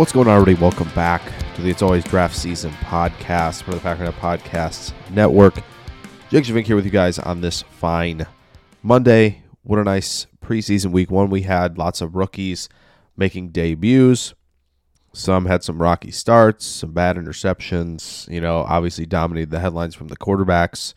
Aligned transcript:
What's 0.00 0.12
going 0.12 0.28
on, 0.28 0.40
everybody? 0.40 0.58
Welcome 0.58 0.88
back 0.94 1.20
to 1.56 1.60
the 1.60 1.68
It's 1.68 1.82
Always 1.82 2.04
Draft 2.04 2.34
Season 2.34 2.70
podcast 2.70 3.62
for 3.64 3.72
the 3.72 3.80
Packernet 3.80 4.14
Podcasts 4.14 4.94
Network. 5.10 5.56
Jake 6.30 6.44
Schyvinck 6.44 6.64
here 6.64 6.74
with 6.74 6.86
you 6.86 6.90
guys 6.90 7.18
on 7.18 7.42
this 7.42 7.60
fine 7.60 8.26
Monday. 8.82 9.42
What 9.62 9.78
a 9.78 9.84
nice 9.84 10.26
preseason 10.42 10.90
week 10.90 11.10
one 11.10 11.28
we 11.28 11.42
had. 11.42 11.76
Lots 11.76 12.00
of 12.00 12.16
rookies 12.16 12.70
making 13.14 13.50
debuts. 13.50 14.32
Some 15.12 15.44
had 15.44 15.62
some 15.62 15.82
rocky 15.82 16.12
starts, 16.12 16.64
some 16.64 16.92
bad 16.92 17.16
interceptions. 17.16 18.26
You 18.32 18.40
know, 18.40 18.60
obviously 18.60 19.04
dominated 19.04 19.50
the 19.50 19.60
headlines 19.60 19.94
from 19.94 20.08
the 20.08 20.16
quarterbacks. 20.16 20.94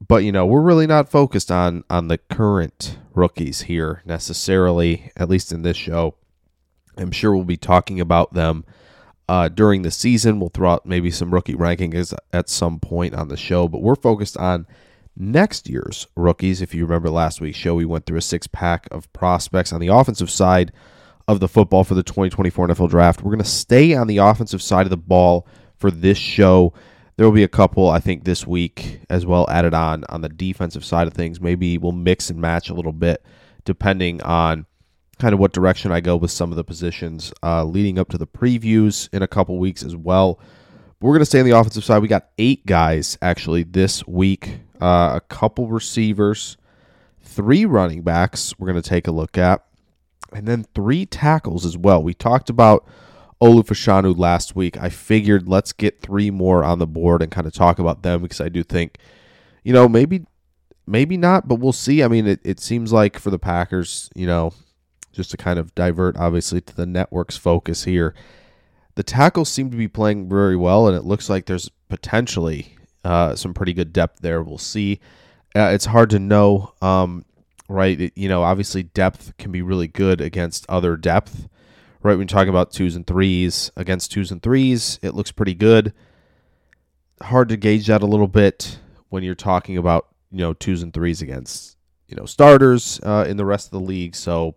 But 0.00 0.22
you 0.22 0.30
know, 0.30 0.46
we're 0.46 0.60
really 0.60 0.86
not 0.86 1.08
focused 1.08 1.50
on 1.50 1.82
on 1.90 2.06
the 2.06 2.18
current 2.18 2.98
rookies 3.12 3.62
here 3.62 4.02
necessarily, 4.04 5.10
at 5.16 5.28
least 5.28 5.50
in 5.50 5.62
this 5.62 5.76
show. 5.76 6.14
I'm 6.96 7.10
sure 7.10 7.34
we'll 7.34 7.44
be 7.44 7.56
talking 7.56 8.00
about 8.00 8.34
them 8.34 8.64
uh, 9.28 9.48
during 9.48 9.82
the 9.82 9.90
season. 9.90 10.40
We'll 10.40 10.50
throw 10.50 10.72
out 10.72 10.86
maybe 10.86 11.10
some 11.10 11.32
rookie 11.32 11.54
rankings 11.54 12.14
at 12.32 12.48
some 12.48 12.80
point 12.80 13.14
on 13.14 13.28
the 13.28 13.36
show, 13.36 13.68
but 13.68 13.82
we're 13.82 13.94
focused 13.94 14.36
on 14.36 14.66
next 15.16 15.68
year's 15.68 16.06
rookies. 16.16 16.60
If 16.60 16.74
you 16.74 16.84
remember 16.84 17.10
last 17.10 17.40
week's 17.40 17.58
show, 17.58 17.74
we 17.74 17.84
went 17.84 18.06
through 18.06 18.18
a 18.18 18.22
six 18.22 18.46
pack 18.46 18.88
of 18.90 19.12
prospects 19.12 19.72
on 19.72 19.80
the 19.80 19.88
offensive 19.88 20.30
side 20.30 20.72
of 21.28 21.40
the 21.40 21.48
football 21.48 21.84
for 21.84 21.94
the 21.94 22.02
2024 22.02 22.68
NFL 22.68 22.90
draft. 22.90 23.22
We're 23.22 23.30
going 23.30 23.38
to 23.38 23.44
stay 23.44 23.94
on 23.94 24.06
the 24.06 24.18
offensive 24.18 24.62
side 24.62 24.86
of 24.86 24.90
the 24.90 24.96
ball 24.96 25.46
for 25.78 25.90
this 25.90 26.18
show. 26.18 26.72
There 27.16 27.26
will 27.26 27.34
be 27.34 27.44
a 27.44 27.48
couple, 27.48 27.88
I 27.88 28.00
think, 28.00 28.24
this 28.24 28.46
week 28.46 29.00
as 29.08 29.26
well 29.26 29.48
added 29.48 29.74
on 29.74 30.04
on 30.08 30.22
the 30.22 30.28
defensive 30.28 30.84
side 30.84 31.06
of 31.06 31.14
things. 31.14 31.40
Maybe 31.40 31.78
we'll 31.78 31.92
mix 31.92 32.30
and 32.30 32.40
match 32.40 32.70
a 32.70 32.74
little 32.74 32.92
bit 32.92 33.24
depending 33.64 34.20
on 34.22 34.66
kind 35.18 35.34
of 35.34 35.40
what 35.40 35.52
direction 35.52 35.92
I 35.92 36.00
go 36.00 36.16
with 36.16 36.30
some 36.30 36.50
of 36.50 36.56
the 36.56 36.64
positions 36.64 37.32
uh, 37.42 37.64
leading 37.64 37.98
up 37.98 38.08
to 38.10 38.18
the 38.18 38.26
previews 38.26 39.08
in 39.12 39.22
a 39.22 39.28
couple 39.28 39.58
weeks 39.58 39.82
as 39.82 39.96
well. 39.96 40.38
But 40.98 41.06
we're 41.06 41.14
going 41.14 41.20
to 41.20 41.26
stay 41.26 41.40
on 41.40 41.46
the 41.46 41.56
offensive 41.56 41.84
side. 41.84 42.02
We 42.02 42.08
got 42.08 42.28
eight 42.38 42.66
guys 42.66 43.18
actually 43.22 43.62
this 43.62 44.06
week, 44.06 44.60
uh, 44.80 45.12
a 45.14 45.20
couple 45.20 45.68
receivers, 45.68 46.56
three 47.20 47.64
running 47.64 48.02
backs 48.02 48.58
we're 48.58 48.68
going 48.68 48.82
to 48.82 48.88
take 48.88 49.06
a 49.06 49.12
look 49.12 49.38
at, 49.38 49.64
and 50.32 50.46
then 50.46 50.64
three 50.74 51.06
tackles 51.06 51.66
as 51.66 51.76
well. 51.76 52.02
We 52.02 52.14
talked 52.14 52.50
about 52.50 52.86
Olu 53.42 53.66
Fashanu 53.66 54.16
last 54.16 54.54
week. 54.54 54.76
I 54.80 54.88
figured 54.88 55.48
let's 55.48 55.72
get 55.72 56.00
three 56.00 56.30
more 56.30 56.62
on 56.62 56.78
the 56.78 56.86
board 56.86 57.22
and 57.22 57.30
kind 57.32 57.46
of 57.46 57.52
talk 57.52 57.80
about 57.80 58.02
them 58.02 58.22
because 58.22 58.40
I 58.40 58.48
do 58.48 58.62
think, 58.62 58.98
you 59.64 59.72
know, 59.72 59.88
maybe 59.88 60.24
maybe 60.86 61.16
not, 61.16 61.48
but 61.48 61.56
we'll 61.56 61.72
see. 61.72 62.02
I 62.04 62.08
mean, 62.08 62.26
it, 62.26 62.40
it 62.44 62.60
seems 62.60 62.92
like 62.92 63.18
for 63.18 63.30
the 63.30 63.38
Packers, 63.38 64.10
you 64.14 64.26
know, 64.26 64.52
just 65.12 65.30
to 65.30 65.36
kind 65.36 65.58
of 65.58 65.74
divert, 65.74 66.16
obviously, 66.16 66.60
to 66.60 66.74
the 66.74 66.86
network's 66.86 67.36
focus 67.36 67.84
here. 67.84 68.14
The 68.94 69.02
tackles 69.02 69.48
seem 69.48 69.70
to 69.70 69.76
be 69.76 69.88
playing 69.88 70.28
very 70.28 70.56
well, 70.56 70.86
and 70.86 70.96
it 70.96 71.04
looks 71.04 71.30
like 71.30 71.46
there's 71.46 71.70
potentially 71.88 72.76
uh, 73.04 73.34
some 73.36 73.54
pretty 73.54 73.72
good 73.72 73.92
depth 73.92 74.20
there. 74.20 74.42
We'll 74.42 74.58
see. 74.58 75.00
Uh, 75.54 75.70
it's 75.72 75.86
hard 75.86 76.10
to 76.10 76.18
know, 76.18 76.72
um, 76.82 77.24
right? 77.68 78.00
It, 78.00 78.12
you 78.16 78.28
know, 78.28 78.42
obviously, 78.42 78.82
depth 78.82 79.36
can 79.38 79.52
be 79.52 79.62
really 79.62 79.88
good 79.88 80.20
against 80.20 80.66
other 80.68 80.96
depth, 80.96 81.48
right? 82.02 82.16
When 82.16 82.26
talking 82.26 82.48
about 82.48 82.72
twos 82.72 82.96
and 82.96 83.06
threes, 83.06 83.70
against 83.76 84.12
twos 84.12 84.30
and 84.30 84.42
threes, 84.42 84.98
it 85.02 85.14
looks 85.14 85.32
pretty 85.32 85.54
good. 85.54 85.92
Hard 87.22 87.48
to 87.50 87.56
gauge 87.56 87.86
that 87.86 88.02
a 88.02 88.06
little 88.06 88.28
bit 88.28 88.78
when 89.10 89.22
you're 89.22 89.34
talking 89.34 89.76
about, 89.76 90.08
you 90.30 90.38
know, 90.38 90.54
twos 90.54 90.82
and 90.82 90.92
threes 90.92 91.22
against, 91.22 91.76
you 92.08 92.16
know, 92.16 92.24
starters 92.24 93.00
uh, 93.02 93.26
in 93.28 93.36
the 93.36 93.44
rest 93.44 93.66
of 93.66 93.72
the 93.72 93.86
league. 93.86 94.14
So, 94.14 94.56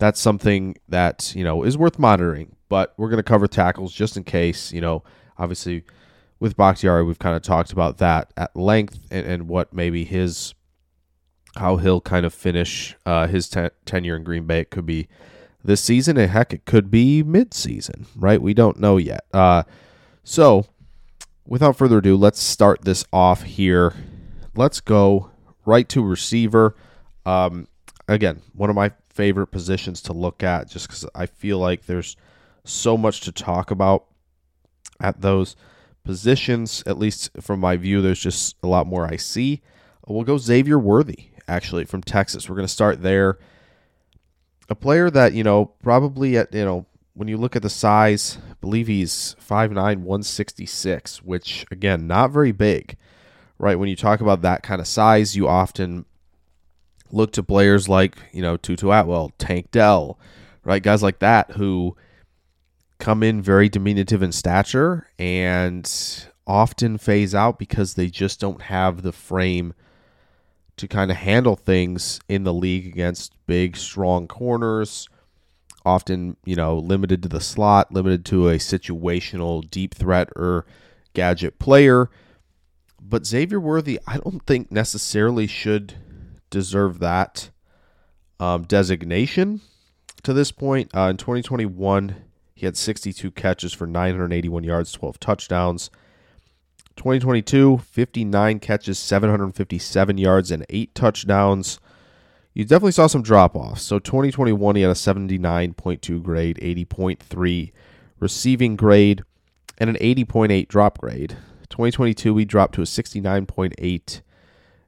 that's 0.00 0.18
something 0.18 0.76
that 0.88 1.32
you 1.36 1.44
know 1.44 1.62
is 1.62 1.78
worth 1.78 1.98
monitoring. 1.98 2.56
But 2.68 2.94
we're 2.96 3.08
going 3.08 3.18
to 3.18 3.22
cover 3.22 3.46
tackles 3.46 3.92
just 3.92 4.16
in 4.16 4.24
case. 4.24 4.72
You 4.72 4.80
know, 4.80 5.04
obviously 5.38 5.84
with 6.40 6.56
Bakhtiari, 6.56 7.04
we've 7.04 7.18
kind 7.18 7.36
of 7.36 7.42
talked 7.42 7.70
about 7.70 7.98
that 7.98 8.32
at 8.36 8.56
length 8.56 8.98
and, 9.10 9.26
and 9.26 9.48
what 9.48 9.72
maybe 9.72 10.04
his 10.04 10.54
how 11.56 11.76
he'll 11.76 12.00
kind 12.00 12.26
of 12.26 12.34
finish 12.34 12.96
uh, 13.06 13.26
his 13.28 13.48
ten- 13.48 13.70
tenure 13.84 14.16
in 14.16 14.24
Green 14.24 14.46
Bay. 14.46 14.60
It 14.60 14.70
could 14.70 14.86
be 14.86 15.06
this 15.62 15.82
season, 15.82 16.16
and 16.16 16.30
heck, 16.30 16.54
it 16.54 16.64
could 16.64 16.90
be 16.90 17.22
mid-season, 17.22 18.06
right? 18.16 18.40
We 18.40 18.54
don't 18.54 18.78
know 18.78 18.96
yet. 18.96 19.24
Uh, 19.32 19.64
so, 20.24 20.66
without 21.46 21.76
further 21.76 21.98
ado, 21.98 22.16
let's 22.16 22.40
start 22.40 22.82
this 22.82 23.04
off 23.12 23.42
here. 23.42 23.92
Let's 24.54 24.80
go 24.80 25.30
right 25.66 25.86
to 25.90 26.02
receiver. 26.02 26.74
Um, 27.26 27.68
again, 28.08 28.40
one 28.54 28.70
of 28.70 28.76
my 28.76 28.92
favorite 29.12 29.48
positions 29.48 30.00
to 30.02 30.12
look 30.12 30.42
at 30.42 30.68
just 30.68 30.86
because 30.86 31.06
I 31.14 31.26
feel 31.26 31.58
like 31.58 31.86
there's 31.86 32.16
so 32.64 32.96
much 32.96 33.20
to 33.22 33.32
talk 33.32 33.70
about 33.70 34.06
at 35.00 35.20
those 35.20 35.56
positions. 36.04 36.82
At 36.86 36.98
least 36.98 37.30
from 37.40 37.60
my 37.60 37.76
view, 37.76 38.00
there's 38.00 38.20
just 38.20 38.56
a 38.62 38.66
lot 38.66 38.86
more 38.86 39.06
I 39.06 39.16
see. 39.16 39.62
We'll 40.06 40.24
go 40.24 40.38
Xavier 40.38 40.78
Worthy, 40.78 41.26
actually, 41.46 41.84
from 41.84 42.02
Texas. 42.02 42.48
We're 42.48 42.56
going 42.56 42.66
to 42.66 42.72
start 42.72 43.02
there. 43.02 43.38
A 44.68 44.74
player 44.74 45.10
that, 45.10 45.34
you 45.34 45.44
know, 45.44 45.66
probably 45.82 46.36
at, 46.36 46.52
you 46.54 46.64
know, 46.64 46.86
when 47.14 47.28
you 47.28 47.36
look 47.36 47.56
at 47.56 47.62
the 47.62 47.70
size, 47.70 48.38
I 48.50 48.54
believe 48.60 48.86
he's 48.86 49.36
5'9, 49.40 49.74
166, 49.74 51.22
which, 51.22 51.66
again, 51.70 52.06
not 52.06 52.30
very 52.30 52.52
big, 52.52 52.96
right? 53.58 53.78
When 53.78 53.88
you 53.88 53.96
talk 53.96 54.20
about 54.20 54.42
that 54.42 54.62
kind 54.62 54.80
of 54.80 54.86
size, 54.86 55.36
you 55.36 55.48
often 55.48 56.06
look 57.12 57.32
to 57.32 57.42
players 57.42 57.88
like, 57.88 58.16
you 58.32 58.42
know, 58.42 58.56
Tutu 58.56 58.90
Atwell, 58.90 59.32
Tank 59.38 59.70
Dell, 59.70 60.18
right? 60.64 60.82
Guys 60.82 61.02
like 61.02 61.18
that 61.20 61.52
who 61.52 61.96
come 62.98 63.22
in 63.22 63.40
very 63.40 63.68
diminutive 63.68 64.22
in 64.22 64.32
stature 64.32 65.08
and 65.18 66.26
often 66.46 66.98
phase 66.98 67.34
out 67.34 67.58
because 67.58 67.94
they 67.94 68.08
just 68.08 68.40
don't 68.40 68.62
have 68.62 69.02
the 69.02 69.12
frame 69.12 69.72
to 70.76 70.88
kind 70.88 71.10
of 71.10 71.16
handle 71.16 71.56
things 71.56 72.20
in 72.28 72.44
the 72.44 72.54
league 72.54 72.86
against 72.86 73.34
big, 73.46 73.76
strong 73.76 74.26
corners. 74.26 75.08
Often, 75.84 76.36
you 76.44 76.56
know, 76.56 76.78
limited 76.78 77.22
to 77.22 77.28
the 77.28 77.40
slot, 77.40 77.92
limited 77.92 78.24
to 78.26 78.48
a 78.48 78.56
situational 78.56 79.68
deep 79.70 79.94
threat 79.94 80.28
or 80.36 80.66
gadget 81.14 81.58
player. 81.58 82.10
But 83.00 83.26
Xavier 83.26 83.60
Worthy, 83.60 83.98
I 84.06 84.18
don't 84.18 84.44
think 84.46 84.70
necessarily 84.70 85.46
should 85.46 85.94
deserve 86.50 86.98
that 86.98 87.50
um, 88.38 88.64
designation 88.64 89.60
to 90.22 90.32
this 90.32 90.52
point. 90.52 90.94
Uh, 90.94 91.08
in 91.10 91.16
2021, 91.16 92.16
he 92.54 92.66
had 92.66 92.76
62 92.76 93.30
catches 93.30 93.72
for 93.72 93.86
981 93.86 94.64
yards, 94.64 94.92
12 94.92 95.18
touchdowns. 95.20 95.90
2022, 96.96 97.78
59 97.78 98.60
catches, 98.60 98.98
757 98.98 100.18
yards, 100.18 100.50
and 100.50 100.66
8 100.68 100.94
touchdowns. 100.94 101.80
You 102.52 102.64
definitely 102.64 102.92
saw 102.92 103.06
some 103.06 103.22
drop 103.22 103.56
offs. 103.56 103.82
So 103.82 103.98
2021, 103.98 104.76
he 104.76 104.82
had 104.82 104.90
a 104.90 104.94
79.2 104.94 106.22
grade, 106.22 106.58
80.3 106.60 107.72
receiving 108.18 108.76
grade, 108.76 109.22
and 109.78 109.88
an 109.88 109.96
80.8 109.96 110.68
drop 110.68 110.98
grade. 110.98 111.36
2022, 111.70 112.36
he 112.36 112.44
dropped 112.44 112.74
to 112.74 112.82
a 112.82 112.84
69.8 112.84 114.20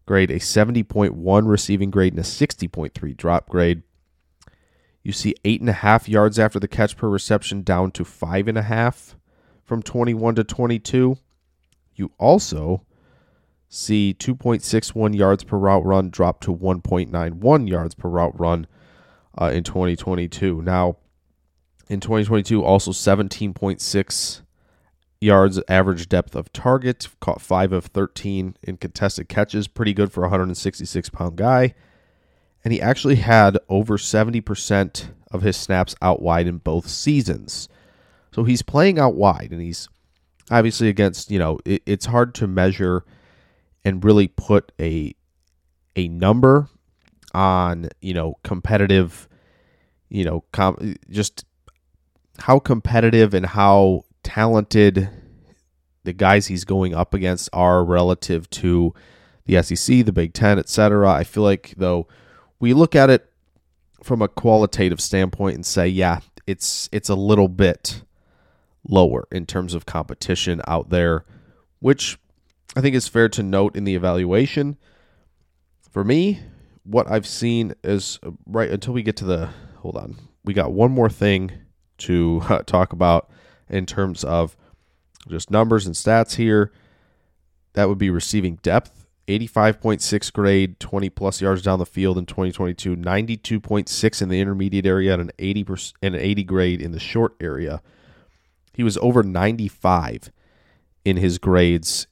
grade, 0.07 0.31
a 0.31 0.39
70.1 0.39 1.49
receiving 1.49 1.91
grade, 1.91 2.13
and 2.13 2.21
a 2.21 2.23
60.3 2.23 3.17
drop 3.17 3.49
grade. 3.49 3.83
You 5.03 5.13
see 5.13 5.35
eight 5.45 5.61
and 5.61 5.71
a 5.71 5.75
half 5.75 6.09
yards 6.09 6.39
after 6.39 6.61
the 6.61 6.69
catch 6.69 6.97
per 6.97 7.09
reception 7.09 7.63
down 7.63 7.91
to 7.93 8.05
five 8.05 8.47
and 8.47 8.57
a 8.57 8.63
half 8.63 9.17
from 9.65 9.83
21 9.83 10.37
to 10.37 10.45
22. 10.45 11.17
You 11.95 12.13
also 12.19 12.85
see 13.69 14.15
2.61 14.19 15.17
yards 15.17 15.45
per 15.45 15.57
route 15.57 15.85
run 15.85 16.11
drop 16.11 16.41
to 16.43 16.55
1.91 16.55 17.69
yards 17.69 17.95
per 17.95 18.09
route 18.09 18.39
run 18.39 18.67
uh, 19.41 19.47
in 19.47 19.65
2022. 19.65 20.63
Now, 20.63 20.99
in 21.89 22.01
2022, 22.01 22.63
also 22.63 22.93
17.6 22.93 24.43
yards 25.23 25.61
average 25.69 26.09
depth 26.09 26.35
of 26.35 26.53
target, 26.53 27.09
caught 27.21 27.41
5 27.41 27.73
of 27.73 27.87
13 27.87 28.57
in 28.63 28.77
contested 28.77 29.29
catches, 29.29 29.69
pretty 29.69 29.95
good 29.95 30.13
for 30.13 30.21
a 30.21 30.25
166 30.25 31.09
pound 31.11 31.37
guy. 31.37 31.75
And 32.65 32.73
he 32.73 32.81
actually 32.81 33.17
had 33.17 33.59
over 33.69 33.97
70% 33.97 35.09
of 35.31 35.43
his 35.43 35.57
snaps 35.57 35.95
out 36.03 36.23
wide 36.23 36.47
in 36.47 36.59
both 36.59 36.89
seasons. 36.89 37.69
So 38.33 38.45
he's 38.45 38.63
playing 38.63 38.99
out 38.99 39.15
wide, 39.15 39.49
and 39.51 39.61
he's 39.61 39.89
obviously 40.51 40.89
against, 40.89 41.31
you 41.31 41.39
know, 41.39 41.59
it, 41.65 41.83
it's 41.87 42.07
hard 42.07 42.35
to 42.37 42.47
measure 42.47 43.05
and 43.85 44.05
really 44.05 44.29
put 44.29 44.73
a 44.81 45.15
a 45.95 46.09
number 46.09 46.69
on, 47.35 47.89
you 48.01 48.15
know, 48.15 48.39
competitive, 48.43 49.29
you 50.09 50.25
know, 50.25 50.45
com- 50.53 50.97
just 51.11 51.45
how 52.39 52.59
competitive 52.59 53.35
and 53.35 53.45
how 53.45 54.05
talented 54.23 55.09
the 56.05 56.13
guys 56.13 56.47
he's 56.47 56.65
going 56.65 56.95
up 56.95 57.15
against 57.15 57.49
are 57.53 57.85
relative 57.85 58.49
to 58.51 58.93
the 59.47 59.63
SEC, 59.63 60.05
the 60.05 60.13
Big 60.13 60.33
Ten, 60.33 60.59
etc. 60.59 61.11
I 61.11 61.25
feel 61.25 61.43
like 61.43 61.75
though 61.77 62.07
we 62.59 62.75
look 62.75 62.95
at 62.95 63.11
it 63.11 63.31
from 64.03 64.23
a 64.23 64.29
qualitative 64.29 65.01
standpoint 65.01 65.55
and 65.55 65.67
say, 65.67 65.89
yeah, 65.89 66.21
it's 66.47 66.89
it's 66.93 67.09
a 67.09 67.15
little 67.15 67.49
bit 67.49 68.03
lower 68.89 69.27
in 69.31 69.47
terms 69.47 69.75
of 69.75 69.87
competition 69.87 70.61
out 70.67 70.91
there, 70.91 71.25
which 71.79 72.19
I 72.75 72.81
think 72.81 72.97
is 72.97 73.09
fair 73.09 73.29
to 73.31 73.43
note 73.43 73.77
in 73.77 73.85
the 73.85 73.95
evaluation. 73.95 74.77
For 75.91 76.05
me, 76.05 76.41
what 76.85 77.11
I've 77.11 77.27
seen 77.27 77.75
is 77.85 78.19
uh, 78.25 78.31
right 78.47 78.71
until 78.71 78.95
we 78.95 79.03
get 79.03 79.17
to 79.19 79.25
the 79.25 79.51
hold 79.79 79.97
on, 79.97 80.17
we 80.45 80.55
got 80.55 80.73
one 80.73 80.91
more 80.91 81.11
thing 81.11 81.53
to 81.99 82.41
talk 82.67 82.93
about 82.93 83.31
in 83.73 83.87
terms 83.87 84.23
of 84.23 84.57
just 85.29 85.51
numbers 85.51 85.87
and 85.87 85.95
stats 85.95 86.35
here. 86.35 86.73
That 87.75 87.89
would 87.89 87.99
be 87.99 88.11
receiving 88.11 88.57
depth. 88.57 89.07
85.6 89.29 90.33
grade, 90.33 90.81
20 90.81 91.09
plus 91.11 91.41
yards 91.41 91.63
down 91.63 91.79
the 91.79 91.87
field 91.87 92.19
in 92.19 92.27
2022, 92.27 92.97
92.6 92.97 94.23
in 94.23 94.29
the 94.29 94.41
intermediate 94.41 94.85
area, 94.85 95.13
and 95.13 95.23
an 95.23 95.31
80 95.39 95.67
and 96.03 96.15
an 96.17 96.21
80 96.21 96.45
grade 96.45 96.83
in 96.83 96.91
the 96.91 96.99
short 96.99 97.37
area. 97.41 97.81
He 98.75 98.83
was 98.83 98.99
over 98.99 99.23
95 99.23 100.33
in 101.05 101.17
his 101.17 101.39
grades, 101.39 102.09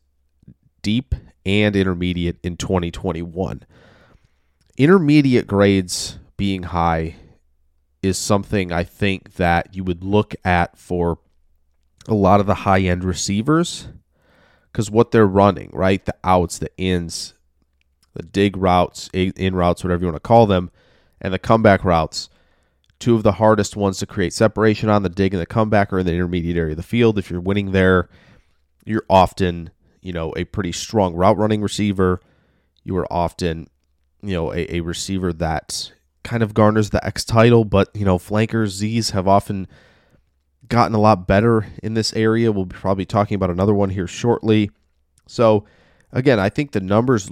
deep 0.82 1.14
and 1.44 1.74
intermediate 1.74 2.38
in 2.42 2.56
2021. 2.56 3.64
Intermediate 4.76 5.46
grades 5.46 6.18
being 6.36 6.64
high 6.64 7.16
is 8.02 8.16
something 8.16 8.72
I 8.72 8.84
think 8.84 9.34
that 9.34 9.74
you 9.74 9.84
would 9.84 10.04
look 10.04 10.34
at 10.44 10.78
for 10.78 11.18
a 12.10 12.14
lot 12.14 12.40
of 12.40 12.46
the 12.46 12.54
high 12.54 12.80
end 12.80 13.04
receivers 13.04 13.88
because 14.70 14.90
what 14.90 15.10
they're 15.10 15.26
running, 15.26 15.70
right? 15.72 16.04
The 16.04 16.14
outs, 16.22 16.58
the 16.58 16.70
ins, 16.76 17.34
the 18.14 18.22
dig 18.22 18.56
routes, 18.56 19.08
in 19.12 19.54
routes, 19.54 19.82
whatever 19.82 20.02
you 20.02 20.06
want 20.06 20.16
to 20.16 20.20
call 20.20 20.46
them, 20.46 20.70
and 21.20 21.32
the 21.32 21.38
comeback 21.38 21.84
routes. 21.84 22.28
Two 22.98 23.14
of 23.14 23.22
the 23.22 23.32
hardest 23.32 23.76
ones 23.76 23.98
to 23.98 24.06
create 24.06 24.32
separation 24.32 24.90
on 24.90 25.02
the 25.02 25.08
dig 25.08 25.32
and 25.32 25.40
the 25.40 25.46
comeback 25.46 25.92
are 25.92 26.00
in 26.00 26.06
the 26.06 26.12
intermediate 26.12 26.56
area 26.56 26.72
of 26.72 26.76
the 26.76 26.82
field. 26.82 27.18
If 27.18 27.30
you're 27.30 27.40
winning 27.40 27.72
there, 27.72 28.08
you're 28.84 29.06
often, 29.08 29.70
you 30.02 30.12
know, 30.12 30.34
a 30.36 30.44
pretty 30.44 30.72
strong 30.72 31.14
route 31.14 31.38
running 31.38 31.62
receiver. 31.62 32.20
You 32.84 32.96
are 32.98 33.10
often, 33.10 33.68
you 34.22 34.34
know, 34.34 34.52
a, 34.52 34.76
a 34.76 34.80
receiver 34.80 35.32
that 35.34 35.92
kind 36.24 36.42
of 36.42 36.52
garners 36.52 36.90
the 36.90 37.04
X 37.04 37.24
title, 37.24 37.64
but, 37.64 37.88
you 37.94 38.04
know, 38.04 38.18
flankers, 38.18 38.74
Z's 38.74 39.10
have 39.10 39.26
often 39.26 39.66
gotten 40.70 40.94
a 40.94 41.00
lot 41.00 41.26
better 41.26 41.66
in 41.82 41.92
this 41.92 42.14
area. 42.14 42.50
We'll 42.50 42.64
be 42.64 42.76
probably 42.76 43.04
talking 43.04 43.34
about 43.34 43.50
another 43.50 43.74
one 43.74 43.90
here 43.90 44.06
shortly. 44.06 44.70
So, 45.26 45.66
again, 46.12 46.40
I 46.40 46.48
think 46.48 46.72
the 46.72 46.80
numbers 46.80 47.30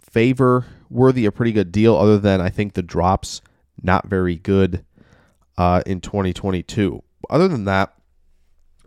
favor 0.00 0.66
Worthy 0.90 1.26
a 1.26 1.32
pretty 1.32 1.52
good 1.52 1.72
deal, 1.72 1.96
other 1.96 2.18
than 2.18 2.40
I 2.40 2.50
think 2.50 2.74
the 2.74 2.82
drops 2.82 3.40
not 3.82 4.06
very 4.06 4.36
good 4.36 4.84
uh, 5.58 5.82
in 5.86 6.00
2022. 6.00 7.02
Other 7.30 7.48
than 7.48 7.64
that, 7.64 7.94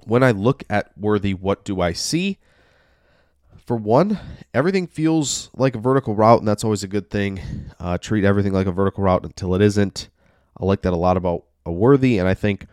when 0.05 0.23
I 0.23 0.31
look 0.31 0.63
at 0.69 0.97
Worthy, 0.97 1.33
what 1.33 1.65
do 1.65 1.81
I 1.81 1.91
see? 1.93 2.37
For 3.65 3.75
one, 3.75 4.19
everything 4.53 4.87
feels 4.87 5.49
like 5.57 5.75
a 5.75 5.79
vertical 5.79 6.15
route, 6.15 6.39
and 6.39 6.47
that's 6.47 6.63
always 6.63 6.83
a 6.83 6.87
good 6.87 7.09
thing. 7.09 7.41
Uh, 7.77 7.97
treat 7.97 8.23
everything 8.23 8.53
like 8.53 8.67
a 8.67 8.71
vertical 8.71 9.03
route 9.03 9.25
until 9.25 9.53
it 9.53 9.61
isn't. 9.61 10.07
I 10.57 10.63
like 10.63 10.83
that 10.83 10.93
a 10.93 10.97
lot 10.97 11.17
about 11.17 11.43
a 11.65 11.71
Worthy, 11.71 12.19
and 12.19 12.27
I 12.27 12.33
think 12.33 12.67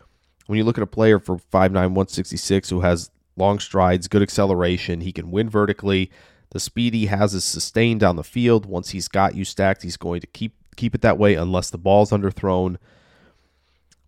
when 0.47 0.59
you 0.59 0.65
look 0.65 0.79
at 0.79 0.85
a 0.85 0.87
player 0.87 1.19
for 1.19 1.37
5'9, 1.37 1.73
166 1.73 2.71
who 2.71 2.81
has 2.81 3.11
long 3.37 3.59
strides, 3.59 4.09
good 4.09 4.23
acceleration, 4.23 5.01
he 5.01 5.13
can 5.13 5.31
win 5.31 5.49
vertically. 5.49 6.11
The 6.51 6.61
speed 6.61 6.95
he 6.95 7.07
has 7.07 7.35
is 7.35 7.45
sustained 7.45 8.01
down 8.01 8.17
the 8.17 8.23
field. 8.23 8.67
Once 8.67 8.91
he's 8.91 9.09
got 9.09 9.35
you 9.35 9.45
stacked, 9.45 9.83
he's 9.83 9.97
going 9.97 10.21
to 10.21 10.27
keep 10.29 10.55
keep 10.77 10.95
it 10.95 11.03
that 11.03 11.19
way 11.19 11.35
unless 11.35 11.71
the 11.71 11.79
ball's 11.79 12.11
underthrown. 12.11 12.77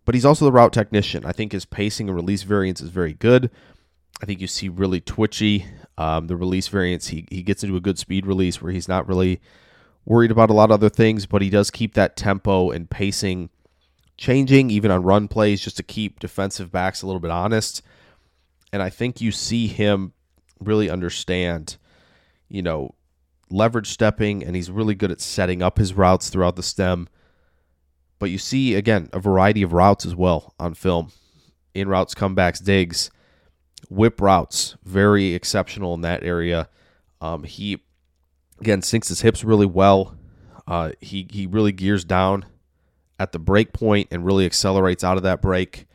But 0.05 0.15
he's 0.15 0.25
also 0.25 0.45
the 0.45 0.53
route 0.53 0.73
technician. 0.73 1.25
I 1.25 1.33
think 1.33 1.53
his 1.53 1.65
pacing 1.65 2.09
and 2.09 2.17
release 2.17 2.43
variance 2.43 2.81
is 2.81 2.91
very 2.91 3.13
good. 3.13 3.51
I 4.23 4.27
think 4.27 4.41
you 4.41 4.47
see 4.47 4.69
really 4.69 5.01
twitchy. 5.01 5.67
Um, 5.99 6.27
the 6.27 6.37
release 6.37 6.69
variance, 6.69 7.09
he, 7.09 7.27
he 7.31 7.43
gets 7.43 7.63
into 7.65 7.77
a 7.77 7.81
good 7.81 7.99
speed 7.99 8.27
release 8.27 8.63
where 8.63 8.73
he's 8.73 8.89
not 8.89 9.09
really 9.09 9.41
worried 10.05 10.31
about 10.31 10.51
a 10.51 10.53
lot 10.53 10.71
of 10.71 10.75
other 10.75 10.89
things, 10.89 11.27
but 11.27 11.43
he 11.43 11.51
does 11.51 11.71
keep 11.71 11.95
that 11.95 12.17
tempo 12.17 12.71
and 12.71 12.89
pacing 12.89 13.51
changing, 14.17 14.71
even 14.71 14.91
on 14.91 15.03
run 15.03 15.29
plays, 15.29 15.61
just 15.61 15.77
to 15.77 15.83
keep 15.83 16.21
defensive 16.21 16.73
backs 16.73 17.03
a 17.03 17.07
little 17.07 17.21
bit 17.21 17.31
honest. 17.31 17.83
And 18.73 18.83
I 18.83 18.91
think 18.91 19.21
you 19.21 19.33
see 19.33 19.67
him 19.67 20.13
really 20.61 20.91
understand, 20.91 21.77
you 22.49 22.63
know, 22.63 22.95
leverage 23.51 23.89
stepping, 23.89 24.45
and 24.45 24.57
he's 24.57 24.71
really 24.71 24.95
good 24.95 25.11
at 25.11 25.21
setting 25.21 25.63
up 25.63 25.79
his 25.79 25.95
routes 25.95 26.31
throughout 26.31 26.57
the 26.57 26.63
stem. 26.63 27.09
But 28.19 28.31
you 28.31 28.39
see, 28.39 28.75
again, 28.75 29.09
a 29.13 29.21
variety 29.21 29.63
of 29.63 29.73
routes 29.73 30.07
as 30.07 30.17
well 30.17 30.55
on 30.59 30.75
film 30.75 31.13
in 31.75 31.89
routes, 31.89 32.15
comebacks, 32.15 32.65
digs, 32.65 33.11
whip 33.91 34.21
routes, 34.21 34.77
very 34.85 35.35
exceptional 35.35 35.95
in 35.95 36.01
that 36.01 36.23
area. 36.23 36.69
Um, 37.21 37.45
he, 37.45 37.83
again, 38.61 38.81
sinks 38.83 39.09
his 39.09 39.21
hips 39.21 39.45
really 39.45 39.67
well. 39.67 40.17
Uh, 40.67 40.93
he, 41.01 41.29
he 41.31 41.47
really 41.47 41.73
gears 41.73 42.05
down 42.05 42.47
at 43.19 43.33
the 43.33 43.39
break 43.39 43.73
point 43.73 44.09
and 44.11 44.25
really 44.25 44.47
accelerates 44.47 45.03
out 45.03 45.17
of 45.17 45.23
that 45.23 45.41
break. 45.41 45.87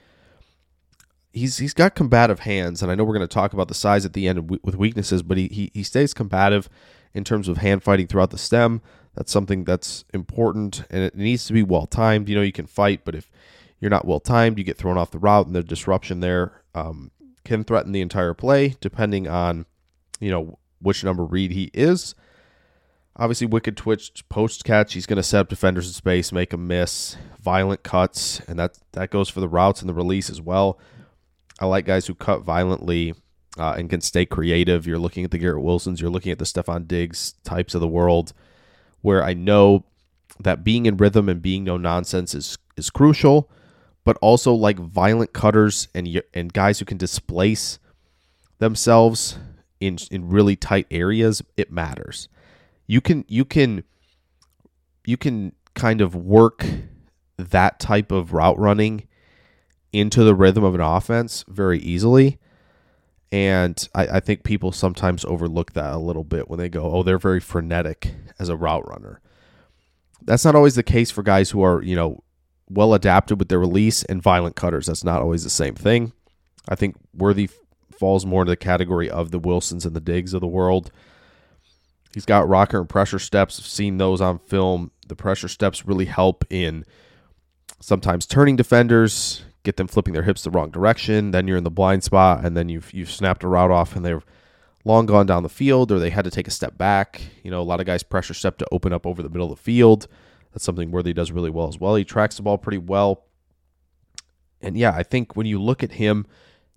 He's 1.34 1.58
he's 1.58 1.74
got 1.74 1.96
combative 1.96 2.42
hands, 2.42 2.82
and 2.82 2.92
I 2.92 2.96
know 2.96 3.04
we're 3.04 3.16
going 3.16 3.28
to 3.28 3.34
talk 3.34 3.54
about 3.54 3.70
the 3.70 3.74
size 3.74 4.06
at 4.06 4.14
the 4.14 4.28
end 4.28 4.60
with 4.64 4.76
weaknesses, 4.76 5.24
but 5.24 5.38
he, 5.38 5.48
he 5.48 5.72
he 5.74 5.84
stays 5.84 6.14
combative 6.14 6.68
in 7.14 7.24
terms 7.24 7.48
of 7.48 7.58
hand 7.58 7.84
fighting 7.84 8.08
throughout 8.08 8.32
the 8.32 8.38
stem. 8.38 8.82
That's 9.16 9.32
something 9.32 9.64
that's 9.64 10.04
important, 10.14 10.84
and 10.90 11.04
it 11.04 11.16
needs 11.16 11.46
to 11.46 11.54
be 11.54 11.64
well 11.64 11.86
timed. 11.86 12.28
You 12.28 12.36
know, 12.36 12.42
you 12.42 12.52
can 12.52 12.66
fight, 12.66 13.06
but 13.06 13.16
if 13.16 13.30
you're 13.80 13.92
not 13.92 14.06
well 14.06 14.20
timed, 14.20 14.58
you 14.58 14.64
get 14.64 14.78
thrown 14.78 14.98
off 14.98 15.12
the 15.12 15.20
route, 15.20 15.48
and 15.48 15.56
the 15.56 15.64
disruption 15.64 16.20
there 16.20 16.64
um, 16.76 17.12
can 17.46 17.64
threaten 17.64 17.94
the 17.94 18.02
entire 18.02 18.34
play, 18.34 18.76
depending 18.82 19.28
on 19.28 19.66
you 20.20 20.32
know 20.32 20.60
which 20.82 21.04
number 21.04 21.24
read 21.24 21.52
he 21.52 21.72
is. 21.74 22.14
Obviously, 23.18 23.48
wicked 23.48 23.76
twitch 23.76 24.24
post 24.30 24.64
catch. 24.64 24.94
He's 24.94 25.06
going 25.06 25.18
to 25.18 25.24
set 25.24 25.42
up 25.42 25.50
defenders 25.50 25.88
in 25.88 25.94
space, 25.94 26.32
make 26.32 26.52
them 26.52 26.68
miss. 26.68 27.18
Violent 27.42 27.84
cuts, 27.84 28.40
and 28.42 28.58
that 28.60 28.78
that 28.94 29.10
goes 29.10 29.28
for 29.30 29.40
the 29.40 29.50
routes 29.50 29.82
and 29.82 29.90
the 29.90 29.94
release 29.94 30.30
as 30.30 30.40
well. 30.40 30.80
I 31.60 31.66
like 31.66 31.86
guys 31.86 32.08
who 32.08 32.16
cut 32.16 32.42
violently 32.42 33.14
uh, 33.58 33.76
and 33.78 33.90
can 33.90 34.02
stay 34.02 34.26
creative. 34.26 34.88
You're 34.88 35.00
looking 35.00 35.26
at 35.26 35.32
the 35.32 35.38
Garrett 35.38 35.64
Wilsons. 35.64 36.00
You're 36.02 36.10
looking 36.10 36.32
at 36.32 36.40
the 36.40 36.46
Stefon 36.46 36.88
Diggs 36.88 37.34
types 37.44 37.76
of 37.76 37.82
the 37.82 37.88
world, 37.88 38.34
where 39.02 39.24
I 39.24 39.34
know 39.34 39.86
that 40.40 40.64
being 40.64 40.86
in 40.86 40.98
rhythm 40.98 41.30
and 41.30 41.42
being 41.42 41.64
no 41.64 41.78
nonsense 41.78 42.34
is 42.34 42.58
is 42.78 42.90
crucial, 42.90 43.50
but 44.04 44.18
also 44.22 44.54
like 44.54 44.80
violent 44.80 45.34
cutters 45.34 45.88
and 45.94 46.22
and 46.34 46.54
guys 46.54 46.80
who 46.80 46.86
can 46.86 46.98
displace 46.98 47.80
themselves 48.60 49.38
in 49.80 49.98
in 50.10 50.30
really 50.30 50.56
tight 50.56 50.88
areas, 50.90 51.42
it 51.58 51.72
matters. 51.72 52.30
You 52.92 53.00
can 53.00 53.24
you 53.30 53.46
can 53.46 53.86
you 55.06 55.16
can 55.16 55.54
kind 55.76 56.02
of 56.02 56.14
work 56.14 56.66
that 57.38 57.80
type 57.80 58.12
of 58.12 58.34
route 58.34 58.60
running 58.60 59.08
into 59.94 60.26
the 60.26 60.36
rhythm 60.36 60.66
of 60.66 60.76
an 60.76 60.82
offense 60.82 61.46
very 61.48 61.80
easily. 61.80 62.38
And 63.32 63.88
I, 63.96 64.18
I, 64.18 64.20
think 64.20 64.44
people 64.44 64.74
sometimes 64.74 65.24
overlook 65.24 65.72
that 65.72 65.94
a 65.94 65.98
little 66.00 66.26
bit 66.26 66.50
when 66.50 66.60
they 66.60 66.68
go, 66.68 66.84
oh, 66.84 67.02
they're 67.02 67.18
very 67.18 67.40
frenetic 67.40 68.14
as 68.38 68.50
a 68.50 68.58
route 68.58 68.86
runner. 68.90 69.22
That's 70.26 70.44
not 70.44 70.56
always 70.56 70.76
the 70.76 70.84
case 70.84 71.12
for 71.12 71.24
guys 71.24 71.52
who 71.52 71.64
are, 71.64 71.82
you 71.82 71.96
know, 71.96 72.26
well 72.70 72.94
adapted 72.94 73.40
with 73.40 73.48
their 73.48 73.60
release 73.60 74.04
and 74.04 74.22
violent 74.22 74.58
cutters. 74.58 74.88
That's 74.88 75.06
not 75.06 75.22
always 75.22 75.46
the 75.46 75.50
same 75.50 75.76
thing. 75.76 76.12
I 76.68 76.76
think 76.76 76.98
Worthy 77.14 77.50
falls 77.98 78.26
more 78.26 78.42
into 78.42 78.52
the 78.52 78.58
category 78.58 79.10
of 79.10 79.32
the 79.32 79.40
Wilsons 79.40 79.86
and 79.86 79.96
the 79.96 80.02
Diggs 80.02 80.34
of 80.34 80.42
the 80.42 80.48
world. 80.48 80.92
He's 82.14 82.26
got 82.26 82.48
rocker 82.48 82.80
and 82.80 82.90
pressure 82.90 83.20
steps. 83.20 83.60
I've 83.60 83.66
seen 83.66 83.98
those 83.98 84.22
on 84.22 84.40
film. 84.40 84.92
The 85.08 85.16
pressure 85.16 85.48
steps 85.48 85.86
really 85.86 86.06
help 86.06 86.46
in 86.50 86.86
sometimes 87.80 88.26
turning 88.26 88.56
defenders, 88.56 89.44
get 89.64 89.78
them 89.78 89.88
flipping 89.88 90.14
their 90.14 90.24
hips 90.24 90.44
the 90.44 90.52
wrong 90.52 90.72
direction. 90.72 91.32
Then 91.32 91.48
you're 91.48 91.58
in 91.58 91.64
the 91.64 91.72
blind 91.72 92.04
spot, 92.04 92.46
and 92.46 92.56
then 92.56 92.70
you've 92.70 92.94
you've 92.94 93.12
snapped 93.12 93.44
a 93.44 93.48
route 93.48 93.72
off, 93.72 93.96
and 93.96 94.06
they're 94.06 94.24
long 94.84 95.06
gone 95.06 95.26
down 95.26 95.44
the 95.44 95.50
field, 95.50 95.92
or 95.92 96.00
they 96.00 96.10
had 96.10 96.26
to 96.26 96.32
take 96.32 96.48
a 96.48 96.52
step 96.52 96.78
back. 96.78 97.22
You 97.44 97.52
know, 97.52 97.62
a 97.62 97.64
lot 97.64 97.80
of 97.80 97.86
guys 97.86 98.04
pressure 98.04 98.34
step 98.34 98.58
to 98.60 98.68
open 98.72 98.94
up 98.94 99.06
over 99.06 99.22
the 99.22 99.30
middle 99.30 99.52
of 99.52 99.58
the 99.58 99.64
field. 99.64 100.08
That's 100.54 100.66
something 100.66 100.92
Worthy 100.92 101.14
does 101.14 101.32
really 101.32 101.50
well 101.50 101.68
as 101.68 101.80
well. 101.80 101.96
He 101.96 102.04
tracks 102.04 102.36
the 102.36 102.44
ball 102.44 102.58
pretty 102.58 102.78
well. 102.78 103.26
And 104.62 104.78
yeah, 104.78 104.94
I 104.94 105.04
think 105.04 105.36
when 105.36 105.46
you 105.46 105.62
look 105.62 105.82
at 105.82 105.94
him, 105.94 106.28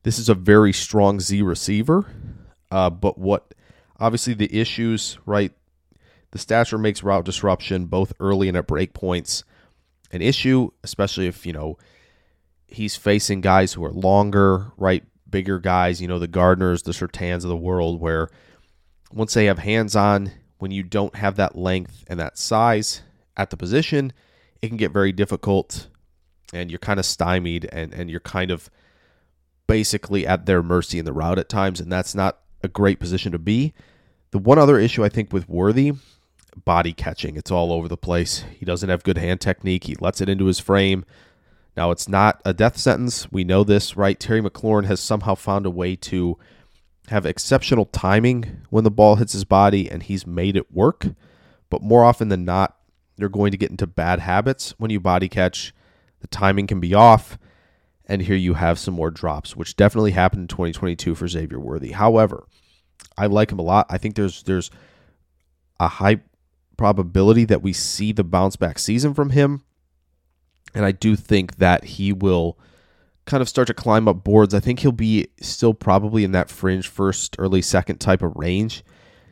this 0.05 0.19
is 0.19 0.29
a 0.29 0.35
very 0.35 0.73
strong 0.73 1.21
Z 1.21 1.43
receiver. 1.43 2.07
Uh, 2.71 2.91
but 2.91 3.19
what 3.19 3.54
obviously 4.05 4.35
the 4.35 4.55
issues, 4.55 5.17
right? 5.25 5.51
The 6.33 6.39
stature 6.39 6.77
makes 6.77 7.03
route 7.03 7.25
disruption 7.25 7.87
both 7.87 8.13
early 8.21 8.49
and 8.49 8.57
at 8.57 8.67
break 8.67 8.93
points 8.93 9.45
an 10.11 10.21
issue, 10.21 10.71
especially 10.83 11.27
if, 11.27 11.47
you 11.47 11.55
know, 11.55 11.79
he's 12.67 12.97
facing 12.97 13.41
guys 13.41 13.73
who 13.73 13.83
are 13.83 13.93
longer, 13.93 14.73
right? 14.77 15.05
Bigger 15.29 15.59
guys, 15.59 16.03
you 16.03 16.07
know, 16.07 16.19
the 16.19 16.29
Gardners, 16.29 16.85
the 16.85 16.93
Surtains 16.93 17.45
of 17.45 17.49
the 17.49 17.57
world, 17.57 17.99
where 17.99 18.29
once 19.11 19.33
they 19.33 19.47
have 19.47 19.59
hands 19.59 19.97
on, 19.97 20.31
when 20.59 20.71
you 20.71 20.83
don't 20.83 21.17
have 21.17 21.37
that 21.37 21.57
length 21.57 22.05
and 22.07 22.21
that 22.21 22.37
size 22.37 23.01
at 23.39 23.49
the 23.49 23.57
position, 23.57 24.13
it 24.61 24.69
can 24.69 24.77
get 24.77 24.93
very 24.93 25.13
difficult 25.13 25.89
and 26.53 26.71
you're 26.71 26.79
kind 26.79 27.01
of 27.01 27.07
stymied 27.07 27.67
and, 27.73 27.95
and 27.95 28.11
you're 28.11 28.21
kind 28.21 28.51
of 28.51 28.69
basically 29.67 30.27
at 30.27 30.45
their 30.45 30.63
mercy 30.63 30.99
in 30.99 31.07
the 31.07 31.13
route 31.13 31.39
at 31.39 31.49
times, 31.49 31.81
and 31.81 31.91
that's 31.91 32.15
not 32.15 32.41
a 32.63 32.69
great 32.69 32.99
position 32.99 33.33
to 33.33 33.39
be. 33.39 33.73
The 34.35 34.41
one 34.41 34.59
other 34.59 34.81
issue 34.81 35.05
I 35.05 35.09
think 35.11 35.33
with 35.33 35.49
Worthy, 35.49 35.93
body 36.64 36.93
catching. 36.93 37.37
It's 37.37 37.53
all 37.53 37.73
over 37.73 37.87
the 37.87 37.97
place. 37.97 38.45
He 38.59 38.64
doesn't 38.64 38.88
have 38.88 39.05
good 39.05 39.17
hand 39.17 39.41
technique. 39.41 39.85
He 39.85 39.95
lets 40.00 40.21
it 40.21 40.29
into 40.29 40.47
his 40.47 40.59
frame. 40.59 41.05
Now, 41.76 41.93
it's 41.93 42.09
not 42.09 42.43
a 42.45 42.53
death 42.53 42.76
sentence. 42.76 43.31
We 43.31 43.45
know 43.45 43.62
this, 43.62 43.97
right? 43.97 44.19
Terry 44.19 44.43
McLaurin 44.43 44.87
has 44.87 44.99
somehow 44.99 45.37
found 45.37 45.67
a 45.67 45.71
way 45.71 45.95
to 45.95 46.37
have 47.11 47.26
exceptional 47.26 47.85
timing 47.85 48.62
when 48.71 48.83
the 48.83 48.91
ball 48.91 49.14
hits 49.14 49.35
his 49.35 49.45
body, 49.45 49.88
and 49.88 50.03
he's 50.03 50.26
made 50.26 50.57
it 50.57 50.73
work. 50.73 51.07
But 51.71 51.83
more 51.83 52.03
often 52.03 52.26
than 52.26 52.45
not, 52.45 52.76
you're 53.17 53.29
going 53.29 53.53
to 53.53 53.57
get 53.57 53.71
into 53.71 53.87
bad 53.87 54.19
habits 54.19 54.75
when 54.79 54.91
you 54.91 54.99
body 54.99 55.29
catch. 55.29 55.73
The 56.23 56.26
timing 56.26 56.67
can 56.67 56.81
be 56.81 56.93
off, 56.93 57.38
and 58.05 58.21
here 58.21 58.35
you 58.35 58.55
have 58.55 58.81
some 58.81 58.95
more 58.95 59.12
drops, 59.12 59.55
which 59.55 59.76
definitely 59.76 60.11
happened 60.11 60.43
in 60.43 60.49
2022 60.49 61.14
for 61.14 61.29
Xavier 61.29 61.61
Worthy. 61.61 61.93
However, 61.93 62.49
I 63.17 63.27
like 63.27 63.53
him 63.53 63.59
a 63.59 63.63
lot. 63.63 63.87
I 63.91 63.99
think 63.99 64.17
there's 64.17 64.43
there's 64.43 64.71
a 65.81 65.89
high 65.89 66.21
probability 66.77 67.45
that 67.45 67.63
we 67.63 67.73
see 67.73 68.13
the 68.13 68.25
bounce 68.25 68.57
back 68.57 68.79
season 68.79 69.15
from 69.15 69.31
him. 69.31 69.63
And 70.75 70.85
I 70.85 70.93
do 70.93 71.15
think 71.15 71.57
that 71.57 71.85
he 71.85 72.13
will 72.13 72.59
kind 73.27 73.41
of 73.41 73.49
start 73.49 73.69
to 73.69 73.75
climb 73.75 74.09
up 74.09 74.25
boards. 74.25 74.55
I 74.55 74.61
think 74.61 74.81
he'll 74.81 74.93
be 74.93 75.29
still 75.41 75.73
probably 75.73 76.25
in 76.25 76.33
that 76.33 76.51
fringe 76.51 76.89
first, 76.89 77.37
early 77.39 77.63
second 77.63 77.99
type 77.99 78.23
of 78.23 78.35
range 78.37 78.85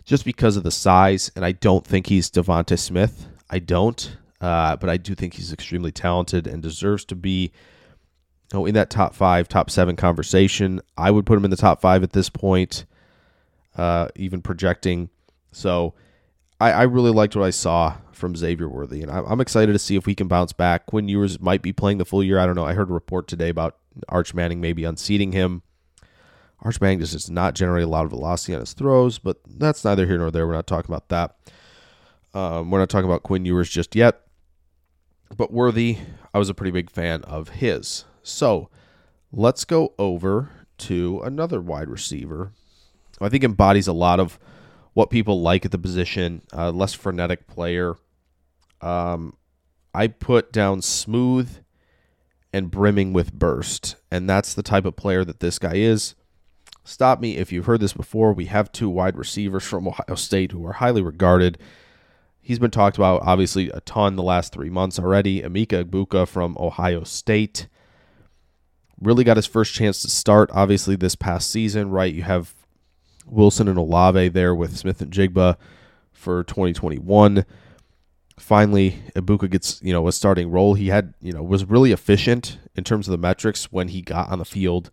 just 0.04 0.24
because 0.24 0.56
of 0.56 0.62
the 0.62 0.70
size. 0.70 1.30
And 1.34 1.44
I 1.44 1.52
don't 1.52 1.86
think 1.86 2.06
he's 2.06 2.30
Devonta 2.30 2.78
Smith. 2.78 3.26
I 3.50 3.58
don't. 3.58 4.16
Uh, 4.40 4.76
but 4.76 4.90
I 4.90 4.96
do 4.96 5.14
think 5.14 5.34
he's 5.34 5.52
extremely 5.52 5.92
talented 5.92 6.46
and 6.46 6.62
deserves 6.62 7.04
to 7.06 7.14
be 7.14 7.52
you 8.52 8.58
know, 8.58 8.66
in 8.66 8.74
that 8.74 8.90
top 8.90 9.14
five, 9.14 9.48
top 9.48 9.70
seven 9.70 9.94
conversation. 9.94 10.80
I 10.96 11.10
would 11.10 11.26
put 11.26 11.38
him 11.38 11.44
in 11.44 11.50
the 11.50 11.56
top 11.56 11.80
five 11.80 12.02
at 12.02 12.12
this 12.12 12.28
point, 12.28 12.84
uh, 13.76 14.08
even 14.16 14.42
projecting. 14.42 15.10
So 15.50 15.94
I, 16.60 16.72
I 16.72 16.82
really 16.82 17.10
liked 17.10 17.36
what 17.36 17.44
I 17.44 17.50
saw 17.50 17.96
from 18.12 18.36
Xavier 18.36 18.68
Worthy, 18.68 19.02
and 19.02 19.10
I, 19.10 19.20
I'm 19.20 19.40
excited 19.40 19.72
to 19.72 19.78
see 19.78 19.96
if 19.96 20.06
we 20.06 20.14
can 20.14 20.28
bounce 20.28 20.52
back. 20.52 20.86
Quinn 20.86 21.08
Ewers 21.08 21.40
might 21.40 21.62
be 21.62 21.72
playing 21.72 21.98
the 21.98 22.04
full 22.04 22.22
year. 22.22 22.38
I 22.38 22.46
don't 22.46 22.54
know. 22.54 22.64
I 22.64 22.74
heard 22.74 22.90
a 22.90 22.94
report 22.94 23.26
today 23.26 23.48
about 23.48 23.76
Arch 24.08 24.32
Manning 24.34 24.60
maybe 24.60 24.84
unseating 24.84 25.32
him. 25.32 25.62
Arch 26.60 26.80
Manning 26.80 27.00
just 27.00 27.12
does 27.12 27.30
not 27.30 27.54
generate 27.54 27.84
a 27.84 27.88
lot 27.88 28.04
of 28.04 28.10
velocity 28.10 28.54
on 28.54 28.60
his 28.60 28.72
throws, 28.72 29.18
but 29.18 29.38
that's 29.46 29.84
neither 29.84 30.06
here 30.06 30.18
nor 30.18 30.30
there. 30.30 30.46
We're 30.46 30.52
not 30.52 30.68
talking 30.68 30.90
about 30.90 31.08
that. 31.08 31.36
Um, 32.34 32.70
we're 32.70 32.78
not 32.78 32.88
talking 32.88 33.08
about 33.08 33.24
Quinn 33.24 33.44
Ewers 33.44 33.68
just 33.68 33.96
yet. 33.96 34.20
But 35.36 35.52
Worthy, 35.52 35.98
I 36.32 36.38
was 36.38 36.48
a 36.48 36.54
pretty 36.54 36.70
big 36.70 36.90
fan 36.90 37.22
of 37.24 37.48
his. 37.50 38.04
So 38.22 38.68
let's 39.32 39.64
go 39.64 39.94
over 39.98 40.50
to 40.78 41.20
another 41.24 41.60
wide 41.60 41.88
receiver. 41.88 42.52
I 43.20 43.28
think 43.28 43.44
embodies 43.44 43.86
a 43.86 43.92
lot 43.92 44.20
of 44.20 44.38
what 44.94 45.10
people 45.10 45.40
like 45.40 45.64
at 45.64 45.70
the 45.70 45.78
position. 45.78 46.42
Uh, 46.52 46.70
less 46.70 46.94
frenetic 46.94 47.46
player. 47.46 47.96
Um, 48.80 49.36
I 49.94 50.08
put 50.08 50.52
down 50.52 50.82
smooth 50.82 51.58
and 52.52 52.70
brimming 52.70 53.12
with 53.12 53.32
burst, 53.32 53.96
and 54.10 54.28
that's 54.28 54.54
the 54.54 54.62
type 54.62 54.84
of 54.84 54.96
player 54.96 55.24
that 55.24 55.40
this 55.40 55.58
guy 55.58 55.74
is. 55.74 56.14
Stop 56.84 57.20
me 57.20 57.36
if 57.36 57.52
you've 57.52 57.66
heard 57.66 57.80
this 57.80 57.92
before. 57.92 58.32
We 58.32 58.46
have 58.46 58.72
two 58.72 58.88
wide 58.88 59.16
receivers 59.16 59.64
from 59.64 59.86
Ohio 59.86 60.16
State 60.16 60.52
who 60.52 60.66
are 60.66 60.74
highly 60.74 61.00
regarded. 61.00 61.58
He's 62.40 62.58
been 62.58 62.72
talked 62.72 62.96
about 62.96 63.22
obviously 63.22 63.70
a 63.70 63.80
ton 63.80 64.16
the 64.16 64.22
last 64.22 64.52
three 64.52 64.70
months 64.70 64.98
already. 64.98 65.42
Emeka 65.42 65.84
Egbuka 65.84 66.26
from 66.26 66.56
Ohio 66.58 67.04
State 67.04 67.68
really 69.00 69.24
got 69.24 69.36
his 69.36 69.46
first 69.46 69.74
chance 69.74 70.02
to 70.02 70.10
start 70.10 70.50
obviously 70.52 70.96
this 70.96 71.14
past 71.14 71.50
season, 71.50 71.90
right? 71.90 72.12
You 72.12 72.22
have 72.22 72.54
Wilson 73.26 73.68
and 73.68 73.78
Olave 73.78 74.28
there 74.28 74.54
with 74.54 74.76
Smith-Njigba 74.76 75.56
for 76.12 76.44
2021. 76.44 77.44
Finally, 78.38 79.02
Egbuka 79.14 79.50
gets 79.50 79.80
you 79.82 79.92
know 79.92 80.08
a 80.08 80.12
starting 80.12 80.50
role. 80.50 80.74
He 80.74 80.88
had 80.88 81.14
you 81.20 81.32
know 81.32 81.42
was 81.42 81.64
really 81.64 81.92
efficient 81.92 82.58
in 82.74 82.84
terms 82.84 83.06
of 83.06 83.12
the 83.12 83.18
metrics 83.18 83.70
when 83.70 83.88
he 83.88 84.02
got 84.02 84.30
on 84.30 84.38
the 84.38 84.44
field 84.44 84.90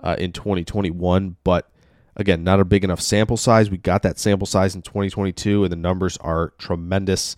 uh, 0.00 0.16
in 0.18 0.32
2021, 0.32 1.36
but 1.44 1.70
again, 2.16 2.44
not 2.44 2.60
a 2.60 2.64
big 2.64 2.84
enough 2.84 3.00
sample 3.00 3.36
size. 3.36 3.70
We 3.70 3.78
got 3.78 4.02
that 4.02 4.18
sample 4.18 4.46
size 4.46 4.74
in 4.74 4.82
2022, 4.82 5.64
and 5.64 5.72
the 5.72 5.76
numbers 5.76 6.16
are 6.18 6.52
tremendous. 6.58 7.36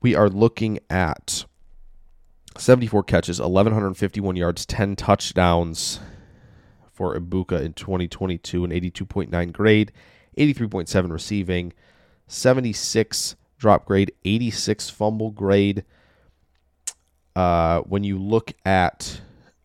We 0.00 0.14
are 0.14 0.28
looking 0.28 0.78
at 0.90 1.44
74 2.58 3.04
catches, 3.04 3.40
1,151 3.40 4.36
yards, 4.36 4.66
10 4.66 4.96
touchdowns, 4.96 6.00
for 6.94 7.18
Egbuka 7.18 7.60
in 7.60 7.72
2022, 7.72 8.64
an 8.64 8.70
82.9 8.70 9.52
grade, 9.52 9.92
83.7 10.38 11.10
receiving, 11.10 11.72
76 12.28 13.36
drop 13.58 13.84
grade, 13.84 14.12
86 14.24 14.90
fumble 14.90 15.30
grade. 15.30 15.84
Uh, 17.34 17.80
when 17.80 18.04
you 18.04 18.18
look 18.18 18.52
at 18.64 19.20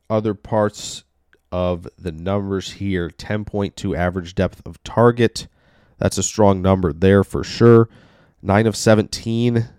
other 0.09 0.33
parts 0.33 1.03
of 1.51 1.87
the 1.97 2.11
numbers 2.11 2.71
here, 2.71 3.09
10.2 3.09 3.95
average 3.95 4.35
depth 4.35 4.61
of 4.65 4.81
target. 4.83 5.47
That's 5.97 6.17
a 6.17 6.23
strong 6.23 6.61
number 6.61 6.91
there 6.91 7.23
for 7.23 7.43
sure. 7.43 7.89
9 8.41 8.67
of 8.67 8.75
17 8.75 9.69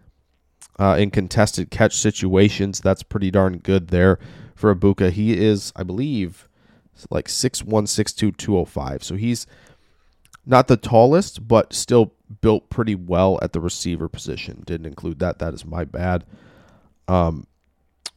uh, 0.79 0.97
in 0.99 1.11
contested 1.11 1.71
catch 1.71 1.97
situations. 1.97 2.81
That's 2.81 3.03
pretty 3.03 3.31
darn 3.31 3.59
good 3.59 3.89
there 3.89 4.19
for 4.55 4.75
Egbuka. 4.75 5.11
He 5.11 5.37
is, 5.37 5.73
I 5.75 5.83
believe, 5.83 6.49
like 7.11 7.29
6'1, 7.29 7.65
6'2, 7.65 8.37
205. 8.37 9.05
So 9.05 9.15
he's 9.17 9.47
not 10.47 10.69
the 10.69 10.77
tallest, 10.77 11.47
but 11.47 11.73
still 11.73 12.13
built 12.41 12.71
pretty 12.71 12.95
well 12.95 13.39
at 13.43 13.53
the 13.53 13.61
receiver 13.61 14.09
position. 14.09 14.63
Didn't 14.67 14.87
include 14.87 15.19
that. 15.21 15.39
That 15.39 15.55
is 15.55 15.65
my 15.65 15.85
bad. 15.85 16.25
Um, 17.09 17.47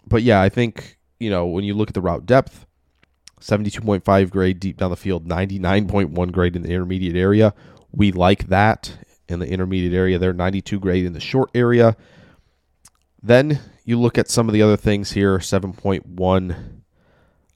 but 0.05 0.23
yeah, 0.23 0.41
I 0.41 0.49
think, 0.49 0.97
you 1.19 1.29
know, 1.29 1.45
when 1.45 1.63
you 1.63 1.73
look 1.73 1.89
at 1.89 1.93
the 1.93 2.01
route 2.01 2.25
depth, 2.25 2.65
72.5 3.41 4.29
grade 4.29 4.59
deep 4.59 4.77
down 4.77 4.89
the 4.89 4.95
field, 4.95 5.27
99.1 5.27 6.31
grade 6.31 6.55
in 6.55 6.61
the 6.61 6.69
intermediate 6.69 7.15
area. 7.15 7.53
We 7.91 8.11
like 8.11 8.47
that 8.47 8.97
in 9.27 9.39
the 9.39 9.47
intermediate 9.47 9.93
area 9.93 10.17
there, 10.17 10.33
92 10.33 10.79
grade 10.79 11.05
in 11.05 11.13
the 11.13 11.19
short 11.19 11.49
area. 11.53 11.97
Then 13.21 13.59
you 13.85 13.99
look 13.99 14.17
at 14.17 14.29
some 14.29 14.47
of 14.47 14.53
the 14.53 14.61
other 14.61 14.77
things 14.77 15.11
here 15.11 15.39
7.1 15.39 16.82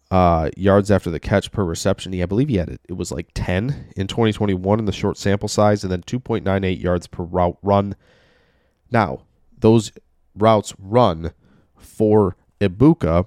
uh, 0.10 0.50
yards 0.56 0.90
after 0.90 1.10
the 1.10 1.20
catch 1.20 1.52
per 1.52 1.64
reception. 1.64 2.14
He, 2.14 2.24
I 2.24 2.26
believe 2.26 2.50
he 2.50 2.58
had 2.58 2.70
it. 2.70 2.82
It 2.88 2.94
was 2.94 3.12
like 3.12 3.30
10 3.34 3.92
in 3.96 4.08
2021 4.08 4.80
in 4.80 4.86
the 4.86 4.92
short 4.92 5.18
sample 5.18 5.50
size, 5.50 5.84
and 5.84 5.92
then 5.92 6.04
2.98 6.04 6.82
yards 6.82 7.08
per 7.08 7.24
route 7.24 7.58
run. 7.62 7.96
Now, 8.92 9.24
those 9.58 9.92
routes 10.36 10.74
run 10.80 11.32
for 11.76 12.36
Egbuka 12.62 13.26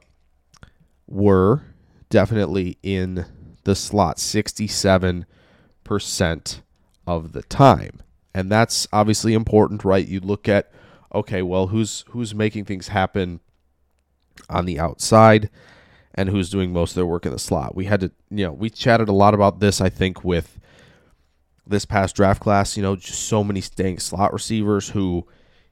were 1.07 1.63
definitely 2.09 2.79
in 2.83 3.27
the 3.65 3.75
slot 3.75 4.17
67% 4.17 6.61
of 7.07 7.33
the 7.33 7.43
time. 7.43 8.03
And 8.33 8.51
that's 8.51 8.87
obviously 8.93 9.35
important, 9.35 9.85
right? 9.85 10.07
You 10.07 10.21
look 10.21 10.49
at 10.49 10.73
okay, 11.13 11.43
well, 11.43 11.67
who's 11.67 12.05
who's 12.11 12.35
making 12.35 12.65
things 12.65 12.89
happen 12.89 13.41
on 14.49 14.65
the 14.65 14.79
outside 14.79 15.51
and 16.15 16.29
who's 16.29 16.51
doing 16.51 16.73
most 16.73 16.93
of 16.93 16.97
their 16.97 17.07
work 17.07 17.27
in 17.27 17.33
the 17.33 17.39
slot. 17.39 17.75
We 17.75 17.85
had 17.85 18.01
to, 18.01 18.13
you 18.31 18.47
know, 18.47 18.53
we 18.53 18.71
chatted 18.71 19.09
a 19.09 19.13
lot 19.13 19.35
about 19.35 19.61
this 19.61 19.81
I 19.81 19.89
think 19.89 20.25
with 20.25 20.59
this 21.67 21.85
past 21.85 22.17
draft 22.17 22.43
class, 22.43 22.77
you 22.77 22.83
know, 22.83 22.97
just 22.97 23.29
so 23.29 23.45
many 23.45 23.61
staying 23.61 24.01
slot 24.01 24.33
receivers 24.33 24.91
who, 24.91 25.27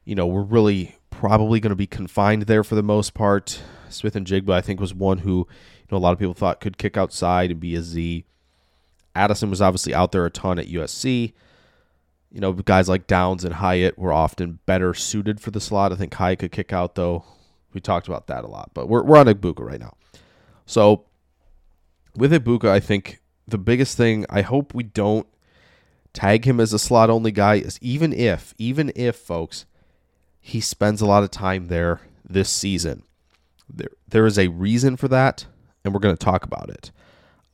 you 0.05 0.15
know, 0.15 0.27
were 0.27 0.45
really 0.45 0.97
probably 1.11 1.59
going 1.61 1.71
to 1.71 1.77
be 1.77 1.87
confined 1.87 2.43
there 2.43 2.63
for 2.63 2.77
the 2.77 2.83
most 2.83 3.15
part. 3.15 3.61
Smith-Njigba, 3.89 4.51
I 4.51 4.61
think, 4.61 4.81
was 4.81 4.95
one 4.95 5.19
who, 5.19 5.39
you 5.39 5.87
know, 5.91 5.99
a 5.99 5.99
lot 5.99 6.13
of 6.13 6.19
people 6.19 6.35
thought 6.35 6.61
could 6.61 6.79
kick 6.79 6.97
outside 6.97 7.51
and 7.51 7.59
be 7.59 7.75
a 7.75 7.83
Z. 7.83 8.25
Addison 9.15 9.51
was 9.51 9.61
obviously 9.61 9.93
out 9.93 10.13
there 10.13 10.25
a 10.25 10.31
ton 10.31 10.59
at 10.59 10.69
USC. 10.69 11.33
You 12.31 12.41
know, 12.41 12.53
guys 12.53 12.89
like 12.89 13.07
Downs 13.07 13.45
and 13.45 13.55
Hyatt 13.55 13.99
were 13.99 14.13
often 14.13 14.61
better 14.67 14.95
suited 14.95 15.41
for 15.41 15.51
the 15.51 15.61
slot. 15.61 15.93
I 15.93 15.97
think 15.97 16.15
Hyatt 16.15 16.39
could 16.39 16.53
kick 16.53 16.73
out, 16.73 16.95
though. 16.95 17.25
We 17.73 17.81
talked 17.81 18.07
about 18.07 18.29
that 18.29 18.45
a 18.45 18.49
lot, 18.49 18.71
but 18.75 18.89
we're, 18.89 19.03
we're 19.03 19.19
on 19.19 19.27
Egbuka 19.27 19.61
right 19.61 19.81
now. 19.81 19.95
So 20.69 21.07
with 22.15 22.31
Egbuka, 22.31 22.69
I 22.69 22.79
think 22.79 23.21
the 23.49 23.57
biggest 23.57 23.97
thing, 23.97 24.27
I 24.29 24.43
hope 24.43 24.75
we 24.75 24.83
don't 24.83 25.27
tag 26.13 26.45
him 26.45 26.61
as 26.61 26.75
a 26.75 26.79
slot 26.79 27.09
only 27.09 27.33
guy, 27.33 27.55
is 27.55 27.79
even 27.81 28.13
if, 28.13 28.55
even 28.59 28.93
if, 28.95 29.17
folks, 29.17 29.65
he 30.43 30.61
spends 30.61 31.01
a 31.01 31.07
lot 31.07 31.23
of 31.23 31.31
time 31.31 31.69
there 31.69 32.03
this 32.23 32.51
season. 32.51 33.03
There, 33.67 33.89
there 34.07 34.27
is 34.27 34.39
a 34.39 34.49
reason 34.49 34.99
for 34.99 35.09
that, 35.09 35.47
and 35.85 35.95
we're 35.95 36.01
going 36.01 36.17
to 36.17 36.23
talk 36.25 36.45
about 36.45 36.69
it. 36.69 36.93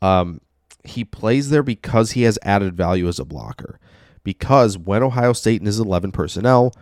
Um, 0.03 0.41
he 0.83 1.05
plays 1.05 1.51
there 1.51 1.63
because 1.63 2.13
he 2.13 2.23
has 2.23 2.37
added 2.43 2.77
value 2.77 3.07
as 3.07 3.21
a 3.21 3.25
blocker. 3.25 3.79
Because 4.25 4.77
when 4.77 5.05
Ohio 5.05 5.35
State 5.35 5.61
and 5.61 5.69
his 5.69 5.79
11 5.79 6.11
personnel, 6.11 6.75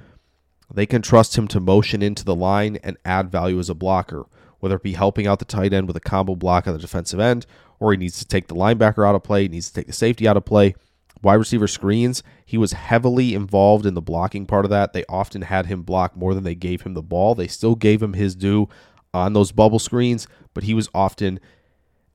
they 0.73 0.87
can 0.87 1.03
trust 1.03 1.37
him 1.37 1.47
to 1.49 1.61
motion 1.61 2.03
into 2.03 2.25
the 2.25 2.35
line 2.35 2.79
and 2.83 2.97
add 3.05 3.31
value 3.31 3.59
as 3.59 3.69
a 3.69 3.75
blocker, 3.75 4.25
whether 4.62 4.76
it 4.76 4.83
be 4.85 4.92
helping 4.92 5.26
out 5.26 5.40
the 5.40 5.45
tight 5.45 5.73
end 5.73 5.88
with 5.88 5.97
a 5.97 6.00
combo 6.00 6.37
block 6.37 6.69
on 6.69 6.73
the 6.73 6.78
defensive 6.78 7.19
end, 7.19 7.47
or 7.81 7.90
he 7.90 7.99
needs 7.99 8.16
to 8.21 8.25
take 8.25 8.47
the 8.47 8.54
linebacker 8.54 9.04
out 9.04 9.16
of 9.16 9.25
play, 9.25 9.42
he 9.42 9.49
needs 9.49 9.66
to 9.66 9.75
take 9.75 9.88
the 9.88 9.92
safety 9.92 10.28
out 10.28 10.37
of 10.37 10.45
play. 10.45 10.73
Wide 11.21 11.35
receiver 11.35 11.66
screens, 11.66 12.23
he 12.47 12.57
was 12.57 12.71
heavily 12.71 13.35
involved 13.35 13.87
in 13.87 13.95
the 13.95 14.00
blocking 14.00 14.47
part 14.47 14.64
of 14.64 14.71
that. 14.71 14.92
They 14.92 15.04
often 15.09 15.42
had 15.42 15.66
him 15.66 15.83
block 15.83 16.16
more 16.16 16.33
than 16.33 16.45
they 16.45 16.54
gave 16.54 16.83
him 16.83 16.95
the 16.95 17.02
ball. 17.02 17.35
They 17.35 17.49
still 17.49 17.75
gave 17.75 18.00
him 18.00 18.12
his 18.12 18.37
due 18.37 18.69
on 19.12 19.33
those 19.33 19.50
bubble 19.50 19.81
screens, 19.81 20.28
but 20.54 20.62
he 20.62 20.75
was 20.75 20.88
often 20.95 21.40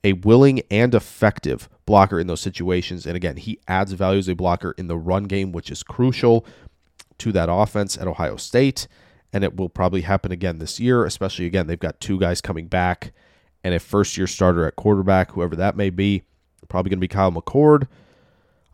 a 0.06 0.14
willing 0.14 0.62
and 0.72 0.96
effective 0.96 1.68
blocker 1.86 2.18
in 2.18 2.28
those 2.28 2.40
situations. 2.40 3.06
And 3.06 3.18
again, 3.18 3.36
he 3.36 3.60
adds 3.68 3.92
value 3.92 4.20
as 4.20 4.30
a 4.30 4.36
blocker 4.36 4.74
in 4.78 4.88
the 4.88 4.98
run 4.98 5.26
game, 5.26 5.52
which 5.52 5.70
is 5.70 5.84
crucial 5.84 6.46
to 7.18 7.34
that 7.34 7.50
offense 7.52 7.98
at 7.98 8.08
Ohio 8.08 8.38
State. 8.38 8.88
And 9.34 9.44
it 9.44 9.56
will 9.56 9.70
probably 9.70 10.02
happen 10.02 10.32
again 10.32 10.60
this 10.60 10.80
year, 10.80 11.06
especially 11.06 11.46
again, 11.46 11.68
they've 11.68 11.80
got 11.80 12.00
two 12.00 12.20
guys 12.20 12.42
coming 12.42 12.68
back 12.68 13.12
and 13.64 13.74
a 13.74 13.80
first 13.80 14.18
year 14.18 14.28
starter 14.28 14.66
at 14.66 14.76
quarterback, 14.76 15.32
whoever 15.32 15.56
that 15.56 15.76
may 15.76 15.90
be. 15.90 16.24
Probably 16.70 16.90
going 16.90 17.00
to 17.00 17.02
be 17.02 17.08
Kyle 17.08 17.32
McCord. 17.32 17.88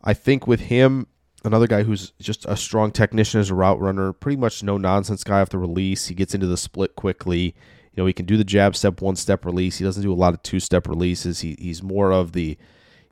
I 0.02 0.14
think 0.14 0.46
with 0.46 0.60
him, 0.60 1.06
another 1.44 1.66
guy 1.66 1.82
who's 1.82 2.12
just 2.20 2.44
a 2.46 2.56
strong 2.56 2.90
technician 2.90 3.40
as 3.40 3.50
a 3.50 3.54
route 3.54 3.80
runner, 3.80 4.12
pretty 4.12 4.36
much 4.36 4.62
no 4.62 4.76
nonsense 4.76 5.24
guy 5.24 5.40
off 5.40 5.50
the 5.50 5.58
release. 5.58 6.06
He 6.06 6.14
gets 6.14 6.34
into 6.34 6.46
the 6.46 6.56
split 6.56 6.96
quickly. 6.96 7.54
You 7.92 8.02
know, 8.02 8.06
he 8.06 8.12
can 8.12 8.26
do 8.26 8.36
the 8.36 8.44
jab 8.44 8.74
step, 8.74 9.00
one 9.00 9.16
step 9.16 9.44
release. 9.44 9.78
He 9.78 9.84
doesn't 9.84 10.02
do 10.02 10.12
a 10.12 10.14
lot 10.14 10.34
of 10.34 10.42
two 10.42 10.60
step 10.60 10.88
releases. 10.88 11.40
He, 11.40 11.56
he's 11.58 11.82
more 11.82 12.12
of 12.12 12.32
the, 12.32 12.56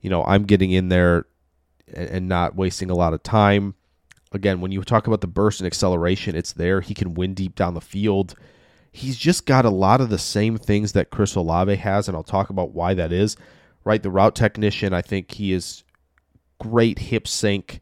you 0.01 0.11
know, 0.11 0.25
I'm 0.25 0.45
getting 0.45 0.73
in 0.73 0.89
there 0.89 1.27
and, 1.93 2.09
and 2.09 2.29
not 2.29 2.57
wasting 2.57 2.91
a 2.91 2.95
lot 2.97 3.15
of 3.15 3.23
time. 3.23 3.75
Again, 4.33 4.61
when 4.61 4.73
you 4.73 4.83
talk 4.83 5.07
about 5.07 5.21
the 5.21 5.27
burst 5.27 5.61
and 5.61 5.67
acceleration, 5.67 6.35
it's 6.35 6.53
there. 6.53 6.81
He 6.81 6.95
can 6.95 7.15
win 7.15 7.35
deep 7.35 7.55
down 7.55 7.75
the 7.75 7.81
field. 7.81 8.35
He's 8.91 9.17
just 9.17 9.47
got 9.47 9.65
a 9.65 9.71
lot 9.71 10.01
of 10.01 10.11
the 10.11 10.19
same 10.19 10.59
things 10.59 10.93
that 10.93 11.11
Chris 11.11 11.35
Olave 11.35 11.77
has, 11.77 12.09
and 12.09 12.17
I'll 12.17 12.23
talk 12.23 12.51
about 12.51 12.73
why 12.73 12.95
that 12.95 13.13
is. 13.13 13.37
Right, 13.85 14.03
the 14.03 14.11
route 14.11 14.37
technician, 14.37 14.93
I 14.93 15.03
think 15.03 15.33
he 15.33 15.53
is 15.53 15.83
great 16.59 17.01
hip 17.01 17.27
sync 17.27 17.81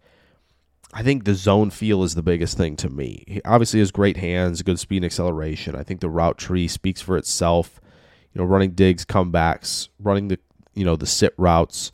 I 0.92 1.02
think 1.02 1.24
the 1.24 1.34
zone 1.34 1.70
feel 1.70 2.02
is 2.02 2.14
the 2.14 2.22
biggest 2.22 2.56
thing 2.56 2.76
to 2.76 2.90
me. 2.90 3.24
He 3.28 3.40
obviously 3.44 3.78
has 3.78 3.92
great 3.92 4.16
hands, 4.16 4.62
good 4.62 4.80
speed 4.80 4.98
and 4.98 5.04
acceleration. 5.04 5.76
I 5.76 5.84
think 5.84 6.00
the 6.00 6.10
route 6.10 6.36
tree 6.36 6.66
speaks 6.66 7.00
for 7.00 7.16
itself. 7.16 7.80
You 8.32 8.40
know, 8.40 8.44
running 8.44 8.72
digs, 8.72 9.04
comebacks, 9.04 9.88
running 9.98 10.28
the 10.28 10.38
you 10.74 10.84
know 10.84 10.96
the 10.96 11.06
sit 11.06 11.34
routes, 11.36 11.92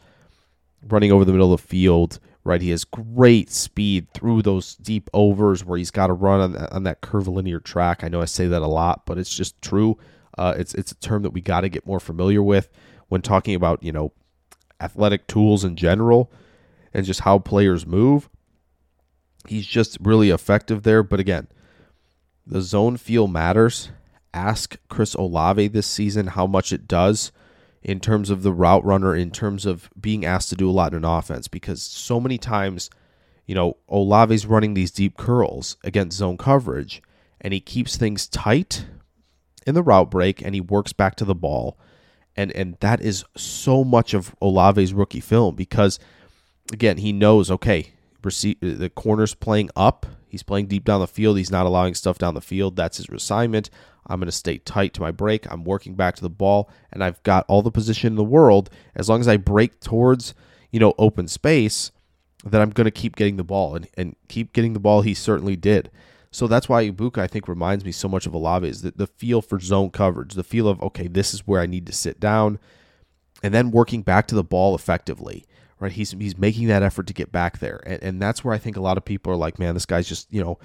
running 0.83 1.12
over 1.12 1.25
the 1.25 1.33
middle 1.33 1.53
of 1.53 1.61
the 1.61 1.66
field. 1.66 2.19
Right, 2.46 2.62
he 2.62 2.70
has 2.70 2.85
great 2.85 3.50
speed 3.50 4.12
through 4.12 4.42
those 4.42 4.76
deep 4.76 5.11
overs 5.12 5.64
where 5.64 5.78
he's 5.78 5.90
got 5.90 6.06
to 6.06 6.12
run 6.12 6.40
on 6.40 6.52
that, 6.52 6.72
on 6.72 6.85
that 6.85 7.00
curvilinear 7.00 7.59
track. 7.61 8.04
I 8.04 8.09
know 8.09 8.22
I 8.22 8.26
say 8.26 8.46
that 8.46 8.62
a 8.62 8.68
lot, 8.68 9.04
but 9.04 9.18
it's 9.18 9.35
just 9.35 9.61
true. 9.61 9.98
Uh, 10.38 10.54
it's 10.56 10.74
it's 10.74 10.92
a 10.92 10.96
term 10.96 11.22
that 11.22 11.30
we 11.30 11.40
got 11.40 11.62
to 11.62 11.68
get 11.68 11.87
more 11.87 12.00
familiar 12.00 12.42
with 12.42 12.68
when 13.09 13.22
talking 13.22 13.54
about 13.54 13.82
you 13.82 13.90
know 13.92 14.12
athletic 14.80 15.26
tools 15.26 15.64
in 15.64 15.74
general 15.76 16.30
and 16.94 17.04
just 17.04 17.20
how 17.20 17.38
players 17.38 17.87
move 17.87 18.28
He's 19.48 19.66
just 19.66 19.98
really 20.00 20.30
effective 20.30 20.82
there. 20.82 21.02
But 21.02 21.20
again, 21.20 21.48
the 22.46 22.61
zone 22.61 22.96
feel 22.96 23.26
matters. 23.26 23.90
Ask 24.35 24.76
Chris 24.88 25.14
Olave 25.14 25.68
this 25.68 25.87
season 25.87 26.28
how 26.28 26.46
much 26.46 26.72
it 26.72 26.87
does 26.87 27.32
in 27.87 28.01
terms 28.01 28.31
of 28.31 28.42
the 28.42 28.53
route 28.53 28.85
runner, 28.85 29.14
in 29.14 29.31
terms 29.31 29.64
of 29.64 29.88
being 29.99 30.25
asked 30.25 30.49
to 30.49 30.57
do 30.57 30.68
a 30.68 30.72
lot 30.72 30.92
in 30.92 30.99
an 30.99 31.05
offense, 31.05 31.46
because 31.46 31.81
so 31.81 32.18
many 32.18 32.37
times, 32.37 32.90
you 33.46 33.55
know, 33.55 33.77
Olave's 33.88 34.44
running 34.44 34.75
these 34.75 34.90
deep 34.90 35.16
curls 35.16 35.77
against 35.85 36.18
zone 36.18 36.37
coverage, 36.37 37.01
and 37.40 37.55
he 37.55 37.61
keeps 37.61 37.96
things 37.96 38.27
tight 38.27 38.87
in 39.68 39.77
the 39.77 39.85
route 39.85 40.11
break, 40.11 40.42
and 40.42 40.53
he 40.53 40.61
works 40.61 40.92
back 40.92 41.14
to 41.14 41.25
the 41.25 41.35
ball. 41.35 41.79
And, 42.35 42.51
and 42.57 42.77
that 42.81 43.01
is 43.01 43.25
so 43.37 43.85
much 43.85 44.14
of 44.14 44.35
Olave's 44.42 44.92
rookie 44.92 45.20
film 45.20 45.55
because, 45.55 46.01
again, 46.72 46.96
he 46.96 47.12
knows, 47.12 47.53
okay, 47.53 47.92
receive 48.25 48.59
the 48.61 48.90
corner's 48.90 49.35
playing 49.35 49.70
up. 49.77 50.07
He's 50.37 50.42
playing 50.42 50.66
deep 50.66 50.85
down 50.85 51.01
the 51.01 51.07
field. 51.07 51.38
He's 51.38 51.51
not 51.51 51.64
allowing 51.64 51.94
stuff 51.94 52.18
down 52.18 52.35
the 52.35 52.40
field. 52.40 52.77
That's 52.77 52.99
his 52.99 53.09
assignment. 53.09 53.70
I'm 54.07 54.20
going 54.20 54.27
to 54.27 54.33
stay 54.33 54.59
tight 54.59 54.92
to 54.94 55.01
my 55.01 55.11
break. 55.11 55.51
I'm 55.51 55.64
working 55.64 55.94
back 55.94 56.14
to 56.16 56.22
the 56.22 56.31
ball, 56.31 56.70
and 56.92 57.03
I've 57.03 57.22
got 57.22 57.46
all 57.49 57.62
the 57.62 57.70
position 57.70 58.09
in 58.09 58.16
the 58.16 58.22
world. 58.22 58.68
As 58.94 59.09
long 59.09 59.20
as 59.20 59.29
I 59.29 59.38
break 59.38 59.81
towards, 59.81 60.35
you 60.70 60.79
know, 60.79 60.94
open 60.99 61.27
space, 61.27 61.90
that 62.44 62.61
I'm 62.61 62.70
going 62.70 62.85
to 62.85 62.90
keep 62.90 63.16
getting 63.16 63.37
the 63.37 63.44
ball 63.44 63.75
and, 63.75 63.88
and 63.96 64.16
keep 64.29 64.53
getting 64.53 64.72
the 64.72 64.81
ball. 64.81 65.01
He 65.01 65.14
certainly 65.14 65.57
did. 65.57 65.90
So 66.31 66.46
that's 66.46 66.68
why 66.68 66.88
Egbuka, 66.88 67.18
I 67.18 67.27
think, 67.27 67.49
reminds 67.49 67.85
me 67.85 67.92
so 67.92 68.09
much 68.09 68.27
of 68.27 68.35
Olave 68.35 68.68
is 68.68 68.83
the, 68.83 68.92
the 68.92 69.07
feel 69.07 69.40
for 69.40 69.59
zone 69.59 69.90
coverage, 69.90 70.35
the 70.35 70.44
feel 70.44 70.68
of, 70.68 70.83
okay, 70.83 71.09
this 71.09 71.33
is 71.33 71.46
where 71.46 71.61
I 71.61 71.66
need 71.66 71.87
to 71.87 71.92
sit 71.92 72.20
down, 72.20 72.59
and 73.42 73.55
then 73.55 73.70
working 73.70 74.03
back 74.03 74.29
to 74.29 74.35
the 74.35 74.44
ball 74.44 74.75
effectively 74.75 75.46
right? 75.81 75.93
He's 75.93 76.12
he's 76.12 76.39
making 76.39 76.69
that 76.69 76.83
effort 76.83 77.07
to 77.09 77.15
get 77.15 77.33
back 77.33 77.59
there, 77.59 77.83
and, 77.87 78.03
and 78.03 78.23
that's 78.23 78.45
where 78.45 78.55
I 78.55 78.59
think 78.59 78.77
a 78.77 78.81
lot 78.81 78.97
of 78.97 79.05
people 79.05 79.33
are 79.33 79.37
like, 79.37 79.59
man, 79.59 79.75
this 79.75 79.87
guy's 79.87 80.09
just 80.09 80.33
you 80.33 80.43
know 80.43 80.59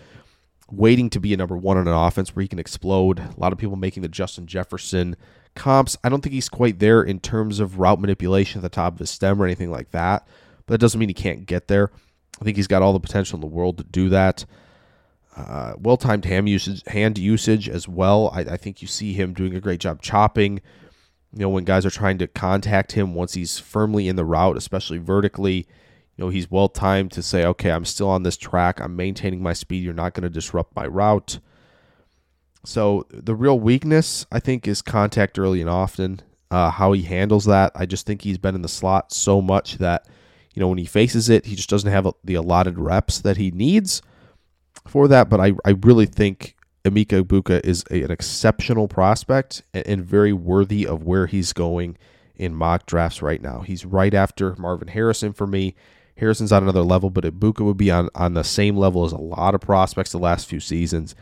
waiting 0.71 1.09
to 1.09 1.19
be 1.19 1.33
a 1.33 1.37
number 1.37 1.57
one 1.57 1.77
on 1.77 1.87
an 1.87 1.93
offense 1.93 2.35
where 2.35 2.41
he 2.41 2.47
can 2.47 2.59
explode. 2.59 3.19
A 3.19 3.33
lot 3.37 3.51
of 3.51 3.59
people 3.59 3.75
making 3.75 4.03
the 4.03 4.09
Justin 4.09 4.47
Jefferson 4.47 5.15
comps. 5.53 5.97
I 6.03 6.09
don't 6.09 6.21
think 6.21 6.33
he's 6.33 6.49
quite 6.49 6.79
there 6.79 7.03
in 7.03 7.19
terms 7.19 7.59
of 7.59 7.77
route 7.77 7.99
manipulation 7.99 8.59
at 8.59 8.63
the 8.63 8.69
top 8.69 8.93
of 8.93 8.99
his 8.99 9.09
stem 9.09 9.41
or 9.41 9.45
anything 9.45 9.69
like 9.69 9.91
that, 9.91 10.25
but 10.65 10.73
that 10.73 10.79
doesn't 10.79 10.99
mean 10.99 11.09
he 11.09 11.13
can't 11.13 11.45
get 11.45 11.67
there. 11.67 11.91
I 12.39 12.43
think 12.43 12.57
he's 12.57 12.67
got 12.67 12.81
all 12.81 12.93
the 12.93 12.99
potential 12.99 13.37
in 13.37 13.41
the 13.41 13.47
world 13.47 13.77
to 13.77 13.83
do 13.83 14.09
that. 14.09 14.45
Uh, 15.35 15.73
well 15.77 15.95
timed 15.97 16.25
hand 16.25 16.49
usage, 16.49 16.83
hand 16.87 17.17
usage 17.17 17.69
as 17.69 17.87
well. 17.87 18.31
I, 18.33 18.41
I 18.41 18.57
think 18.57 18.81
you 18.81 18.87
see 18.87 19.13
him 19.13 19.33
doing 19.33 19.55
a 19.55 19.61
great 19.61 19.79
job 19.79 20.01
chopping 20.01 20.61
you 21.33 21.39
know, 21.39 21.49
when 21.49 21.63
guys 21.63 21.85
are 21.85 21.91
trying 21.91 22.17
to 22.17 22.27
contact 22.27 22.91
him 22.93 23.13
once 23.13 23.33
he's 23.33 23.57
firmly 23.57 24.07
in 24.07 24.15
the 24.15 24.25
route, 24.25 24.57
especially 24.57 24.97
vertically, 24.97 25.67
you 26.17 26.25
know, 26.25 26.29
he's 26.29 26.51
well 26.51 26.67
timed 26.67 27.11
to 27.13 27.23
say, 27.23 27.45
okay, 27.45 27.71
I'm 27.71 27.85
still 27.85 28.09
on 28.09 28.23
this 28.23 28.37
track. 28.37 28.81
I'm 28.81 28.95
maintaining 28.95 29.41
my 29.41 29.53
speed. 29.53 29.83
You're 29.83 29.93
not 29.93 30.13
going 30.13 30.23
to 30.23 30.29
disrupt 30.29 30.75
my 30.75 30.85
route. 30.85 31.39
So 32.65 33.07
the 33.09 33.33
real 33.33 33.59
weakness, 33.59 34.25
I 34.31 34.39
think, 34.39 34.67
is 34.67 34.81
contact 34.81 35.39
early 35.39 35.61
and 35.61 35.69
often. 35.69 36.21
Uh, 36.51 36.69
how 36.69 36.91
he 36.91 37.03
handles 37.03 37.45
that, 37.45 37.71
I 37.75 37.85
just 37.85 38.05
think 38.05 38.21
he's 38.21 38.37
been 38.37 38.55
in 38.55 38.61
the 38.61 38.67
slot 38.67 39.13
so 39.13 39.41
much 39.41 39.77
that, 39.77 40.05
you 40.53 40.59
know, 40.59 40.67
when 40.67 40.77
he 40.77 40.85
faces 40.85 41.29
it, 41.29 41.45
he 41.45 41.55
just 41.55 41.69
doesn't 41.69 41.89
have 41.89 42.11
the 42.25 42.35
allotted 42.35 42.77
reps 42.77 43.19
that 43.21 43.37
he 43.37 43.51
needs 43.51 44.01
for 44.85 45.07
that. 45.07 45.29
But 45.29 45.39
I, 45.39 45.53
I 45.63 45.75
really 45.81 46.05
think 46.05 46.57
Emeka 46.83 47.23
Egbuka 47.23 47.63
is 47.63 47.83
a, 47.91 48.01
an 48.01 48.11
exceptional 48.11 48.87
prospect 48.87 49.63
and, 49.73 49.85
and 49.87 50.05
very 50.05 50.33
worthy 50.33 50.87
of 50.87 51.03
where 51.03 51.27
he's 51.27 51.53
going 51.53 51.97
in 52.35 52.55
mock 52.55 52.85
drafts 52.85 53.21
right 53.21 53.41
now. 53.41 53.61
He's 53.61 53.85
right 53.85 54.13
after 54.13 54.55
Marvin 54.55 54.87
Harrison 54.87 55.33
for 55.33 55.45
me. 55.45 55.75
Harrison's 56.17 56.51
on 56.51 56.63
another 56.63 56.81
level, 56.81 57.09
but 57.09 57.23
Egbuka 57.23 57.63
would 57.63 57.77
be 57.77 57.91
on, 57.91 58.09
on 58.15 58.33
the 58.33 58.43
same 58.43 58.75
level 58.75 59.05
as 59.05 59.11
a 59.11 59.17
lot 59.17 59.55
of 59.55 59.61
prospects 59.61 60.11
the 60.11 60.17
last 60.17 60.47
few 60.47 60.59
seasons. 60.59 61.15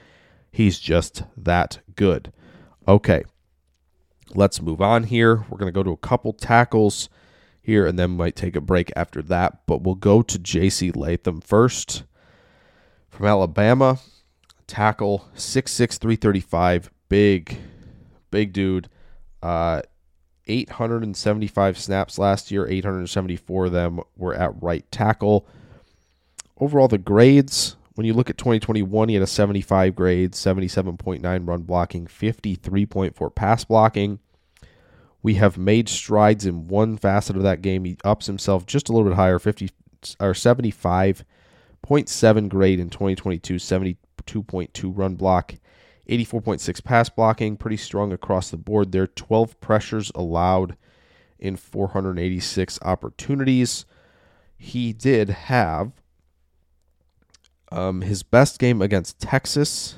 He's 0.52 0.80
just 0.80 1.24
that 1.38 1.80
good. 1.96 2.32
Okay, 2.88 3.24
let's 4.34 4.62
move 4.62 4.82
on 4.82 5.04
here. 5.04 5.46
We're 5.50 5.58
going 5.58 5.72
to 5.72 5.78
go 5.78 5.84
to 5.84 5.92
a 5.92 5.98
couple 5.98 6.34
tackles 6.34 7.10
here 7.62 7.86
and 7.86 8.00
then 8.00 8.12
might 8.12 8.36
take 8.36 8.56
a 8.56 8.62
break 8.62 8.92
after 8.96 9.22
that, 9.24 9.66
but 9.68 9.82
we'll 9.84 9.96
go 9.96 10.22
to 10.22 10.40
J.C. 10.40 10.92
Latham 10.92 11.42
first 11.42 12.04
from 13.10 13.26
Alabama. 13.28 14.00
Tackle 14.70 15.28
6'6, 15.36 15.98
335. 15.98 16.92
Big, 17.10 17.58
big 18.30 18.54
dude. 18.54 18.88
Uh, 19.42 19.82
875 20.46 21.78
snaps 21.78 22.20
last 22.20 22.52
year, 22.52 22.68
874 22.68 23.66
of 23.66 23.72
them 23.72 24.02
were 24.16 24.36
at 24.36 24.62
right 24.62 24.86
tackle. 24.92 25.48
Overall, 26.60 26.88
the 26.88 27.00
grades, 27.00 27.78
when 27.96 28.06
you 28.06 28.14
look 28.14 28.30
at 28.30 28.38
2021, 28.38 29.10
he 29.10 29.16
had 29.16 29.24
a 29.24 29.28
75 29.28 29.96
grade, 29.96 30.34
77.9 30.34 31.48
run 31.48 31.62
blocking, 31.64 32.06
53.4 32.06 33.36
pass 33.36 33.64
blocking. 33.64 34.20
We 35.24 35.34
have 35.36 35.58
made 35.58 35.90
strides 35.90 36.46
in 36.46 36.68
one 36.68 36.96
facet 36.96 37.36
of 37.36 37.42
that 37.44 37.64
game. 37.64 37.86
He 37.86 37.98
ups 38.04 38.28
himself 38.28 38.68
just 38.68 38.88
a 38.88 38.94
little 38.94 39.10
bit 39.10 39.16
higher, 39.16 39.40
50 39.40 39.72
or 40.20 40.34
75.7 40.34 42.50
grade 42.50 42.80
in 42.80 42.92
2022, 42.92 43.58
72.2 44.30 44.92
run 44.96 45.16
block, 45.16 45.56
84.6 46.10 46.84
pass 46.84 47.10
blocking, 47.10 47.58
pretty 47.58 47.78
strong 47.78 48.12
across 48.12 48.50
the 48.50 48.58
board 48.58 48.92
there. 48.92 49.08
12 49.08 49.60
pressures 49.60 50.12
allowed 50.16 50.76
in 51.38 51.56
486 51.56 52.80
opportunities. 52.82 53.86
He 54.58 54.92
did 54.92 55.30
have 55.30 55.94
um, 57.72 58.02
his 58.02 58.24
best 58.24 58.60
game 58.60 58.82
against 58.82 59.20
Texas. 59.20 59.98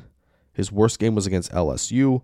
His 0.54 0.72
worst 0.72 1.00
game 1.00 1.16
was 1.16 1.26
against 1.26 1.52
LSU. 1.52 2.22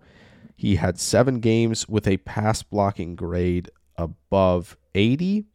He 0.54 0.76
had 0.76 0.98
seven 0.98 1.40
games 1.40 1.88
with 1.88 2.06
a 2.06 2.18
pass 2.18 2.62
blocking 2.62 3.16
grade 3.16 3.70
above 3.96 4.76
80, 4.94 5.46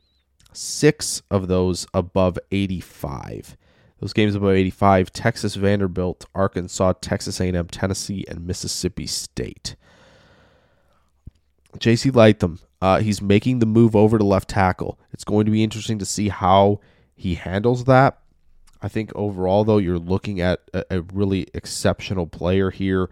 six 0.54 1.22
of 1.30 1.48
those 1.48 1.86
above 1.94 2.40
85. 2.52 3.58
Those 4.04 4.12
games 4.12 4.36
above 4.36 4.52
85: 4.52 5.14
Texas, 5.14 5.56
Vanderbilt, 5.56 6.26
Arkansas, 6.36 6.96
Texas 7.00 7.40
A&M, 7.40 7.68
Tennessee, 7.68 8.26
and 8.28 8.46
Mississippi 8.46 9.08
State. 9.08 9.78
J.C. 11.80 12.12
Latham, 12.12 12.60
uh, 12.82 13.00
he's 13.00 13.22
making 13.22 13.60
the 13.60 13.66
move 13.66 13.96
over 13.96 14.18
to 14.18 14.24
left 14.26 14.50
tackle. 14.50 15.00
It's 15.14 15.24
going 15.24 15.46
to 15.46 15.54
be 15.54 15.64
interesting 15.64 16.00
to 16.00 16.06
see 16.06 16.28
how 16.28 16.82
he 17.16 17.36
handles 17.36 17.86
that. 17.86 18.20
I 18.82 18.90
think 18.90 19.10
overall, 19.16 19.64
though, 19.64 19.78
you're 19.78 19.98
looking 19.98 20.42
at 20.42 20.60
a, 20.74 20.84
a 20.90 21.02
really 21.02 21.48
exceptional 21.54 22.28
player 22.28 22.72
here 22.72 23.10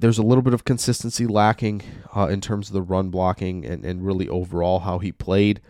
there's 0.00 0.16
a 0.16 0.22
little 0.22 0.42
bit 0.42 0.54
of 0.54 0.64
consistency 0.64 1.26
lacking 1.26 1.82
uh, 2.16 2.26
in 2.28 2.40
terms 2.40 2.68
of 2.68 2.72
the 2.72 2.82
run 2.82 3.10
blocking 3.10 3.66
and, 3.66 3.84
and 3.84 4.04
really 4.04 4.28
overall 4.28 4.80
how 4.80 4.98
he 4.98 5.12
played, 5.12 5.60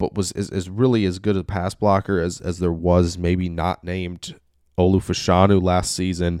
but 0.00 0.14
was 0.14 0.32
is, 0.32 0.50
is 0.50 0.68
really 0.68 1.04
as 1.04 1.20
good 1.20 1.36
a 1.36 1.44
pass 1.44 1.74
blocker 1.74 2.18
as, 2.18 2.40
as 2.40 2.58
there 2.58 2.72
was 2.72 3.18
maybe 3.18 3.48
not 3.48 3.84
named 3.84 4.34
Olu 4.76 4.96
Fashanu 4.96 5.62
last 5.62 5.94
season. 5.94 6.40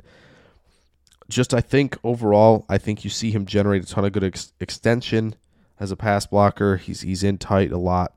Just 1.28 1.54
I 1.54 1.60
think 1.60 1.96
overall, 2.02 2.64
I 2.68 2.78
think 2.78 3.04
you 3.04 3.10
see 3.10 3.30
him 3.30 3.46
generate 3.46 3.84
a 3.84 3.86
ton 3.86 4.04
of 4.04 4.12
good 4.12 4.24
ex- 4.24 4.52
extension 4.58 5.36
as 5.78 5.92
a 5.92 5.96
pass 5.96 6.26
blocker. 6.26 6.78
He's 6.78 7.02
he's 7.02 7.22
in 7.22 7.38
tight 7.38 7.70
a 7.70 7.78
lot 7.78 8.14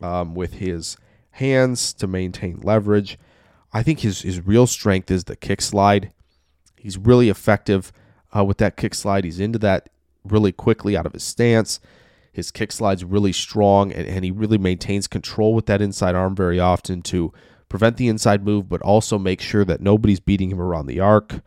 um, 0.00 0.34
with 0.34 0.54
his 0.54 0.96
hands 1.32 1.92
to 1.94 2.06
maintain 2.06 2.60
leverage. 2.60 3.18
I 3.72 3.82
think 3.82 4.00
his 4.00 4.20
his 4.20 4.46
real 4.46 4.66
strength 4.66 5.10
is 5.10 5.24
the 5.24 5.34
kick 5.34 5.62
slide. 5.62 6.12
He's 6.76 6.98
really 6.98 7.30
effective 7.30 7.90
uh, 8.36 8.44
with 8.44 8.58
that 8.58 8.76
kick 8.76 8.94
slide. 8.94 9.24
He's 9.24 9.40
into 9.40 9.58
that 9.60 9.88
really 10.24 10.52
quickly 10.52 10.94
out 10.94 11.06
of 11.06 11.14
his 11.14 11.24
stance. 11.24 11.80
His 12.34 12.50
kick 12.50 12.72
slide's 12.72 13.04
really 13.04 13.32
strong, 13.32 13.92
and, 13.92 14.08
and 14.08 14.24
he 14.24 14.32
really 14.32 14.58
maintains 14.58 15.06
control 15.06 15.54
with 15.54 15.66
that 15.66 15.80
inside 15.80 16.16
arm 16.16 16.34
very 16.34 16.58
often 16.58 17.00
to 17.02 17.32
prevent 17.68 17.96
the 17.96 18.08
inside 18.08 18.44
move, 18.44 18.68
but 18.68 18.82
also 18.82 19.18
make 19.20 19.40
sure 19.40 19.64
that 19.64 19.80
nobody's 19.80 20.18
beating 20.18 20.50
him 20.50 20.60
around 20.60 20.86
the 20.86 20.98
arc. 20.98 21.42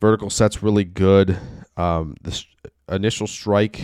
Vertical 0.00 0.30
set's 0.30 0.62
really 0.62 0.84
good. 0.84 1.36
Um, 1.76 2.14
the 2.22 2.40
initial 2.88 3.26
strike, 3.26 3.80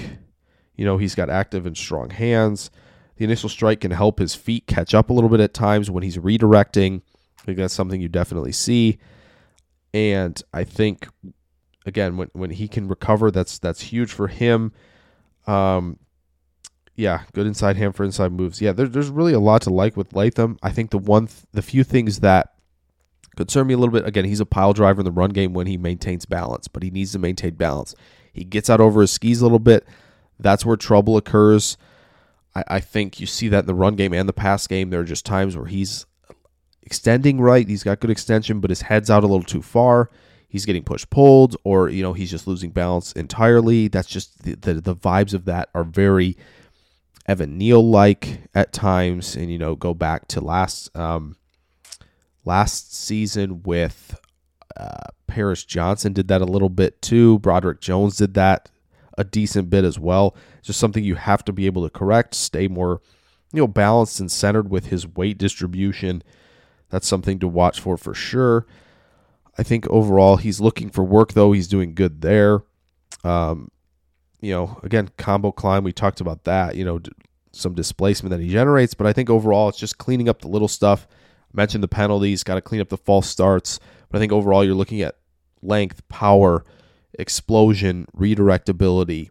you 0.77 0.85
know, 0.85 0.97
he's 0.97 1.17
got 1.17 1.29
active 1.29 1.67
and 1.67 1.77
strong 1.77 2.11
hands. 2.11 2.71
The 3.17 3.25
initial 3.25 3.49
strike 3.49 3.81
can 3.81 3.91
help 3.91 4.21
his 4.21 4.37
feet 4.37 4.69
catch 4.69 4.95
up 4.95 5.11
a 5.11 5.13
little 5.13 5.29
bit 5.29 5.41
at 5.41 5.55
times 5.55 5.91
when 5.91 6.05
he's 6.05 6.19
redirecting. 6.19 7.03
I 7.41 7.43
think 7.43 7.59
that's 7.59 7.75
something 7.75 8.01
you 8.01 8.09
definitely 8.09 8.53
see. 8.53 8.99
And 9.93 10.41
I 10.55 10.63
think 10.63 11.09
again, 11.85 12.17
when 12.17 12.29
when 12.33 12.51
he 12.51 12.69
can 12.69 12.87
recover, 12.87 13.33
that's 13.33 13.59
that's 13.59 13.81
huge 13.81 14.13
for 14.13 14.29
him. 14.29 14.73
Um, 15.47 15.99
yeah, 16.95 17.23
good 17.35 17.47
inside 17.47 17.77
hand 17.77 17.95
for 17.95 18.05
inside 18.05 18.33
moves. 18.33 18.61
Yeah, 18.61 18.73
there, 18.73 18.89
there's 18.89 19.11
really 19.11 19.35
a 19.35 19.41
lot 19.41 19.63
to 19.63 19.71
like 19.71 19.97
with 19.97 20.15
Latham. 20.15 20.59
I 20.63 20.71
think 20.71 20.91
the 20.91 20.99
one, 20.99 21.27
th- 21.27 21.45
the 21.53 21.63
few 21.63 21.85
things 21.85 22.21
that 22.21 22.55
concern 23.37 23.67
me 23.67 23.75
a 23.75 23.79
little 23.79 23.93
bit. 23.93 24.07
Again, 24.07 24.25
he's 24.25 24.41
a 24.41 24.47
pile 24.47 24.73
driver 24.73 25.03
in 25.03 25.05
the 25.05 25.13
run 25.13 25.31
game 25.31 25.53
when 25.53 25.67
he 25.67 25.77
maintains 25.77 26.25
balance, 26.25 26.69
but 26.69 26.83
he 26.83 26.91
needs 26.91 27.13
to 27.13 27.19
maintain 27.19 27.55
balance. 27.55 27.95
He 28.33 28.45
gets 28.45 28.71
out 28.71 28.81
over 28.81 29.03
his 29.03 29.11
skis 29.11 29.41
a 29.41 29.45
little 29.45 29.59
bit. 29.59 29.87
That's 30.39 30.65
where 30.65 30.77
trouble 30.77 31.17
occurs. 31.17 31.77
I, 32.55 32.65
I 32.67 32.81
think 32.81 33.21
you 33.21 33.27
see 33.27 33.49
that 33.49 33.61
in 33.61 33.67
the 33.67 33.75
run 33.75 33.95
game 33.95 34.15
and 34.15 34.29
the 34.29 34.33
pass 34.33 34.67
game. 34.67 34.89
There 34.89 35.01
are 35.01 35.05
just 35.05 35.27
times 35.27 35.57
where 35.57 35.67
he's 35.67 36.07
extending 36.83 37.41
right. 37.41 37.69
He's 37.69 37.83
got 37.83 38.01
good 38.01 38.11
extension, 38.11 38.61
but 38.61 38.71
his 38.71 38.83
head's 38.83 39.11
out 39.11 39.23
a 39.23 39.27
little 39.27 39.43
too 39.43 39.63
far 39.63 40.11
he's 40.49 40.67
getting 40.67 40.85
push 40.85 41.05
pulled 41.11 41.57
or 41.65 41.89
you 41.89 42.03
know 42.03 42.13
he's 42.13 42.31
just 42.31 42.47
losing 42.47 42.71
balance 42.71 43.13
entirely. 43.13 43.89
That's 43.89 44.09
just 44.09 44.43
the 44.43 44.55
the, 44.55 44.75
the 44.81 44.97
vibes 44.97 45.35
of 45.35 45.45
that 45.47 45.69
are 45.75 45.85
very 45.85 46.37
Evan 47.27 47.59
Neal 47.59 47.87
like 47.89 48.41
at 48.55 48.73
times, 48.73 49.37
and 49.37 49.51
you 49.51 49.59
know 49.59 49.75
go 49.75 49.95
back 49.95 50.29
to 50.29 50.41
last 50.41 50.97
um, 50.97 51.37
last 52.45 52.95
season 52.95 53.63
with 53.63 54.19
uh, 54.77 55.11
Paris 55.27 55.65
Johnson 55.65 56.13
did 56.13 56.29
that 56.29 56.41
a 56.41 56.47
little 56.47 56.69
bit 56.69 57.03
too. 57.03 57.39
Broderick 57.41 57.81
Jones 57.81 58.17
did 58.17 58.35
that 58.35 58.71
a 59.19 59.25
decent 59.25 59.71
bit 59.71 59.85
as 59.85 59.99
well. 59.99 60.37
It's 60.59 60.69
just 60.69 60.81
something 60.81 61.03
you 61.03 61.17
have 61.17 61.45
to 61.47 61.53
be 61.53 61.67
able 61.67 61.83
to 61.85 61.91
correct, 61.91 62.35
stay 62.35 62.69
more 62.69 63.01
you 63.53 63.61
know 63.61 63.67
balanced 63.67 64.21
and 64.21 64.31
centered 64.31 64.71
with 64.71 64.87
his 64.87 65.07
weight 65.07 65.39
distribution. 65.39 66.23
That's 66.91 67.09
something 67.09 67.41
to 67.41 67.49
watch 67.49 67.81
for 67.81 67.97
for 67.97 68.15
sure. 68.15 68.67
I 69.59 69.63
think 69.63 69.89
overall 69.89 70.37
he's 70.37 70.61
looking 70.61 70.91
for 70.91 71.03
work 71.03 71.33
though. 71.33 71.53
He's 71.53 71.69
doing 71.69 71.95
good 71.95 72.21
there. 72.21 72.63
Um, 73.25 73.71
you 74.41 74.53
know, 74.53 74.79
again, 74.83 75.11
combo 75.17 75.51
climb. 75.51 75.85
We 75.85 75.93
talked 75.93 76.21
about 76.21 76.45
that. 76.45 76.77
You 76.77 76.85
know, 76.85 77.01
some 77.53 77.75
displacement 77.75 78.31
that 78.31 78.41
he 78.41 78.51
generates, 78.51 78.95
but 78.95 79.07
I 79.07 79.13
think 79.13 79.31
overall 79.31 79.69
it's 79.69 79.79
just 79.79 79.99
cleaning 79.99 80.29
up 80.29 80.43
the 80.43 80.49
little 80.49 80.69
stuff. 80.69 81.07
I 81.11 81.57
mentioned 81.57 81.83
the 81.83 81.89
penalties. 81.89 82.43
Got 82.43 82.57
to 82.57 82.61
clean 82.61 82.81
up 82.81 82.91
the 82.91 82.99
false 82.99 83.29
starts. 83.29 83.81
But 84.11 84.19
I 84.19 84.21
think 84.21 84.33
overall 84.33 84.65
you're 84.65 84.75
looking 84.75 85.01
at 85.01 85.17
length, 85.63 86.07
power, 86.09 86.65
explosion, 87.19 88.07
redirectability, 88.15 89.31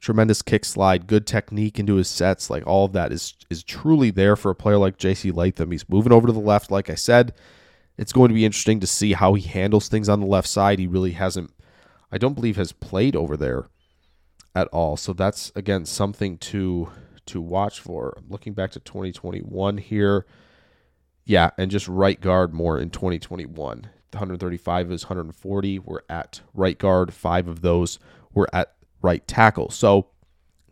tremendous 0.00 0.42
kick 0.42 0.64
slide, 0.64 1.06
good 1.06 1.28
technique 1.28 1.78
into 1.78 1.94
his 1.94 2.08
sets. 2.08 2.50
Like 2.50 2.66
all 2.66 2.86
of 2.86 2.92
that 2.92 3.12
is 3.12 3.34
is 3.48 3.62
truly 3.62 4.10
there 4.10 4.34
for 4.34 4.50
a 4.50 4.54
player 4.56 4.78
like 4.78 4.98
J.C. 4.98 5.30
Latham. 5.30 5.70
He's 5.70 5.88
moving 5.88 6.12
over 6.12 6.26
to 6.26 6.32
the 6.32 6.40
left, 6.40 6.72
like 6.72 6.90
I 6.90 6.96
said 6.96 7.32
it's 7.96 8.12
going 8.12 8.28
to 8.28 8.34
be 8.34 8.44
interesting 8.44 8.80
to 8.80 8.86
see 8.86 9.12
how 9.12 9.34
he 9.34 9.46
handles 9.46 9.88
things 9.88 10.08
on 10.08 10.20
the 10.20 10.26
left 10.26 10.48
side. 10.48 10.78
He 10.78 10.86
really 10.86 11.12
hasn't, 11.12 11.52
I 12.10 12.18
don't 12.18 12.34
believe, 12.34 12.56
has 12.56 12.72
played 12.72 13.14
over 13.14 13.36
there 13.36 13.68
at 14.54 14.68
all. 14.68 14.96
So 14.96 15.12
that's 15.12 15.52
again 15.54 15.84
something 15.84 16.38
to 16.38 16.90
to 17.26 17.40
watch 17.40 17.80
for. 17.80 18.18
Looking 18.28 18.54
back 18.54 18.72
to 18.72 18.80
2021 18.80 19.78
here, 19.78 20.26
yeah, 21.24 21.50
and 21.58 21.70
just 21.70 21.88
right 21.88 22.20
guard 22.20 22.52
more 22.52 22.78
in 22.78 22.90
2021. 22.90 23.88
135 24.12 24.90
is 24.90 25.04
140 25.04 25.78
We're 25.78 26.00
at 26.08 26.40
right 26.52 26.76
guard. 26.76 27.14
Five 27.14 27.46
of 27.46 27.60
those 27.60 27.98
were 28.32 28.48
at 28.52 28.74
right 29.02 29.26
tackle. 29.26 29.70
So 29.70 30.08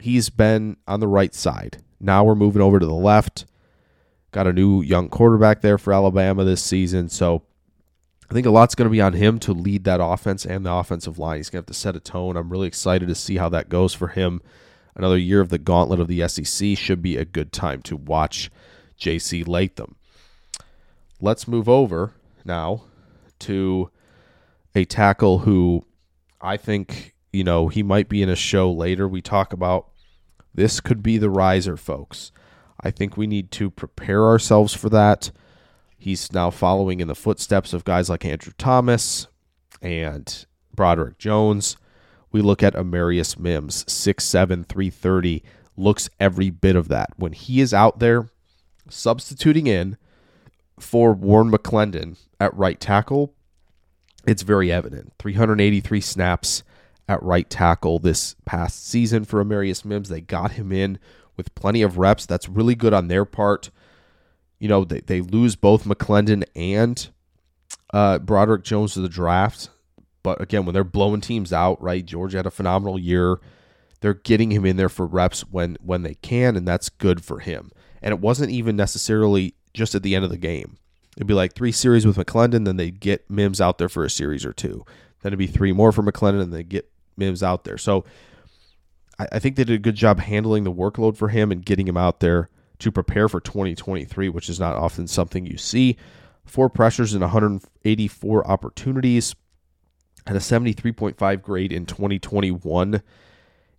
he's 0.00 0.30
been 0.30 0.76
on 0.86 1.00
the 1.00 1.08
right 1.08 1.34
side. 1.34 1.82
Now 2.00 2.24
we're 2.24 2.34
moving 2.34 2.62
over 2.62 2.78
to 2.78 2.86
the 2.86 2.92
left. 2.92 3.44
Got 4.38 4.46
a 4.46 4.52
new 4.52 4.82
young 4.82 5.08
quarterback 5.08 5.62
there 5.62 5.78
for 5.78 5.92
Alabama 5.92 6.44
this 6.44 6.62
season. 6.62 7.08
So 7.08 7.42
I 8.30 8.34
think 8.34 8.46
a 8.46 8.50
lot's 8.50 8.76
going 8.76 8.86
to 8.86 8.92
be 8.92 9.00
on 9.00 9.14
him 9.14 9.40
to 9.40 9.52
lead 9.52 9.82
that 9.82 10.00
offense 10.00 10.46
and 10.46 10.64
the 10.64 10.72
offensive 10.72 11.18
line. 11.18 11.38
He's 11.38 11.50
going 11.50 11.64
to 11.64 11.68
have 11.68 11.74
to 11.74 11.80
set 11.80 11.96
a 11.96 11.98
tone. 11.98 12.36
I'm 12.36 12.48
really 12.48 12.68
excited 12.68 13.08
to 13.08 13.16
see 13.16 13.38
how 13.38 13.48
that 13.48 13.68
goes 13.68 13.94
for 13.94 14.06
him. 14.06 14.40
Another 14.94 15.18
year 15.18 15.40
of 15.40 15.48
the 15.48 15.58
gauntlet 15.58 15.98
of 15.98 16.06
the 16.06 16.28
SEC 16.28 16.78
should 16.78 17.02
be 17.02 17.16
a 17.16 17.24
good 17.24 17.52
time 17.52 17.82
to 17.82 17.96
watch 17.96 18.48
JC 18.96 19.44
Latham. 19.44 19.96
Let's 21.20 21.48
move 21.48 21.68
over 21.68 22.12
now 22.44 22.84
to 23.40 23.90
a 24.72 24.84
tackle 24.84 25.38
who 25.38 25.84
I 26.40 26.56
think, 26.58 27.16
you 27.32 27.42
know, 27.42 27.66
he 27.66 27.82
might 27.82 28.08
be 28.08 28.22
in 28.22 28.28
a 28.28 28.36
show 28.36 28.70
later. 28.70 29.08
We 29.08 29.20
talk 29.20 29.52
about 29.52 29.88
this 30.54 30.78
could 30.78 31.02
be 31.02 31.18
the 31.18 31.28
riser, 31.28 31.76
folks. 31.76 32.30
I 32.80 32.90
think 32.90 33.16
we 33.16 33.26
need 33.26 33.50
to 33.52 33.70
prepare 33.70 34.24
ourselves 34.24 34.74
for 34.74 34.88
that. 34.90 35.30
He's 35.96 36.32
now 36.32 36.50
following 36.50 37.00
in 37.00 37.08
the 37.08 37.14
footsteps 37.14 37.72
of 37.72 37.84
guys 37.84 38.08
like 38.08 38.24
Andrew 38.24 38.52
Thomas 38.56 39.26
and 39.82 40.46
Broderick 40.74 41.18
Jones. 41.18 41.76
We 42.30 42.40
look 42.40 42.62
at 42.62 42.74
Amarius 42.74 43.38
Mims, 43.38 43.84
6'7, 43.84 44.66
330, 44.66 45.42
looks 45.76 46.08
every 46.20 46.50
bit 46.50 46.76
of 46.76 46.88
that. 46.88 47.10
When 47.16 47.32
he 47.32 47.60
is 47.60 47.74
out 47.74 47.98
there 47.98 48.28
substituting 48.88 49.66
in 49.66 49.96
for 50.78 51.12
Warren 51.12 51.50
McClendon 51.50 52.18
at 52.38 52.54
right 52.54 52.78
tackle, 52.78 53.34
it's 54.26 54.42
very 54.42 54.70
evident. 54.70 55.14
383 55.18 56.00
snaps 56.00 56.62
at 57.08 57.22
right 57.22 57.48
tackle 57.48 57.98
this 57.98 58.36
past 58.44 58.86
season 58.86 59.24
for 59.24 59.42
Amarius 59.42 59.84
Mims. 59.84 60.08
They 60.10 60.20
got 60.20 60.52
him 60.52 60.70
in 60.70 60.98
with 61.38 61.54
plenty 61.54 61.80
of 61.80 61.96
reps. 61.96 62.26
That's 62.26 62.50
really 62.50 62.74
good 62.74 62.92
on 62.92 63.08
their 63.08 63.24
part. 63.24 63.70
You 64.58 64.68
know, 64.68 64.84
they, 64.84 65.00
they 65.00 65.22
lose 65.22 65.56
both 65.56 65.84
McClendon 65.84 66.44
and 66.54 67.08
uh, 67.94 68.18
Broderick 68.18 68.64
Jones 68.64 68.92
to 68.94 69.00
the 69.00 69.08
draft. 69.08 69.70
But 70.22 70.42
again, 70.42 70.66
when 70.66 70.74
they're 70.74 70.84
blowing 70.84 71.22
teams 71.22 71.52
out, 71.52 71.80
right? 71.80 72.04
Georgia 72.04 72.38
had 72.38 72.46
a 72.46 72.50
phenomenal 72.50 72.98
year. 72.98 73.38
They're 74.00 74.14
getting 74.14 74.50
him 74.50 74.66
in 74.66 74.76
there 74.76 74.90
for 74.90 75.06
reps 75.06 75.40
when 75.42 75.76
when 75.80 76.02
they 76.02 76.14
can, 76.14 76.56
and 76.56 76.68
that's 76.68 76.88
good 76.88 77.24
for 77.24 77.38
him. 77.40 77.70
And 78.02 78.12
it 78.12 78.20
wasn't 78.20 78.50
even 78.50 78.76
necessarily 78.76 79.54
just 79.72 79.94
at 79.94 80.02
the 80.02 80.14
end 80.14 80.24
of 80.24 80.30
the 80.30 80.36
game. 80.36 80.76
It'd 81.16 81.26
be 81.26 81.34
like 81.34 81.54
three 81.54 81.72
series 81.72 82.06
with 82.06 82.16
McClendon, 82.16 82.64
then 82.64 82.76
they'd 82.76 83.00
get 83.00 83.28
Mims 83.28 83.60
out 83.60 83.78
there 83.78 83.88
for 83.88 84.04
a 84.04 84.10
series 84.10 84.44
or 84.44 84.52
two. 84.52 84.84
Then 85.22 85.30
it'd 85.30 85.38
be 85.38 85.48
three 85.48 85.72
more 85.72 85.90
for 85.90 86.02
McClendon, 86.02 86.42
and 86.42 86.52
they 86.52 86.62
get 86.62 86.90
Mims 87.16 87.42
out 87.42 87.64
there. 87.64 87.78
So 87.78 88.04
I, 89.18 89.26
I 89.32 89.38
think 89.38 89.56
they 89.56 89.64
did 89.64 89.74
a 89.74 89.78
good 89.78 89.94
job 89.94 90.20
handling 90.20 90.64
the 90.64 90.72
workload 90.72 91.16
for 91.16 91.28
him 91.28 91.50
and 91.50 91.64
getting 91.64 91.88
him 91.88 91.96
out 91.96 92.20
there 92.20 92.48
to 92.78 92.92
prepare 92.92 93.28
for 93.28 93.40
2023, 93.40 94.28
which 94.28 94.48
is 94.48 94.60
not 94.60 94.76
often 94.76 95.06
something 95.06 95.46
you 95.46 95.56
see. 95.56 95.96
Four 96.44 96.70
pressures 96.70 97.12
and 97.12 97.20
184 97.22 98.46
opportunities, 98.46 99.34
had 100.26 100.36
a 100.36 100.40
73.5 100.40 101.42
grade 101.42 101.72
in 101.72 101.86
2021 101.86 103.02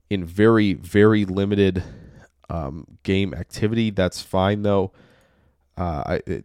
in 0.10 0.26
very, 0.26 0.74
very 0.74 1.24
limited 1.24 1.84
um, 2.50 2.98
game 3.04 3.34
activity. 3.34 3.92
That's 3.92 4.22
fine, 4.22 4.64
though. 4.64 4.92
Uh, 5.78 6.18
I, 6.28 6.44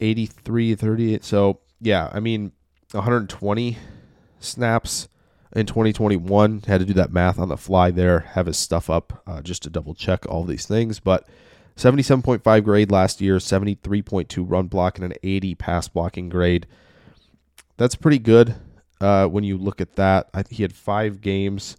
83, 0.00 0.74
38. 0.74 1.24
So, 1.24 1.60
yeah, 1.80 2.10
I 2.12 2.20
mean, 2.20 2.52
120 2.90 3.78
snaps 4.40 5.08
in 5.54 5.66
2021. 5.66 6.62
Had 6.66 6.80
to 6.80 6.86
do 6.86 6.92
that 6.94 7.12
math 7.12 7.38
on 7.38 7.48
the 7.48 7.56
fly 7.56 7.90
there, 7.90 8.20
have 8.20 8.46
his 8.46 8.58
stuff 8.58 8.88
up 8.88 9.22
uh, 9.26 9.42
just 9.42 9.62
to 9.62 9.70
double 9.70 9.94
check 9.94 10.26
all 10.26 10.44
these 10.44 10.66
things. 10.66 11.00
But 11.00 11.28
77.5 11.76 12.64
grade 12.64 12.90
last 12.90 13.20
year, 13.20 13.36
73.2 13.36 14.44
run 14.46 14.66
block, 14.66 14.98
and 14.98 15.12
an 15.12 15.18
80 15.22 15.54
pass 15.54 15.88
blocking 15.88 16.28
grade. 16.28 16.66
That's 17.76 17.94
pretty 17.94 18.18
good 18.18 18.56
uh, 19.00 19.26
when 19.26 19.44
you 19.44 19.56
look 19.56 19.80
at 19.80 19.96
that. 19.96 20.28
I, 20.34 20.44
he 20.50 20.62
had 20.62 20.74
five 20.74 21.20
games 21.20 21.76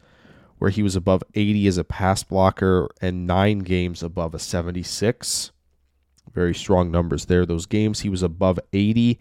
where 0.57 0.71
he 0.71 0.83
was 0.83 0.95
above 0.95 1.23
80 1.33 1.67
as 1.67 1.77
a 1.77 1.83
pass 1.83 2.23
blocker 2.23 2.89
and 3.01 3.27
nine 3.27 3.59
games 3.59 4.03
above 4.03 4.33
a 4.33 4.39
76. 4.39 5.51
Very 6.33 6.55
strong 6.55 6.91
numbers 6.91 7.25
there. 7.25 7.45
Those 7.45 7.65
games 7.65 8.01
he 8.01 8.09
was 8.09 8.23
above 8.23 8.59
80. 8.71 9.19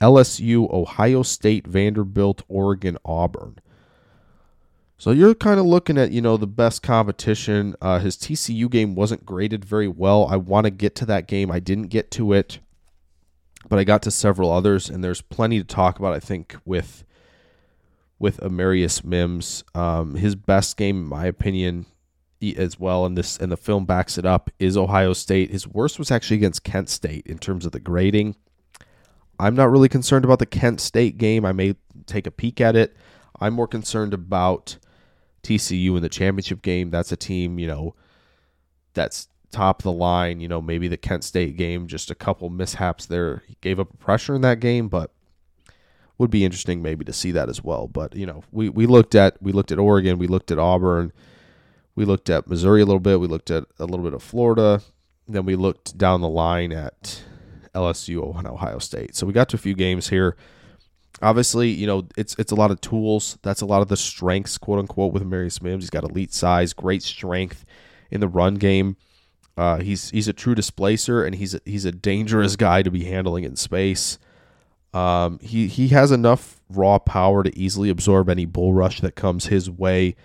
LSU, 0.00 0.70
Ohio 0.72 1.22
State, 1.22 1.66
Vanderbilt, 1.66 2.42
Oregon, 2.48 2.98
Auburn. 3.04 3.58
So 5.04 5.10
you're 5.10 5.34
kind 5.34 5.60
of 5.60 5.66
looking 5.66 5.98
at, 5.98 6.12
you 6.12 6.22
know, 6.22 6.38
the 6.38 6.46
best 6.46 6.82
competition. 6.82 7.76
Uh, 7.82 7.98
his 7.98 8.16
TCU 8.16 8.70
game 8.70 8.94
wasn't 8.94 9.26
graded 9.26 9.62
very 9.62 9.86
well. 9.86 10.26
I 10.30 10.36
want 10.36 10.64
to 10.64 10.70
get 10.70 10.94
to 10.94 11.04
that 11.04 11.26
game. 11.26 11.50
I 11.50 11.60
didn't 11.60 11.88
get 11.88 12.10
to 12.12 12.32
it, 12.32 12.58
but 13.68 13.78
I 13.78 13.84
got 13.84 14.00
to 14.04 14.10
several 14.10 14.50
others, 14.50 14.88
and 14.88 15.04
there's 15.04 15.20
plenty 15.20 15.58
to 15.58 15.64
talk 15.66 15.98
about. 15.98 16.14
I 16.14 16.20
think 16.20 16.56
with 16.64 17.04
with 18.18 18.40
Amarius 18.40 19.04
Mims, 19.04 19.62
um, 19.74 20.14
his 20.14 20.36
best 20.36 20.78
game, 20.78 21.02
in 21.02 21.08
my 21.10 21.26
opinion, 21.26 21.84
as 22.56 22.80
well, 22.80 23.04
and 23.04 23.14
this 23.14 23.36
and 23.36 23.52
the 23.52 23.58
film 23.58 23.84
backs 23.84 24.16
it 24.16 24.24
up, 24.24 24.48
is 24.58 24.74
Ohio 24.74 25.12
State. 25.12 25.50
His 25.50 25.68
worst 25.68 25.98
was 25.98 26.10
actually 26.10 26.38
against 26.38 26.64
Kent 26.64 26.88
State 26.88 27.26
in 27.26 27.36
terms 27.36 27.66
of 27.66 27.72
the 27.72 27.78
grading. 27.78 28.36
I'm 29.38 29.54
not 29.54 29.70
really 29.70 29.90
concerned 29.90 30.24
about 30.24 30.38
the 30.38 30.46
Kent 30.46 30.80
State 30.80 31.18
game. 31.18 31.44
I 31.44 31.52
may 31.52 31.74
take 32.06 32.26
a 32.26 32.30
peek 32.30 32.58
at 32.62 32.74
it. 32.74 32.96
I'm 33.38 33.52
more 33.52 33.68
concerned 33.68 34.14
about 34.14 34.78
TCU 35.44 35.96
in 35.96 36.02
the 36.02 36.08
championship 36.08 36.62
game. 36.62 36.90
That's 36.90 37.12
a 37.12 37.16
team, 37.16 37.58
you 37.58 37.66
know, 37.66 37.94
that's 38.94 39.28
top 39.52 39.80
of 39.80 39.84
the 39.84 39.92
line. 39.92 40.40
You 40.40 40.48
know, 40.48 40.60
maybe 40.60 40.88
the 40.88 40.96
Kent 40.96 41.24
State 41.24 41.56
game, 41.56 41.86
just 41.86 42.10
a 42.10 42.14
couple 42.14 42.50
mishaps 42.50 43.06
there. 43.06 43.42
He 43.46 43.56
gave 43.60 43.78
up 43.78 43.98
pressure 43.98 44.34
in 44.34 44.40
that 44.42 44.60
game, 44.60 44.88
but 44.88 45.12
would 46.18 46.30
be 46.30 46.44
interesting 46.44 46.80
maybe 46.80 47.04
to 47.04 47.12
see 47.12 47.32
that 47.32 47.48
as 47.48 47.62
well. 47.62 47.88
But 47.88 48.14
you 48.14 48.26
know, 48.26 48.44
we, 48.52 48.68
we 48.68 48.86
looked 48.86 49.14
at 49.14 49.40
we 49.42 49.52
looked 49.52 49.72
at 49.72 49.78
Oregon, 49.78 50.18
we 50.18 50.26
looked 50.26 50.50
at 50.50 50.58
Auburn, 50.58 51.12
we 51.94 52.04
looked 52.04 52.30
at 52.30 52.48
Missouri 52.48 52.82
a 52.82 52.86
little 52.86 53.00
bit, 53.00 53.20
we 53.20 53.26
looked 53.26 53.50
at 53.50 53.64
a 53.78 53.84
little 53.84 54.04
bit 54.04 54.14
of 54.14 54.22
Florida, 54.22 54.82
then 55.28 55.44
we 55.44 55.56
looked 55.56 55.98
down 55.98 56.20
the 56.20 56.28
line 56.28 56.72
at 56.72 57.22
LSU 57.74 58.36
and 58.38 58.46
Ohio 58.46 58.78
State. 58.78 59.16
So 59.16 59.26
we 59.26 59.32
got 59.32 59.48
to 59.50 59.56
a 59.56 59.58
few 59.58 59.74
games 59.74 60.08
here 60.08 60.36
obviously, 61.22 61.70
you 61.70 61.86
know, 61.86 62.06
it's 62.16 62.34
it's 62.38 62.52
a 62.52 62.56
lot 62.56 62.70
of 62.70 62.80
tools. 62.80 63.38
That's 63.42 63.60
a 63.60 63.66
lot 63.66 63.82
of 63.82 63.88
the 63.88 63.96
strengths, 63.96 64.58
quote 64.58 64.78
unquote, 64.78 65.12
with 65.12 65.24
Marius 65.24 65.62
Mims. 65.62 65.84
He's 65.84 65.90
got 65.90 66.04
elite 66.04 66.32
size, 66.32 66.72
great 66.72 67.02
strength 67.02 67.64
in 68.10 68.20
the 68.20 68.28
run 68.28 68.54
game. 68.54 68.96
Uh, 69.56 69.78
he's 69.78 70.10
he's 70.10 70.28
a 70.28 70.32
true 70.32 70.54
displacer, 70.54 71.24
and 71.24 71.34
he's 71.34 71.54
a, 71.54 71.60
he's 71.64 71.84
a 71.84 71.92
dangerous 71.92 72.56
guy 72.56 72.82
to 72.82 72.90
be 72.90 73.04
handling 73.04 73.44
in 73.44 73.56
space. 73.56 74.18
Um, 74.92 75.38
he 75.40 75.68
he 75.68 75.88
has 75.88 76.10
enough 76.10 76.60
raw 76.68 76.98
power 76.98 77.42
to 77.42 77.58
easily 77.58 77.90
absorb 77.90 78.28
any 78.28 78.46
bull 78.46 78.72
rush 78.72 79.00
that 79.00 79.14
comes 79.14 79.46
his 79.46 79.70
way. 79.70 80.16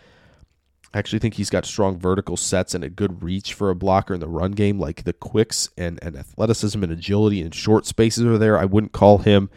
I 0.91 0.97
actually 0.97 1.19
think 1.19 1.35
he's 1.35 1.51
got 1.51 1.65
strong 1.65 1.99
vertical 1.99 2.35
sets 2.35 2.73
and 2.73 2.83
a 2.83 2.89
good 2.89 3.21
reach 3.21 3.53
for 3.53 3.69
a 3.69 3.75
blocker 3.75 4.15
in 4.15 4.19
the 4.19 4.27
run 4.27 4.53
game. 4.53 4.79
Like 4.79 5.03
the 5.03 5.13
quicks 5.13 5.69
and, 5.77 5.99
and 6.01 6.15
athleticism 6.15 6.81
and 6.81 6.91
agility 6.91 7.41
in 7.41 7.51
short 7.51 7.85
spaces 7.85 8.25
are 8.25 8.39
there. 8.39 8.57
I 8.57 8.65
wouldn't 8.65 8.91
call 8.91 9.19
him 9.19 9.51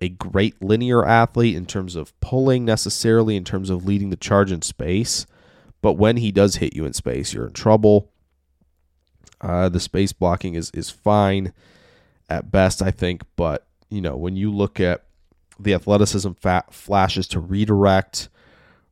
a 0.00 0.08
great 0.08 0.60
linear 0.62 1.04
athlete 1.04 1.56
in 1.56 1.66
terms 1.66 1.96
of 1.96 2.18
pulling 2.20 2.64
necessarily, 2.64 3.36
in 3.36 3.44
terms 3.44 3.70
of 3.70 3.84
leading 3.84 4.10
the 4.10 4.16
charge 4.16 4.52
in 4.52 4.62
space. 4.62 5.26
But 5.80 5.94
when 5.94 6.16
he 6.16 6.32
does 6.32 6.56
hit 6.56 6.74
you 6.74 6.84
in 6.84 6.92
space, 6.92 7.32
you're 7.32 7.46
in 7.46 7.52
trouble. 7.52 8.10
Uh, 9.40 9.68
the 9.68 9.80
space 9.80 10.12
blocking 10.12 10.54
is 10.54 10.70
is 10.72 10.90
fine 10.90 11.52
at 12.28 12.50
best, 12.50 12.82
I 12.82 12.90
think. 12.90 13.22
But 13.36 13.66
you 13.88 14.00
know, 14.00 14.16
when 14.16 14.36
you 14.36 14.52
look 14.52 14.80
at 14.80 15.04
the 15.58 15.74
athleticism 15.74 16.32
fat 16.32 16.72
flashes 16.72 17.28
to 17.28 17.40
redirect, 17.40 18.28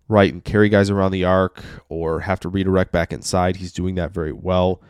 right, 0.09 0.33
and 0.33 0.45
carry 0.45 0.69
guys 0.69 0.91
around 0.91 1.13
the 1.13 1.25
arc, 1.25 1.63
or 1.89 2.21
have 2.21 2.41
to 2.41 2.49
redirect 2.49 2.93
back 2.93 3.13
inside, 3.13 3.57
he's 3.57 3.73
doing 3.73 3.97
that 3.97 4.13
very 4.13 4.33
well. 4.33 4.81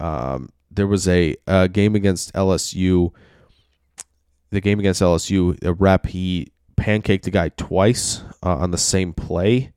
Um, 0.00 0.50
there 0.70 0.86
was 0.86 1.08
a, 1.08 1.36
a 1.46 1.68
game 1.68 1.94
against 1.94 2.32
LSU 2.34 3.12
the 4.50 4.60
game 4.60 4.78
against 4.78 5.02
LSU, 5.02 5.62
a 5.64 5.72
rep, 5.72 6.06
he 6.06 6.52
pancaked 6.76 7.26
a 7.26 7.30
guy 7.30 7.50
twice 7.50 8.22
uh, 8.42 8.56
on 8.56 8.70
the 8.70 8.78
same 8.78 9.12
play. 9.12 9.72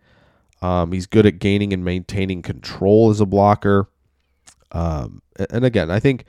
Um, 0.61 0.91
he's 0.91 1.07
good 1.07 1.25
at 1.25 1.39
gaining 1.39 1.73
and 1.73 1.83
maintaining 1.83 2.41
control 2.41 3.09
as 3.09 3.19
a 3.19 3.25
blocker. 3.25 3.89
Um, 4.71 5.21
and 5.49 5.65
again, 5.65 5.89
I 5.89 5.99
think, 5.99 6.25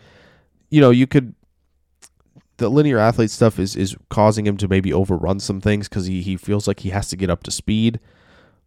you 0.71 0.81
know, 0.81 0.91
you 0.91 1.07
could. 1.07 1.35
The 2.59 2.69
linear 2.69 2.99
athlete 2.99 3.31
stuff 3.31 3.59
is, 3.59 3.75
is 3.75 3.97
causing 4.09 4.47
him 4.47 4.57
to 4.59 4.69
maybe 4.69 4.93
overrun 4.93 5.41
some 5.41 5.61
things 5.61 5.89
because 5.89 6.07
he, 6.07 6.23
he 6.23 6.37
feels 6.37 6.69
like 6.69 6.81
he 6.81 6.91
has 6.91 7.09
to 7.09 7.17
get 7.17 7.31
up 7.31 7.43
to 7.45 7.51
speed. 7.51 7.99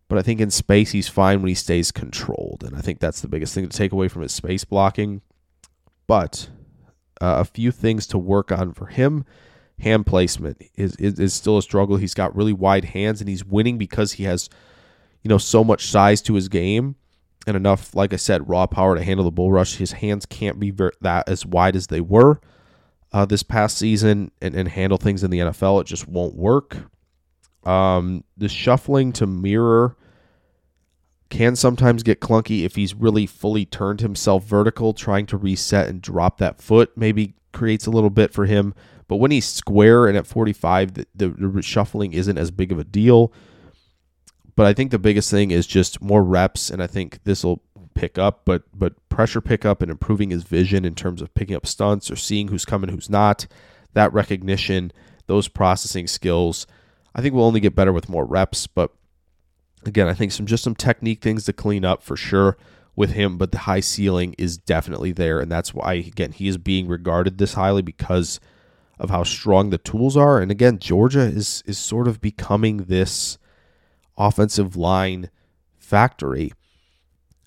But 0.09 0.17
I 0.17 0.21
think 0.21 0.41
in 0.41 0.51
space, 0.51 0.91
he's 0.91 1.07
fine 1.07 1.41
when 1.41 1.47
he 1.47 1.55
stays 1.55 1.91
controlled. 1.91 2.63
And 2.65 2.75
I 2.75 2.81
think 2.81 2.99
that's 2.99 3.21
the 3.21 3.27
biggest 3.27 3.53
thing 3.53 3.69
to 3.69 3.77
take 3.77 3.93
away 3.93 4.07
from 4.07 4.23
his 4.23 4.33
space 4.33 4.65
blocking. 4.65 5.21
But 6.07 6.49
uh, 7.21 7.37
a 7.39 7.45
few 7.45 7.71
things 7.71 8.05
to 8.07 8.17
work 8.17 8.51
on 8.51 8.73
for 8.73 8.87
him 8.87 9.23
hand 9.79 10.05
placement 10.05 10.61
is, 10.75 10.95
is, 10.97 11.33
still 11.33 11.57
a 11.57 11.61
struggle. 11.61 11.97
He's 11.97 12.13
got 12.13 12.35
really 12.35 12.53
wide 12.53 12.85
hands 12.85 13.19
and 13.19 13.29
he's 13.29 13.45
winning 13.45 13.77
because 13.77 14.13
he 14.13 14.23
has, 14.23 14.49
you 15.21 15.29
know, 15.29 15.37
so 15.37 15.63
much 15.63 15.87
size 15.87 16.21
to 16.23 16.35
his 16.35 16.47
game 16.47 16.95
and 17.45 17.57
enough, 17.57 17.93
like 17.93 18.13
I 18.13 18.17
said, 18.17 18.49
raw 18.49 18.65
power 18.67 18.95
to 18.95 19.03
handle 19.03 19.25
the 19.25 19.31
bull 19.31 19.51
rush. 19.51 19.75
His 19.75 19.93
hands 19.93 20.25
can't 20.25 20.59
be 20.59 20.71
very, 20.71 20.91
that 21.01 21.27
as 21.27 21.45
wide 21.45 21.75
as 21.75 21.87
they 21.87 22.01
were 22.01 22.39
uh, 23.11 23.25
this 23.25 23.43
past 23.43 23.77
season 23.77 24.31
and, 24.41 24.55
and 24.55 24.67
handle 24.67 24.97
things 24.97 25.23
in 25.23 25.31
the 25.31 25.39
NFL. 25.39 25.81
It 25.81 25.87
just 25.87 26.07
won't 26.07 26.35
work. 26.35 26.77
Um, 27.63 28.23
the 28.37 28.49
shuffling 28.49 29.11
to 29.13 29.27
mirror 29.27 29.97
can 31.29 31.55
sometimes 31.55 32.03
get 32.03 32.21
clunky 32.21 32.63
if 32.63 32.75
he's 32.75 32.93
really 32.93 33.25
fully 33.25 33.65
turned 33.65 34.01
himself 34.01 34.45
vertical, 34.45 34.93
trying 34.93 35.25
to 35.27 35.37
reset 35.37 35.89
and 35.89 36.01
drop 36.01 36.37
that 36.37 36.61
foot. 36.61 36.91
Maybe 36.95 37.33
creates 37.51 37.85
a 37.85 37.91
little 37.91 38.09
bit 38.09 38.33
for 38.33 38.45
him 38.45 38.73
But 39.07 39.17
when 39.17 39.31
he's 39.31 39.45
square 39.45 40.07
and 40.07 40.17
at 40.17 40.25
45, 40.25 40.93
the, 40.93 41.07
the, 41.15 41.29
the 41.29 41.61
shuffling 41.61 42.13
isn't 42.13 42.37
as 42.37 42.51
big 42.51 42.71
of 42.71 42.79
a 42.79 42.83
deal. 42.83 43.31
But 44.55 44.65
I 44.65 44.73
think 44.73 44.91
the 44.91 44.99
biggest 44.99 45.29
thing 45.29 45.51
is 45.51 45.67
just 45.67 46.01
more 46.01 46.23
reps, 46.23 46.69
and 46.69 46.81
I 46.81 46.87
think 46.87 47.19
this 47.23 47.43
will 47.43 47.61
pick 47.93 48.17
up. 48.17 48.41
But 48.45 48.63
but 48.73 48.93
pressure 49.09 49.41
pickup 49.41 49.81
and 49.81 49.91
improving 49.91 50.29
his 50.29 50.43
vision 50.43 50.85
in 50.85 50.95
terms 50.95 51.21
of 51.21 51.33
picking 51.33 51.55
up 51.55 51.65
stunts 51.65 52.09
or 52.09 52.15
seeing 52.15 52.47
who's 52.47 52.65
coming, 52.65 52.89
who's 52.89 53.09
not. 53.09 53.47
That 53.93 54.13
recognition, 54.13 54.91
those 55.27 55.47
processing 55.47 56.07
skills, 56.07 56.67
I 57.13 57.21
think 57.21 57.33
will 57.33 57.45
only 57.45 57.59
get 57.59 57.75
better 57.75 57.93
with 57.93 58.09
more 58.09 58.25
reps. 58.25 58.67
But 58.67 58.91
again, 59.85 60.07
I 60.07 60.13
think 60.13 60.31
some 60.31 60.45
just 60.45 60.63
some 60.63 60.75
technique 60.75 61.21
things 61.21 61.45
to 61.45 61.53
clean 61.53 61.83
up 61.83 62.01
for 62.01 62.15
sure 62.15 62.57
with 62.95 63.11
him. 63.11 63.37
But 63.37 63.51
the 63.51 63.59
high 63.59 63.81
ceiling 63.81 64.35
is 64.37 64.57
definitely 64.57 65.11
there, 65.11 65.41
and 65.41 65.51
that's 65.51 65.73
why 65.73 65.93
again 65.95 66.31
he 66.31 66.47
is 66.47 66.57
being 66.57 66.87
regarded 66.87 67.37
this 67.37 67.53
highly 67.53 67.81
because 67.81 68.39
of 68.99 69.09
how 69.09 69.23
strong 69.23 69.69
the 69.69 69.77
tools 69.77 70.15
are. 70.15 70.39
And 70.39 70.51
again, 70.51 70.79
Georgia 70.79 71.21
is 71.21 71.63
is 71.65 71.77
sort 71.77 72.07
of 72.07 72.21
becoming 72.21 72.77
this 72.77 73.37
offensive 74.17 74.75
line 74.75 75.29
factory. 75.77 76.51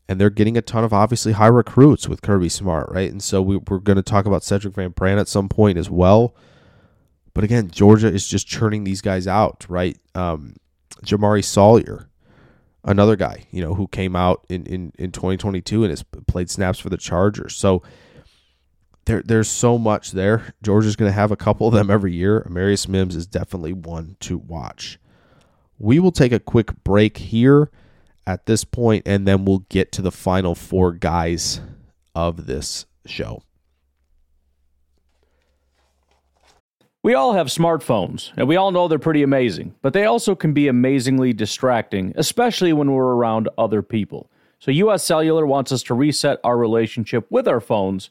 And 0.09 0.19
they're 0.19 0.31
getting 0.31 0.57
a 0.57 0.63
ton 0.63 0.85
of 0.85 0.93
obviously 0.93 1.33
high 1.33 1.49
recruits 1.49 2.09
with 2.09 2.23
Kirby 2.23 2.49
Smart, 2.49 2.91
right? 2.91 3.11
And 3.11 3.23
so 3.23 3.43
we, 3.43 3.57
are 3.57 3.79
going 3.79 3.97
to 3.97 4.03
talk 4.03 4.25
about 4.25 4.41
Sedrick 4.41 4.73
Van 4.73 4.93
Pran 4.93 5.21
at 5.21 5.29
some 5.29 5.51
point 5.51 5.77
as 5.77 5.91
well. 5.91 6.35
But 7.35 7.45
again, 7.45 7.71
Georgia 7.71 8.09
is 8.09 8.27
just 8.27 8.47
churning 8.47 8.85
these 8.85 9.03
guys 9.03 9.27
out, 9.27 9.67
right? 9.69 9.99
Um, 10.15 10.57
Jamaree 11.05 11.45
Salyer, 11.45 12.09
another 12.85 13.17
guy, 13.17 13.47
you 13.51 13.61
know, 13.61 13.75
who 13.75 13.87
came 13.87 14.17
out 14.17 14.47
in, 14.49 14.65
in, 14.65 14.93
in 14.99 15.13
2022 15.13 15.85
and 15.85 15.91
has 15.91 16.03
played 16.27 16.49
snaps 16.49 16.79
for 16.79 16.89
the 16.89 16.97
Chargers. 16.97 17.55
So 17.55 17.83
there, 19.09 19.23
there's 19.23 19.49
so 19.49 19.79
much 19.79 20.13
there. 20.13 20.53
Georgia's 20.63 20.95
going 20.95 21.09
to 21.09 21.15
have 21.15 21.33
a 21.33 21.37
couple 21.37 21.67
of 21.67 21.73
them 21.73 21.91
every 21.91 22.13
year. 22.13 22.47
Amarius 22.49 22.87
Mims 22.87 23.17
is 23.17 23.27
definitely 23.27 23.73
one 23.73 24.17
to 24.21 24.37
watch. 24.37 24.99
We 25.79 25.99
will 25.99 26.13
take 26.13 26.31
a 26.31 26.39
quick 26.39 26.85
break 26.85 27.17
here 27.17 27.71
at 28.27 28.45
this 28.45 28.65
point, 28.65 29.05
and 29.07 29.27
then 29.27 29.47
we'll 29.47 29.65
get 29.71 29.93
to 29.93 30.03
the 30.03 30.13
final 30.13 30.55
four 30.55 30.93
guys 30.93 31.63
of 32.15 32.47
this 32.47 32.85
show. 33.07 33.43
We 37.03 37.15
all 37.15 37.33
have 37.33 37.47
smartphones, 37.47 38.33
and 38.37 38.47
we 38.47 38.57
all 38.57 38.73
know 38.73 38.89
they're 38.89 38.99
pretty 38.99 39.23
amazing, 39.23 39.75
but 39.81 39.95
they 39.95 40.05
also 40.05 40.35
can 40.35 40.53
be 40.53 40.69
amazingly 40.69 41.33
distracting, 41.33 42.13
especially 42.17 42.75
when 42.75 42.93
we're 42.93 43.15
around 43.15 43.49
other 43.57 43.81
people. 43.81 44.31
So, 44.59 44.71
US 44.73 45.03
Cellular 45.03 45.47
wants 45.47 45.73
us 45.73 45.83
to 45.85 45.95
reset 45.95 46.41
our 46.45 46.59
relationship 46.59 47.27
with 47.31 47.49
our 47.49 47.61
phones 47.61 48.11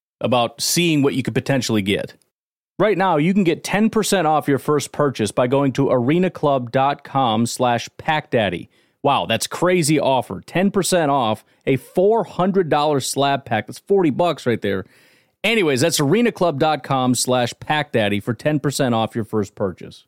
about 0.21 0.61
seeing 0.61 1.01
what 1.01 1.13
you 1.13 1.23
could 1.23 1.35
potentially 1.35 1.81
get. 1.81 2.15
Right 2.79 2.97
now, 2.97 3.17
you 3.17 3.33
can 3.33 3.43
get 3.43 3.63
10% 3.63 4.25
off 4.25 4.47
your 4.47 4.57
first 4.57 4.91
purchase 4.91 5.31
by 5.31 5.47
going 5.47 5.71
to 5.73 5.85
arenaclub.com 5.85 7.45
slash 7.45 7.89
packdaddy. 7.99 8.69
Wow, 9.03 9.25
that's 9.25 9.47
crazy 9.47 9.99
offer. 9.99 10.41
10% 10.41 11.09
off 11.09 11.43
a 11.65 11.77
$400 11.77 13.03
slab 13.03 13.45
pack. 13.45 13.67
That's 13.67 13.79
40 13.79 14.09
bucks 14.11 14.45
right 14.45 14.61
there. 14.61 14.85
Anyways, 15.43 15.81
that's 15.81 15.99
arenaclub.com 15.99 17.15
slash 17.15 17.53
packdaddy 17.55 18.21
for 18.21 18.33
10% 18.33 18.93
off 18.93 19.15
your 19.15 19.25
first 19.25 19.55
purchase. 19.55 20.05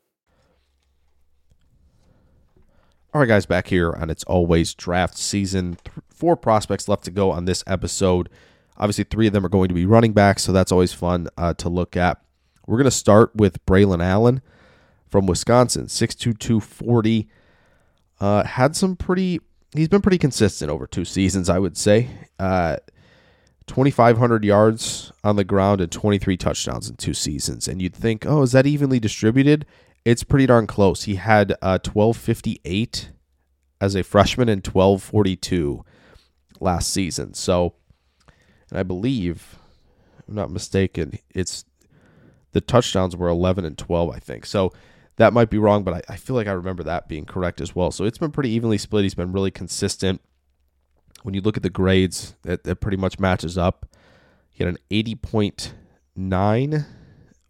All 3.12 3.20
right, 3.20 3.28
guys, 3.28 3.46
back 3.46 3.68
here 3.68 3.92
on 3.92 4.10
It's 4.10 4.24
Always 4.24 4.74
Draft 4.74 5.16
Season. 5.16 5.78
Four 6.08 6.36
prospects 6.36 6.88
left 6.88 7.04
to 7.04 7.12
go 7.12 7.30
on 7.30 7.44
this 7.44 7.62
episode. 7.66 8.28
Obviously, 8.76 9.04
three 9.04 9.26
of 9.26 9.32
them 9.32 9.44
are 9.46 9.50
going 9.50 9.68
to 9.68 9.74
be 9.74 9.86
running 9.86 10.12
backs, 10.12 10.42
so 10.42 10.52
that's 10.52 10.72
always 10.72 10.92
fun 10.92 11.28
uh, 11.38 11.54
to 11.54 11.68
look 11.68 11.96
at. 11.96 12.20
We're 12.66 12.78
going 12.78 12.84
to 12.84 12.90
start 12.90 13.34
with 13.34 13.64
Braylon 13.66 14.02
Allen 14.02 14.42
from 15.08 15.26
Wisconsin, 15.26 15.86
6'2", 15.86 16.38
240. 16.38 17.28
Uh, 18.20 18.44
had 18.44 18.74
some 18.74 18.96
pretty. 18.96 19.40
He's 19.74 19.88
been 19.88 20.02
pretty 20.02 20.18
consistent 20.18 20.70
over 20.70 20.86
two 20.86 21.04
seasons, 21.04 21.48
I 21.48 21.58
would 21.58 21.76
say. 21.76 22.08
Uh, 22.38 22.76
2,500 23.66 24.44
yards 24.44 25.12
on 25.22 25.36
the 25.36 25.44
ground 25.44 25.80
and 25.80 25.90
23 25.90 26.36
touchdowns 26.36 26.88
in 26.88 26.96
two 26.96 27.14
seasons. 27.14 27.66
And 27.66 27.80
you'd 27.80 27.94
think, 27.94 28.26
oh, 28.26 28.42
is 28.42 28.52
that 28.52 28.66
evenly 28.66 29.00
distributed? 29.00 29.66
It's 30.04 30.22
pretty 30.22 30.46
darn 30.46 30.66
close. 30.66 31.04
He 31.04 31.14
had 31.16 31.52
uh, 31.62 31.78
1258 31.82 33.10
as 33.80 33.94
a 33.94 34.02
freshman 34.02 34.48
and 34.48 34.64
1242 34.64 35.84
last 36.60 36.92
season. 36.92 37.34
So, 37.34 37.74
and 38.74 38.80
I 38.80 38.82
believe, 38.82 39.56
I'm 40.28 40.34
not 40.34 40.50
mistaken, 40.50 41.20
it's 41.32 41.64
the 42.50 42.60
touchdowns 42.60 43.16
were 43.16 43.28
11 43.28 43.64
and 43.64 43.78
12, 43.78 44.10
I 44.10 44.18
think. 44.18 44.44
So 44.46 44.72
that 45.14 45.32
might 45.32 45.48
be 45.48 45.58
wrong, 45.58 45.84
but 45.84 45.94
I, 45.94 46.14
I 46.14 46.16
feel 46.16 46.34
like 46.34 46.48
I 46.48 46.52
remember 46.52 46.82
that 46.82 47.08
being 47.08 47.24
correct 47.24 47.60
as 47.60 47.72
well. 47.76 47.92
So 47.92 48.04
it's 48.04 48.18
been 48.18 48.32
pretty 48.32 48.50
evenly 48.50 48.78
split. 48.78 49.04
He's 49.04 49.14
been 49.14 49.32
really 49.32 49.52
consistent. 49.52 50.20
When 51.22 51.34
you 51.34 51.40
look 51.40 51.56
at 51.56 51.62
the 51.62 51.70
grades, 51.70 52.34
it, 52.44 52.66
it 52.66 52.80
pretty 52.80 52.96
much 52.96 53.20
matches 53.20 53.56
up. 53.56 53.86
He 54.50 54.64
had 54.64 54.74
an 54.74 54.80
80.9 54.90 56.86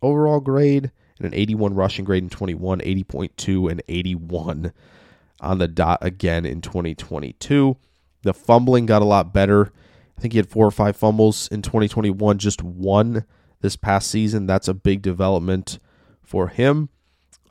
overall 0.03 0.41
grade 0.41 0.93
and 1.17 1.27
an 1.27 1.35
81 1.35 1.75
rushing 1.75 2.05
grade 2.05 2.23
in 2.23 2.29
21, 2.29 2.81
80.2, 2.81 3.71
and 3.71 3.83
81 3.89 4.75
on 5.41 5.59
the 5.59 5.69
dot 5.69 6.01
again 6.03 6.45
in 6.45 6.61
2022. 6.61 7.79
The 8.23 8.35
fumbling 8.35 8.85
got 8.85 9.01
a 9.01 9.07
lot 9.07 9.33
better. 9.33 9.73
Think 10.25 10.33
he 10.33 10.39
had 10.39 10.49
four 10.49 10.67
or 10.67 10.71
five 10.71 10.97
fumbles 10.97 11.49
in 11.49 11.61
2021, 11.61 12.39
just 12.39 12.63
one 12.63 13.27
this 13.61 13.77
past 13.77 14.11
season. 14.11 14.47
That's 14.47 14.69
a 14.69 14.73
big 14.73 15.03
development 15.03 15.79
for 16.23 16.49
him. 16.49 16.89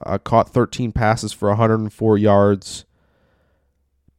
Uh, 0.04 0.18
caught 0.18 0.50
13 0.50 0.92
passes 0.92 1.32
for 1.32 1.50
104 1.50 2.18
yards, 2.18 2.86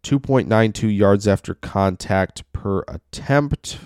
2.92 0.05 0.97
yards 0.97 1.27
after 1.27 1.55
contact 1.55 2.45
per 2.53 2.85
attempt, 2.87 3.81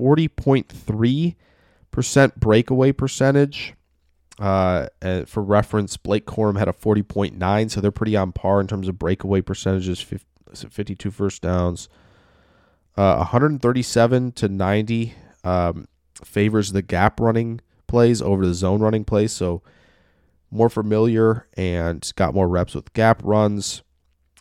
40.3% 0.00 2.36
breakaway 2.36 2.92
percentage. 2.92 3.74
Uh, 4.38 4.86
for 5.26 5.42
reference, 5.42 5.98
Blake 5.98 6.24
Corum 6.24 6.58
had 6.58 6.68
a 6.68 6.72
40.9, 6.72 7.70
so 7.70 7.82
they're 7.82 7.90
pretty 7.90 8.16
on 8.16 8.32
par 8.32 8.58
in 8.58 8.66
terms 8.66 8.88
of 8.88 8.98
breakaway 8.98 9.42
percentages. 9.42 10.00
52 10.00 11.10
first 11.10 11.42
downs, 11.42 11.90
uh, 12.98 13.18
137 13.18 14.32
to 14.32 14.48
90 14.48 15.14
um, 15.44 15.86
favors 16.24 16.72
the 16.72 16.82
gap 16.82 17.20
running 17.20 17.60
plays 17.86 18.20
over 18.20 18.44
the 18.44 18.52
zone 18.52 18.80
running 18.80 19.04
plays. 19.04 19.32
So 19.32 19.62
more 20.50 20.68
familiar 20.68 21.46
and 21.56 22.10
got 22.16 22.34
more 22.34 22.48
reps 22.48 22.74
with 22.74 22.92
gap 22.94 23.20
runs. 23.22 23.82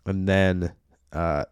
And 0.07 0.27
then 0.27 0.73
uh, 1.13 1.45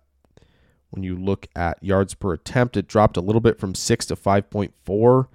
when 0.90 1.04
you 1.04 1.16
look 1.16 1.46
at 1.56 1.78
yards 1.84 2.16
per 2.16 2.34
attempt, 2.34 2.76
it 2.76 2.88
dropped 2.88 3.18
a 3.18 3.22
little 3.22 3.42
bit 3.42 3.60
from 3.60 3.76
6 3.76 4.06
to 4.08 4.16
5.4. 4.16 5.28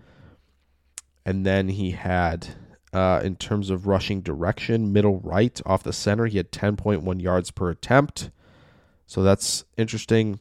And 1.24 1.46
then 1.46 1.68
he 1.68 1.92
had, 1.92 2.48
uh, 2.92 3.20
in 3.22 3.36
terms 3.36 3.70
of 3.70 3.86
rushing 3.86 4.22
direction, 4.22 4.92
middle 4.92 5.20
right 5.20 5.60
off 5.64 5.84
the 5.84 5.92
center, 5.92 6.26
he 6.26 6.38
had 6.38 6.50
10.1 6.50 7.22
yards 7.22 7.52
per 7.52 7.70
attempt. 7.70 8.30
So 9.06 9.22
that's 9.22 9.64
interesting. 9.76 10.40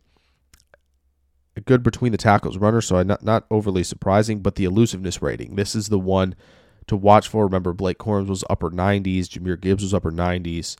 Good 1.65 1.83
between 1.83 2.11
the 2.11 2.17
tackles 2.17 2.57
runner, 2.57 2.79
so 2.79 3.01
not 3.03 3.23
not 3.23 3.45
overly 3.51 3.83
surprising, 3.83 4.39
but 4.39 4.55
the 4.55 4.65
elusiveness 4.65 5.21
rating. 5.21 5.55
This 5.55 5.75
is 5.75 5.89
the 5.89 5.99
one 5.99 6.35
to 6.87 6.95
watch 6.95 7.27
for. 7.27 7.43
Remember, 7.43 7.73
Blake 7.73 7.97
Corums 7.97 8.27
was 8.27 8.43
upper 8.49 8.69
90s, 8.69 9.27
Jahmyr 9.27 9.59
Gibbs 9.59 9.83
was 9.83 9.93
upper 9.93 10.11
90s, 10.11 10.77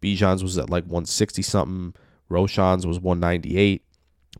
Bijan's 0.00 0.42
was 0.42 0.56
at 0.56 0.70
like 0.70 0.84
160 0.84 1.42
something, 1.42 1.94
Roschon's 2.30 2.86
was 2.86 3.00
198. 3.00 3.82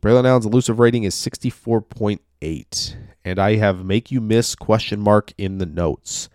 Braylon 0.00 0.24
Allen's 0.24 0.46
elusive 0.46 0.78
rating 0.78 1.04
is 1.04 1.14
64.8. 1.14 2.96
And 3.24 3.38
I 3.38 3.56
have 3.56 3.84
make 3.84 4.10
you 4.10 4.20
miss 4.20 4.54
question 4.54 5.00
mark 5.00 5.32
in 5.36 5.58
the 5.58 5.66
notes. 5.66 6.28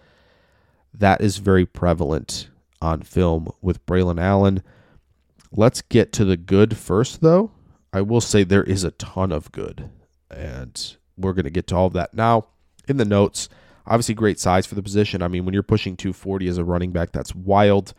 That 0.93 1.21
is 1.21 1.37
very 1.37 1.65
prevalent 1.65 2.49
on 2.81 3.01
film 3.01 3.49
with 3.61 3.85
Braylon 3.85 4.21
Allen. 4.21 4.61
Let's 5.51 5.81
get 5.81 6.11
to 6.13 6.25
the 6.25 6.37
good 6.37 6.77
first, 6.77 7.21
though. 7.21 7.51
I 7.95 8.01
will 8.01 8.19
say 8.19 8.43
there 8.43 8.61
is 8.61 8.83
a 8.83 8.91
ton 8.91 9.31
of 9.31 9.53
good, 9.53 9.89
and 10.29 10.97
we're 11.15 11.31
going 11.31 11.45
to 11.45 11.49
get 11.49 11.67
to 11.67 11.77
all 11.77 11.87
of 11.87 11.93
that 11.93 12.13
now 12.13 12.47
in 12.89 12.97
the 12.97 13.05
notes. 13.05 13.47
Obviously, 13.87 14.13
great 14.15 14.37
size 14.37 14.65
for 14.65 14.75
the 14.75 14.83
position. 14.83 15.21
I 15.21 15.29
mean, 15.29 15.45
when 15.45 15.53
you're 15.53 15.63
pushing 15.63 15.95
240 15.95 16.49
as 16.49 16.57
a 16.57 16.65
running 16.65 16.91
back, 16.91 17.13
that's 17.13 17.33
wild. 17.33 17.93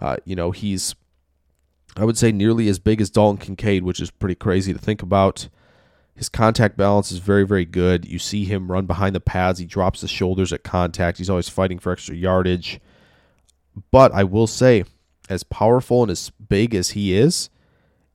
Uh, 0.00 0.16
you 0.24 0.34
know, 0.34 0.50
he's, 0.50 0.96
I 1.96 2.04
would 2.04 2.18
say, 2.18 2.32
nearly 2.32 2.66
as 2.68 2.80
big 2.80 3.00
as 3.00 3.08
Dalton 3.08 3.38
Kincaid, 3.38 3.84
which 3.84 4.00
is 4.00 4.10
pretty 4.10 4.34
crazy 4.34 4.72
to 4.72 4.80
think 4.80 5.00
about. 5.00 5.48
His 6.16 6.28
contact 6.28 6.76
balance 6.76 7.12
is 7.12 7.18
very, 7.18 7.46
very 7.46 7.64
good. 7.64 8.04
You 8.04 8.18
see 8.18 8.46
him 8.46 8.72
run 8.72 8.86
behind 8.86 9.14
the 9.14 9.20
pads. 9.20 9.60
He 9.60 9.64
drops 9.64 10.00
the 10.00 10.08
shoulders 10.08 10.52
at 10.52 10.64
contact. 10.64 11.18
He's 11.18 11.30
always 11.30 11.48
fighting 11.48 11.78
for 11.78 11.92
extra 11.92 12.16
yardage. 12.16 12.80
But 13.92 14.10
I 14.10 14.24
will 14.24 14.48
say, 14.48 14.82
as 15.28 15.44
powerful 15.44 16.02
and 16.02 16.10
as 16.10 16.30
big 16.30 16.74
as 16.74 16.90
he 16.90 17.14
is, 17.16 17.48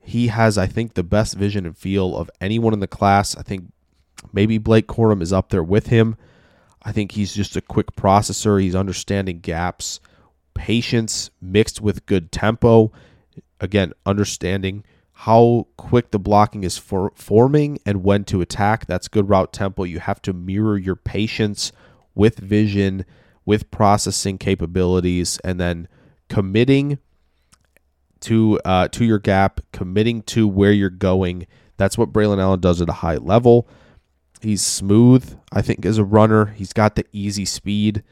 he 0.04 0.28
has, 0.28 0.58
I 0.58 0.66
think, 0.66 0.94
the 0.94 1.04
best 1.04 1.36
vision 1.36 1.66
and 1.66 1.78
feel 1.78 2.18
of 2.18 2.30
anyone 2.40 2.74
in 2.74 2.80
the 2.80 2.88
class. 2.88 3.38
I 3.38 3.44
think 3.44 3.72
maybe 4.34 4.58
Blake 4.58 4.88
Corum 4.88 5.22
is 5.22 5.32
up 5.32 5.50
there 5.50 5.64
with 5.64 5.88
him. 5.88 6.18
I 6.84 6.92
think 6.92 7.12
he's 7.12 7.34
just 7.34 7.56
a 7.56 7.62
quick 7.62 7.96
processor. 7.96 8.62
He's 8.62 8.76
understanding 8.76 9.40
gaps, 9.40 10.00
patience 10.54 11.30
mixed 11.40 11.82
with 11.82 12.06
good 12.08 12.32
tempo. 12.32 12.92
Again, 13.60 13.94
understanding 14.06 14.84
how 15.14 15.68
quick 15.78 16.10
the 16.10 16.18
blocking 16.18 16.64
is 16.64 16.80
for 16.80 17.12
forming 17.14 17.78
and 17.86 18.04
when 18.04 18.24
to 18.26 18.42
attack. 18.42 18.88
That's 18.88 19.08
good 19.08 19.30
route 19.30 19.54
tempo. 19.54 19.84
You 19.84 20.00
have 20.00 20.20
to 20.24 20.34
mirror 20.34 20.80
your 20.80 20.96
patience 20.96 21.72
with 22.16 22.40
vision, 22.40 23.06
with 23.46 23.70
processing 23.70 24.40
capabilities, 24.40 25.40
and 25.44 25.60
then 25.60 25.88
committing 26.28 26.98
to 28.22 28.60
uh, 28.66 28.88
to 28.90 29.06
your 29.06 29.20
gap, 29.20 29.62
committing 29.72 30.22
to 30.24 30.48
where 30.48 30.72
you're 30.72 30.90
going. 30.90 31.48
That's 31.78 31.98
what 31.98 32.14
Braylon 32.14 32.40
Allen 32.42 32.60
does 32.60 32.82
at 32.82 32.90
a 32.90 32.94
high 32.94 33.18
level. 33.18 33.68
He's 34.42 34.66
smooth, 34.66 35.38
I 35.52 35.62
think, 35.62 35.86
as 35.86 35.98
a 35.98 36.04
runner. 36.04 36.48
He's 36.48 36.74
got 36.74 36.96
the 36.96 37.06
easy 37.12 37.46
speed 37.46 38.04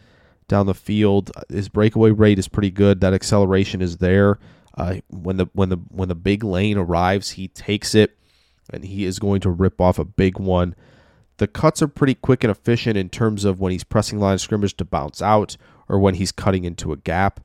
down 0.48 0.66
the 0.66 0.74
field. 0.74 1.32
His 1.50 1.70
breakaway 1.70 2.12
rate 2.12 2.40
is 2.40 2.48
pretty 2.48 2.72
good. 2.72 3.02
That 3.02 3.14
acceleration 3.14 3.82
is 3.82 3.98
there. 3.98 4.38
Uh, 4.78 4.98
when 5.10 5.38
the 5.38 5.48
when 5.54 5.70
the 5.70 5.78
when 5.90 6.10
the 6.10 6.16
big 6.16 6.44
lane 6.44 6.78
arrives, 6.78 7.32
he 7.32 7.48
takes 7.48 7.96
it, 7.96 8.18
and 8.72 8.86
he 8.86 9.06
is 9.06 9.20
going 9.20 9.42
to 9.42 9.50
rip 9.50 9.82
off 9.82 9.98
a 9.98 10.06
big 10.06 10.40
one. 10.40 10.76
The 11.38 11.48
cuts 11.48 11.82
are 11.82 11.88
pretty 11.88 12.16
quick 12.16 12.44
and 12.44 12.52
efficient 12.52 12.98
in 12.98 13.10
terms 13.10 13.46
of 13.46 13.60
when 13.60 13.72
he's 13.72 13.84
pressing 13.84 14.20
line 14.20 14.38
scrimmage 14.38 14.76
to 14.78 14.86
bounce 14.86 15.22
out 15.22 15.56
or 15.88 15.98
when 15.98 16.16
he's 16.16 16.32
cutting 16.32 16.66
into 16.66 16.92
a 16.92 16.98
gap, 16.98 17.40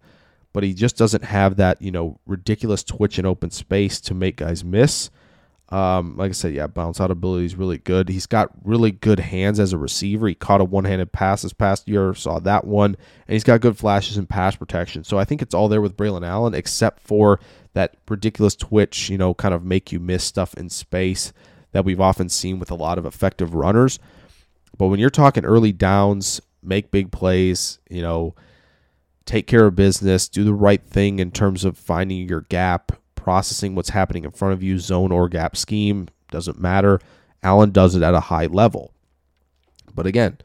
but 0.54 0.62
he 0.62 0.72
just 0.72 0.96
doesn't 0.96 1.24
have 1.24 1.56
that 1.56 1.82
you 1.82 1.90
know 1.90 2.18
ridiculous 2.24 2.82
twitch 2.82 3.18
in 3.18 3.26
open 3.26 3.50
space 3.50 4.00
to 4.00 4.14
make 4.14 4.36
guys 4.36 4.64
miss. 4.64 5.10
Um, 5.70 6.16
like 6.16 6.28
I 6.28 6.32
said, 6.32 6.54
yeah, 6.54 6.68
bounce 6.68 7.00
out 7.00 7.10
ability 7.10 7.46
is 7.46 7.56
really 7.56 7.78
good. 7.78 8.08
He's 8.08 8.26
got 8.26 8.50
really 8.62 8.92
good 8.92 9.18
hands 9.18 9.58
as 9.58 9.72
a 9.72 9.78
receiver. 9.78 10.28
He 10.28 10.34
caught 10.34 10.60
a 10.60 10.64
one 10.64 10.84
handed 10.84 11.10
pass 11.10 11.42
this 11.42 11.52
past 11.52 11.88
year, 11.88 12.14
saw 12.14 12.38
that 12.40 12.64
one, 12.64 12.96
and 13.26 13.32
he's 13.32 13.44
got 13.44 13.60
good 13.60 13.76
flashes 13.76 14.16
and 14.16 14.28
pass 14.28 14.54
protection. 14.54 15.04
So 15.04 15.18
I 15.18 15.24
think 15.24 15.42
it's 15.42 15.54
all 15.54 15.68
there 15.68 15.80
with 15.80 15.96
Braylon 15.96 16.24
Allen, 16.24 16.54
except 16.54 17.00
for 17.00 17.40
that 17.72 17.96
ridiculous 18.08 18.54
twitch, 18.54 19.08
you 19.08 19.18
know, 19.18 19.34
kind 19.34 19.54
of 19.54 19.64
make 19.64 19.90
you 19.90 19.98
miss 19.98 20.22
stuff 20.22 20.54
in 20.54 20.68
space 20.68 21.32
that 21.72 21.84
we've 21.84 22.00
often 22.00 22.28
seen 22.28 22.60
with 22.60 22.70
a 22.70 22.76
lot 22.76 22.98
of 22.98 23.06
effective 23.06 23.54
runners. 23.54 23.98
But 24.78 24.88
when 24.88 25.00
you're 25.00 25.10
talking 25.10 25.44
early 25.44 25.72
downs, 25.72 26.40
make 26.62 26.92
big 26.92 27.10
plays, 27.10 27.80
you 27.90 28.02
know, 28.02 28.34
take 29.26 29.46
care 29.46 29.66
of 29.66 29.76
business, 29.76 30.28
do 30.28 30.44
the 30.44 30.54
right 30.54 30.82
thing 30.82 31.18
in 31.18 31.30
terms 31.30 31.64
of 31.64 31.78
finding 31.78 32.28
your 32.28 32.42
gap, 32.42 32.92
processing 33.14 33.74
what's 33.74 33.90
happening 33.90 34.24
in 34.24 34.30
front 34.30 34.54
of 34.54 34.62
you, 34.62 34.78
zone 34.78 35.12
or 35.12 35.28
gap 35.28 35.56
scheme, 35.56 36.08
doesn't 36.30 36.60
matter. 36.60 37.00
Allen 37.42 37.70
does 37.70 37.94
it 37.94 38.02
at 38.02 38.14
a 38.14 38.20
high 38.20 38.46
level. 38.46 38.92
But 39.94 40.06
again, 40.06 40.38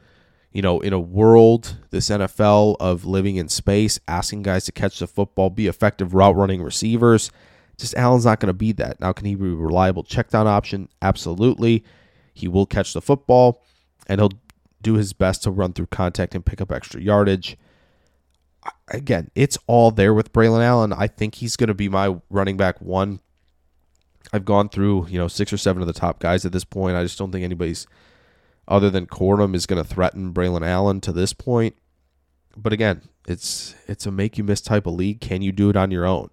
you 0.52 0.62
know, 0.62 0.80
in 0.80 0.92
a 0.92 1.00
world, 1.00 1.76
this 1.90 2.08
NFL 2.08 2.76
of 2.80 3.04
living 3.04 3.36
in 3.36 3.48
space, 3.48 4.00
asking 4.08 4.42
guys 4.42 4.64
to 4.64 4.72
catch 4.72 4.98
the 4.98 5.06
football, 5.06 5.50
be 5.50 5.66
effective 5.66 6.14
route 6.14 6.36
running 6.36 6.62
receivers, 6.62 7.30
just 7.78 7.94
Allen's 7.96 8.26
not 8.26 8.40
going 8.40 8.48
to 8.48 8.52
be 8.52 8.72
that. 8.72 9.00
Now, 9.00 9.12
can 9.12 9.26
he 9.26 9.34
be 9.34 9.46
a 9.46 9.54
reliable 9.54 10.02
check 10.02 10.30
down 10.30 10.46
option? 10.46 10.88
Absolutely. 11.00 11.84
He 12.34 12.48
will 12.48 12.66
catch 12.66 12.92
the 12.92 13.00
football 13.00 13.62
and 14.06 14.20
he'll 14.20 14.32
do 14.82 14.94
his 14.94 15.12
best 15.12 15.42
to 15.44 15.50
run 15.50 15.72
through 15.72 15.86
contact 15.86 16.34
and 16.34 16.44
pick 16.44 16.60
up 16.60 16.72
extra 16.72 17.00
yardage 17.00 17.56
again, 18.88 19.30
it's 19.34 19.58
all 19.66 19.90
there 19.90 20.14
with 20.14 20.32
Braylon 20.32 20.62
Allen. 20.62 20.92
I 20.92 21.06
think 21.06 21.36
he's 21.36 21.56
going 21.56 21.68
to 21.68 21.74
be 21.74 21.88
my 21.88 22.16
running 22.28 22.56
back 22.56 22.80
one. 22.80 23.20
I've 24.32 24.44
gone 24.44 24.68
through, 24.68 25.08
you 25.08 25.18
know, 25.18 25.28
six 25.28 25.52
or 25.52 25.56
seven 25.56 25.82
of 25.82 25.86
the 25.86 25.92
top 25.92 26.20
guys 26.20 26.44
at 26.44 26.52
this 26.52 26.64
point. 26.64 26.96
I 26.96 27.02
just 27.02 27.18
don't 27.18 27.32
think 27.32 27.44
anybody's 27.44 27.86
other 28.68 28.90
than 28.90 29.06
Corum 29.06 29.54
is 29.54 29.66
going 29.66 29.82
to 29.82 29.88
threaten 29.88 30.32
Braylon 30.32 30.66
Allen 30.66 31.00
to 31.02 31.12
this 31.12 31.32
point. 31.32 31.76
But 32.56 32.72
again, 32.72 33.02
it's 33.26 33.74
it's 33.86 34.06
a 34.06 34.10
make 34.10 34.38
you 34.38 34.44
miss 34.44 34.60
type 34.60 34.86
of 34.86 34.94
league. 34.94 35.20
Can 35.20 35.42
you 35.42 35.52
do 35.52 35.70
it 35.70 35.76
on 35.76 35.90
your 35.90 36.06
own? 36.06 36.30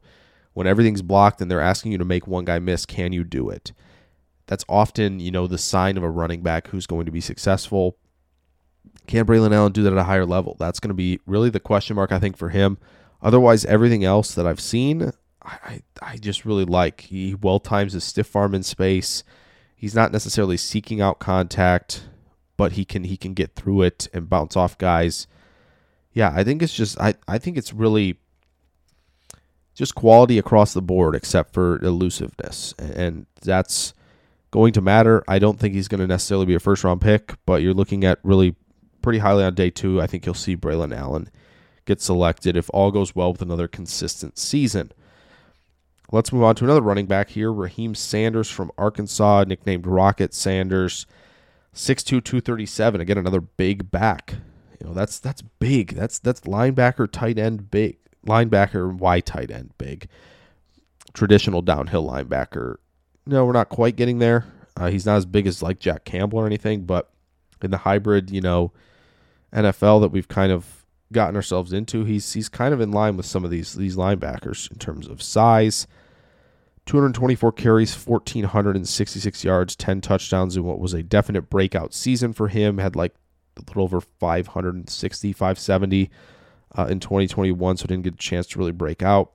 When 0.53 0.67
everything's 0.67 1.01
blocked 1.01 1.41
and 1.41 1.49
they're 1.49 1.61
asking 1.61 1.91
you 1.91 1.97
to 1.99 2.05
make 2.05 2.27
one 2.27 2.45
guy 2.45 2.59
miss, 2.59 2.85
can 2.85 3.13
you 3.13 3.23
do 3.23 3.49
it? 3.49 3.73
That's 4.47 4.65
often, 4.67 5.19
you 5.19 5.29
know, 5.29 5.45
the 5.45 5.57
sign 5.57 5.97
of 5.97 6.03
a 6.03 6.09
running 6.09 6.41
back 6.41 6.69
who's 6.69 6.87
going 6.87 7.05
to 7.05 7.11
be 7.11 7.21
successful. 7.21 7.97
Can 9.07 9.25
Braylon 9.25 9.53
Allen 9.53 9.71
do 9.71 9.83
that 9.83 9.93
at 9.93 9.99
a 9.99 10.03
higher 10.03 10.25
level? 10.25 10.55
That's 10.59 10.79
going 10.79 10.89
to 10.89 10.95
be 10.95 11.19
really 11.25 11.49
the 11.49 11.59
question 11.59 11.95
mark, 11.95 12.11
I 12.11 12.19
think, 12.19 12.37
for 12.37 12.49
him. 12.49 12.77
Otherwise, 13.21 13.65
everything 13.65 14.03
else 14.03 14.35
that 14.35 14.45
I've 14.45 14.59
seen, 14.59 15.11
I, 15.41 15.81
I 16.01 16.17
just 16.17 16.45
really 16.45 16.65
like. 16.65 17.01
He 17.01 17.33
well 17.33 17.59
times 17.59 17.93
his 17.93 18.03
stiff 18.03 18.35
arm 18.35 18.53
in 18.53 18.63
space. 18.63 19.23
He's 19.75 19.95
not 19.95 20.11
necessarily 20.11 20.57
seeking 20.57 21.01
out 21.01 21.19
contact, 21.19 22.07
but 22.57 22.73
he 22.73 22.83
can 22.83 23.05
he 23.05 23.17
can 23.17 23.33
get 23.33 23.55
through 23.55 23.83
it 23.83 24.07
and 24.13 24.29
bounce 24.29 24.57
off 24.57 24.77
guys. 24.77 25.27
Yeah, 26.11 26.33
I 26.35 26.43
think 26.43 26.61
it's 26.61 26.73
just 26.73 26.99
I, 26.99 27.15
I 27.27 27.37
think 27.37 27.57
it's 27.57 27.73
really 27.73 28.17
just 29.73 29.95
quality 29.95 30.39
across 30.39 30.73
the 30.73 30.81
board 30.81 31.15
except 31.15 31.53
for 31.53 31.77
elusiveness. 31.83 32.73
And 32.79 33.27
that's 33.41 33.93
going 34.51 34.73
to 34.73 34.81
matter. 34.81 35.23
I 35.27 35.37
don't 35.37 35.59
think 35.59 35.75
he's 35.75 35.87
going 35.87 36.01
to 36.01 36.07
necessarily 36.07 36.47
be 36.47 36.55
a 36.55 36.59
first 36.59 36.83
round 36.83 36.99
pick, 36.99 37.35
but 37.45 37.61
you're 37.61 37.75
looking 37.75 38.03
at 38.03 38.19
really 38.23 38.55
pretty 39.07 39.19
highly 39.19 39.45
on 39.45 39.53
day 39.53 39.69
two. 39.69 40.01
I 40.01 40.05
think 40.05 40.25
you'll 40.25 40.35
see 40.35 40.57
Braylon 40.57 40.93
Allen 40.93 41.29
get 41.85 42.01
selected 42.01 42.57
if 42.57 42.69
all 42.73 42.91
goes 42.91 43.15
well 43.15 43.31
with 43.31 43.41
another 43.41 43.65
consistent 43.65 44.37
season. 44.37 44.91
Let's 46.11 46.33
move 46.33 46.43
on 46.43 46.55
to 46.55 46.65
another 46.65 46.81
running 46.81 47.05
back 47.05 47.29
here, 47.29 47.49
Raheem 47.49 47.95
Sanders 47.95 48.49
from 48.49 48.69
Arkansas, 48.77 49.45
nicknamed 49.47 49.87
Rocket 49.87 50.33
Sanders, 50.33 51.05
6'2", 51.73 52.21
237. 52.21 52.99
Again, 52.99 53.17
another 53.17 53.39
big 53.39 53.89
back. 53.89 54.33
You 54.77 54.87
know, 54.87 54.93
that's 54.93 55.19
that's 55.19 55.41
big. 55.41 55.95
That's 55.95 56.19
that's 56.19 56.41
linebacker, 56.41 57.09
tight 57.09 57.39
end, 57.39 57.71
big. 57.71 57.95
Linebacker, 58.25 58.93
Y 58.93 59.21
tight 59.21 59.51
end, 59.51 59.71
big. 59.77 60.09
Traditional 61.13 61.61
downhill 61.61 62.05
linebacker. 62.05 62.75
No, 63.25 63.45
we're 63.45 63.53
not 63.53 63.69
quite 63.69 63.95
getting 63.95 64.19
there. 64.19 64.47
Uh, 64.75 64.89
he's 64.89 65.05
not 65.05 65.15
as 65.15 65.25
big 65.25 65.47
as 65.47 65.63
like 65.63 65.79
Jack 65.79 66.03
Campbell 66.03 66.39
or 66.39 66.45
anything, 66.45 66.81
but 66.81 67.09
in 67.61 67.71
the 67.71 67.77
hybrid, 67.77 68.29
you 68.29 68.41
know, 68.41 68.71
NFL 69.53 70.01
that 70.01 70.11
we've 70.11 70.27
kind 70.27 70.51
of 70.51 70.85
gotten 71.11 71.35
ourselves 71.35 71.73
into. 71.73 72.03
He's 72.03 72.33
he's 72.33 72.49
kind 72.49 72.73
of 72.73 72.81
in 72.81 72.91
line 72.91 73.17
with 73.17 73.25
some 73.25 73.45
of 73.45 73.51
these 73.51 73.73
these 73.73 73.95
linebackers 73.95 74.71
in 74.71 74.77
terms 74.77 75.07
of 75.07 75.21
size. 75.21 75.87
224 76.85 77.51
carries, 77.51 77.93
1466 77.93 79.43
yards, 79.43 79.75
10 79.75 79.99
touchdowns 79.99 80.55
in 80.55 80.63
what 80.63 80.79
was 80.79 80.93
a 80.93 81.03
definite 81.03 81.49
breakout 81.49 81.93
season 81.93 82.31
for 82.31 82.47
him. 82.47 82.77
Had 82.77 82.95
like 82.95 83.13
a 83.57 83.61
little 83.61 83.83
over 83.83 83.99
560, 83.99 85.33
570 85.33 86.09
uh, 86.77 86.85
in 86.85 87.01
2021, 87.01 87.77
so 87.77 87.87
didn't 87.87 88.03
get 88.03 88.13
a 88.13 88.17
chance 88.17 88.47
to 88.47 88.59
really 88.59 88.71
break 88.71 89.03
out. 89.03 89.33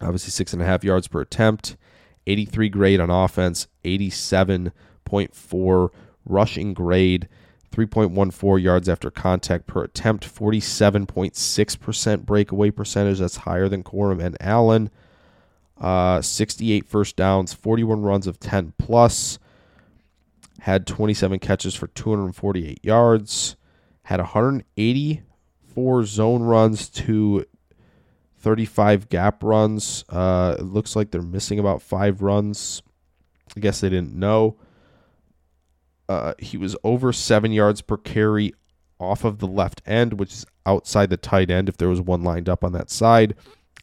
Obviously, 0.00 0.30
six 0.30 0.52
and 0.52 0.62
a 0.62 0.64
half 0.64 0.84
yards 0.84 1.08
per 1.08 1.20
attempt, 1.20 1.76
83 2.26 2.68
grade 2.68 3.00
on 3.00 3.10
offense, 3.10 3.66
87.4 3.84 5.88
rushing 6.24 6.74
grade. 6.74 7.28
3.14 7.72 8.62
yards 8.62 8.88
after 8.88 9.10
contact 9.10 9.66
per 9.66 9.82
attempt, 9.84 10.32
47.6% 10.32 12.24
breakaway 12.24 12.70
percentage. 12.70 13.18
That's 13.18 13.38
higher 13.38 13.68
than 13.68 13.82
Corum 13.82 14.22
and 14.22 14.36
Allen. 14.40 14.90
Uh, 15.80 16.22
68 16.22 16.86
first 16.86 17.16
downs, 17.16 17.52
41 17.52 18.02
runs 18.02 18.26
of 18.26 18.38
10 18.38 18.74
plus. 18.78 19.38
Had 20.60 20.86
27 20.86 21.40
catches 21.40 21.74
for 21.74 21.88
248 21.88 22.78
yards. 22.84 23.56
Had 24.04 24.20
184 24.20 26.04
zone 26.04 26.42
runs 26.42 26.88
to 26.90 27.44
35 28.38 29.08
gap 29.08 29.42
runs. 29.42 30.04
Uh, 30.08 30.56
it 30.58 30.64
looks 30.64 30.94
like 30.94 31.10
they're 31.10 31.22
missing 31.22 31.58
about 31.58 31.82
five 31.82 32.22
runs. 32.22 32.82
I 33.56 33.60
guess 33.60 33.80
they 33.80 33.88
didn't 33.88 34.14
know. 34.14 34.56
Uh, 36.12 36.34
he 36.38 36.58
was 36.58 36.76
over 36.84 37.10
seven 37.10 37.52
yards 37.52 37.80
per 37.80 37.96
carry 37.96 38.52
off 39.00 39.24
of 39.24 39.38
the 39.38 39.46
left 39.46 39.80
end, 39.86 40.14
which 40.20 40.34
is 40.34 40.46
outside 40.66 41.08
the 41.08 41.16
tight 41.16 41.50
end 41.50 41.70
if 41.70 41.78
there 41.78 41.88
was 41.88 42.02
one 42.02 42.22
lined 42.22 42.50
up 42.50 42.62
on 42.62 42.72
that 42.72 42.90
side, 42.90 43.34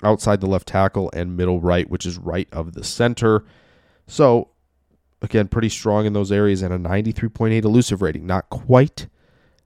outside 0.04 0.40
the 0.40 0.48
left 0.48 0.68
tackle, 0.68 1.10
and 1.16 1.36
middle 1.36 1.60
right, 1.60 1.90
which 1.90 2.06
is 2.06 2.20
right 2.20 2.48
of 2.52 2.74
the 2.74 2.84
center. 2.84 3.44
So, 4.06 4.50
again, 5.24 5.48
pretty 5.48 5.70
strong 5.70 6.06
in 6.06 6.14
those 6.14 6.32
areas 6.32 6.62
and 6.62 6.72
a 6.72 6.78
93.8 6.78 7.66
elusive 7.66 8.04
rating. 8.04 8.28
Not 8.28 8.48
quite 8.52 9.08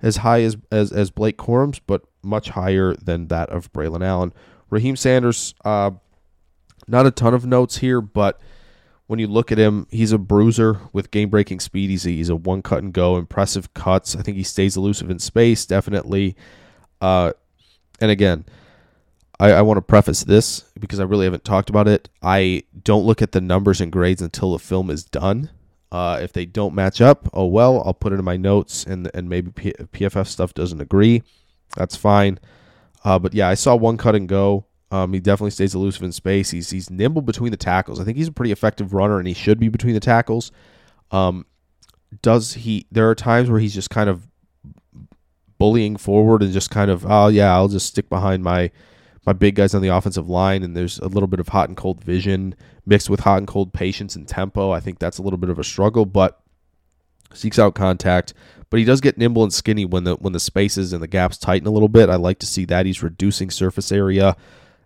as 0.02 0.18
high 0.18 0.42
as, 0.44 0.56
as, 0.72 0.94
as 0.94 1.12
Blake 1.12 1.36
Corum's, 1.36 1.80
but 1.80 2.04
much 2.22 2.52
higher 2.52 2.94
than 2.96 3.28
that 3.28 3.50
of 3.50 3.74
Braylon 3.74 4.06
Allen. 4.06 4.32
Raheem 4.70 4.96
Sanders, 4.96 5.54
uh, 5.66 5.92
not 6.88 7.06
a 7.06 7.12
ton 7.12 7.34
of 7.34 7.46
notes 7.46 7.80
here, 7.80 8.00
but 8.00 8.40
when 9.14 9.20
you 9.20 9.28
look 9.28 9.52
at 9.52 9.60
him, 9.60 9.86
he's 9.92 10.12
a 10.12 10.18
bruiser 10.18 10.80
with 10.92 11.12
game 11.12 11.30
breaking 11.30 11.60
speed. 11.60 11.92
He's 11.92 12.04
a, 12.04 12.10
he's 12.10 12.30
a 12.30 12.36
one 12.36 12.64
cut 12.64 12.82
and 12.82 12.92
go, 12.92 13.16
impressive 13.16 13.72
cuts. 13.76 14.16
I 14.16 14.24
think 14.24 14.38
he 14.38 14.44
stays 14.44 14.76
elusive 14.76 15.12
in 15.12 15.20
space, 15.20 15.68
definitely. 15.68 16.36
Uh, 17.00 17.34
and 18.02 18.10
again, 18.10 18.44
I, 19.40 19.52
I 19.52 19.62
want 19.62 19.78
to 19.78 19.84
preface 19.84 20.24
this 20.24 20.62
because 20.80 21.00
I 21.00 21.04
really 21.04 21.26
haven't 21.26 21.46
talked 21.46 21.70
about 21.70 21.88
it. 21.88 22.10
I 22.24 22.64
don't 22.84 23.06
look 23.06 23.22
at 23.22 23.34
the 23.34 23.40
numbers 23.40 23.82
and 23.82 23.92
grades 23.92 24.20
until 24.20 24.54
the 24.54 24.58
film 24.58 24.90
is 24.90 25.04
done. 25.04 25.52
Uh, 25.92 26.18
if 26.20 26.34
they 26.34 26.48
don't 26.48 26.74
match 26.74 27.00
up, 27.00 27.30
oh 27.34 27.46
well, 27.46 27.84
I'll 27.86 27.94
put 27.94 28.14
it 28.14 28.20
in 28.20 28.26
my 28.26 28.36
notes, 28.36 28.84
and 28.84 29.12
and 29.14 29.30
maybe 29.30 29.52
P- 29.52 29.74
PFF 29.74 30.26
stuff 30.26 30.56
doesn't 30.56 30.82
agree. 30.82 31.22
That's 31.76 31.96
fine. 31.96 32.40
Uh, 33.06 33.20
but 33.20 33.36
yeah, 33.36 33.48
I 33.48 33.54
saw 33.54 33.76
one 33.76 33.98
cut 33.98 34.16
and 34.16 34.28
go. 34.28 34.66
Um, 34.94 35.12
he 35.12 35.20
definitely 35.20 35.50
stays 35.50 35.74
elusive 35.74 36.04
in 36.04 36.12
space. 36.12 36.52
He's 36.52 36.70
he's 36.70 36.92
nimble 36.92 37.24
between 37.24 37.50
the 37.50 37.58
tackles. 37.58 38.00
I 38.00 38.04
think 38.04 38.16
he's 38.16 38.28
a 38.28 38.32
pretty 38.32 38.52
effective 38.52 38.94
runner, 38.94 39.18
and 39.18 39.28
he 39.28 39.34
should 39.34 39.60
be 39.60 39.68
between 39.68 39.96
the 39.96 40.00
tackles. 40.00 40.52
Um, 41.10 41.48
does 42.22 42.54
he? 42.54 42.86
There 42.92 43.10
are 43.10 43.16
times 43.16 43.50
where 43.50 43.60
he's 43.60 43.74
just 43.74 43.90
kind 43.90 44.08
of 44.08 44.28
bullying 45.58 45.98
forward 45.98 46.44
and 46.44 46.54
just 46.54 46.70
kind 46.70 46.92
of, 46.92 47.08
oh 47.10 47.30
yeah, 47.30 47.52
I'll 47.56 47.70
just 47.70 47.88
stick 47.88 48.08
behind 48.08 48.44
my 48.44 48.70
my 49.26 49.34
big 49.34 49.56
guys 49.56 49.74
on 49.74 49.82
the 49.82 49.88
offensive 49.88 50.30
line, 50.30 50.62
and 50.62 50.78
there's 50.78 51.00
a 51.00 51.08
little 51.08 51.26
bit 51.26 51.40
of 51.40 51.48
hot 51.48 51.70
and 51.70 51.76
cold 51.76 52.04
vision 52.04 52.54
mixed 52.86 53.10
with 53.10 53.22
hot 53.22 53.40
and 53.40 53.48
cold 53.48 53.74
patience 53.74 54.16
and 54.16 54.28
tempo. 54.28 54.70
I 54.70 54.80
think 54.80 55.00
that's 55.00 55.18
a 55.18 55.24
little 55.24 55.40
bit 55.40 55.50
of 55.50 55.58
a 55.58 55.64
struggle, 55.64 56.06
but 56.06 56.40
seeks 57.34 57.58
out 57.58 57.74
contact. 57.74 58.36
But 58.70 58.78
he 58.78 58.86
does 58.86 59.02
get 59.02 59.18
nimble 59.18 59.42
and 59.42 59.52
skinny 59.52 59.86
when 59.86 60.04
the 60.04 60.18
when 60.18 60.34
the 60.34 60.40
spaces 60.40 60.94
and 60.94 61.02
the 61.02 61.08
gaps 61.08 61.40
tighten 61.40 61.68
a 61.68 61.72
little 61.72 61.90
bit. 61.90 62.10
I 62.10 62.16
like 62.16 62.38
to 62.40 62.46
see 62.46 62.66
that 62.66 62.86
he's 62.86 63.02
reducing 63.02 63.50
surface 63.50 63.92
area 63.92 64.38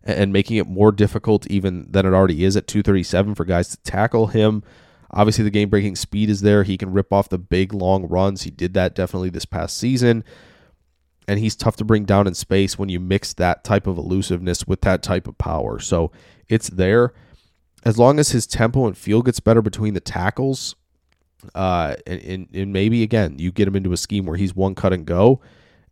and 0.08 0.34
making 0.34 0.58
it 0.58 0.68
more 0.68 0.92
difficult 0.92 1.46
even 1.48 1.86
than 1.92 2.06
it 2.06 2.14
already 2.14 2.44
is 2.44 2.56
at 2.56 2.68
237 2.68 3.36
for 3.36 3.46
guys 3.46 3.70
to 3.70 3.78
tackle 3.84 4.28
him. 4.28 4.64
Obviously, 5.12 5.44
the 5.44 5.50
game 5.50 5.70
breaking 5.70 5.96
speed 5.96 6.30
is 6.30 6.42
there. 6.42 6.64
He 6.64 6.78
can 6.78 6.92
rip 6.92 7.14
off 7.14 7.30
the 7.30 7.38
big 7.38 7.74
long 7.74 8.08
runs. 8.08 8.44
He 8.44 8.52
did 8.52 8.74
that 8.74 8.96
definitely 8.96 9.30
this 9.30 9.46
past 9.46 9.78
season 9.78 10.24
and 11.28 11.40
he's 11.40 11.56
tough 11.56 11.76
to 11.78 11.86
bring 11.86 12.06
down 12.06 12.26
in 12.26 12.34
space 12.34 12.80
when 12.80 12.90
you 12.90 13.00
mix 13.00 13.34
that 13.34 13.64
type 13.64 13.86
of 13.86 13.98
elusiveness 13.98 14.66
with 14.66 14.82
that 14.82 15.04
type 15.04 15.28
of 15.28 15.38
power. 15.38 15.80
So 15.80 16.12
it's 16.48 16.70
there. 16.70 17.14
As 17.84 17.98
long 17.98 18.20
as 18.20 18.30
his 18.30 18.48
tempo 18.48 18.88
and 18.88 18.98
feel 18.98 19.22
gets 19.22 19.40
better 19.40 19.62
between 19.62 19.94
the 19.94 20.00
tackles, 20.00 20.76
uh, 21.54 21.96
and, 22.08 22.22
and, 22.22 22.48
and 22.54 22.74
maybe 22.74 23.04
again 23.04 23.38
you 23.38 23.52
get 23.52 23.68
him 23.68 23.76
into 23.76 23.94
a 23.94 23.98
scheme 23.98 24.26
where 24.26 24.38
he's 24.38 24.56
one 24.56 24.74
cut 24.74 24.94
and 24.94 25.06
go, 25.06 25.42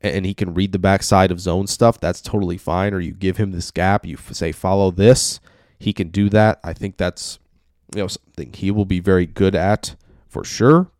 and 0.01 0.25
he 0.25 0.33
can 0.33 0.53
read 0.53 0.71
the 0.71 0.79
backside 0.79 1.31
of 1.31 1.39
zone 1.39 1.67
stuff. 1.67 1.99
That's 1.99 2.21
totally 2.21 2.57
fine. 2.57 2.93
Or 2.93 2.99
you 2.99 3.11
give 3.11 3.37
him 3.37 3.51
this 3.51 3.71
gap, 3.71 4.05
you 4.05 4.17
say 4.17 4.51
follow 4.51 4.91
this, 4.91 5.39
he 5.79 5.93
can 5.93 6.09
do 6.09 6.29
that. 6.29 6.59
I 6.63 6.73
think 6.73 6.97
that's 6.97 7.39
you 7.93 8.01
know 8.01 8.07
something 8.07 8.53
he 8.53 8.71
will 8.71 8.85
be 8.85 8.99
very 8.99 9.25
good 9.25 9.55
at 9.55 9.95
for 10.27 10.43
sure. 10.43 10.91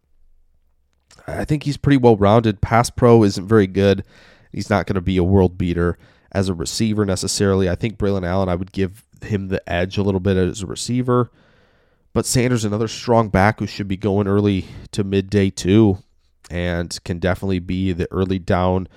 I 1.28 1.46
think 1.46 1.64
he's 1.64 1.78
pretty 1.78 1.98
well 1.98 2.16
rounded. 2.16 2.62
Pass 2.62 2.90
pro 2.90 3.24
isn't 3.24 3.48
very 3.48 3.68
good. 3.68 4.04
He's 4.52 4.70
not 4.70 4.86
going 4.86 4.96
to 4.96 5.02
be 5.02 5.18
a 5.18 5.24
world 5.24 5.58
beater 5.58 5.98
as 6.32 6.50
a 6.50 6.54
receiver 6.54 7.06
necessarily. 7.06 7.70
I 7.70 7.76
think 7.76 7.98
Braylon 7.98 8.26
Allen, 8.26 8.50
I 8.50 8.56
would 8.56 8.72
give 8.72 9.04
him 9.22 9.48
the 9.48 9.68
edge 9.70 9.98
a 9.98 10.04
little 10.04 10.20
bit 10.20 10.38
as 10.38 10.62
a 10.62 10.68
receiver. 10.68 11.32
But 12.14 12.26
Sanders, 12.26 12.64
another 12.64 12.88
strong 12.88 13.30
back 13.30 13.60
who 13.60 13.68
should 13.68 13.88
be 13.88 13.98
going 13.98 14.28
early 14.28 14.66
to 14.92 15.04
midday 15.04 15.50
too, 15.50 15.98
and 16.50 16.98
can 17.04 17.20
definitely 17.20 17.60
be 17.60 17.92
the 17.92 18.12
early 18.12 18.40
down 18.40 18.88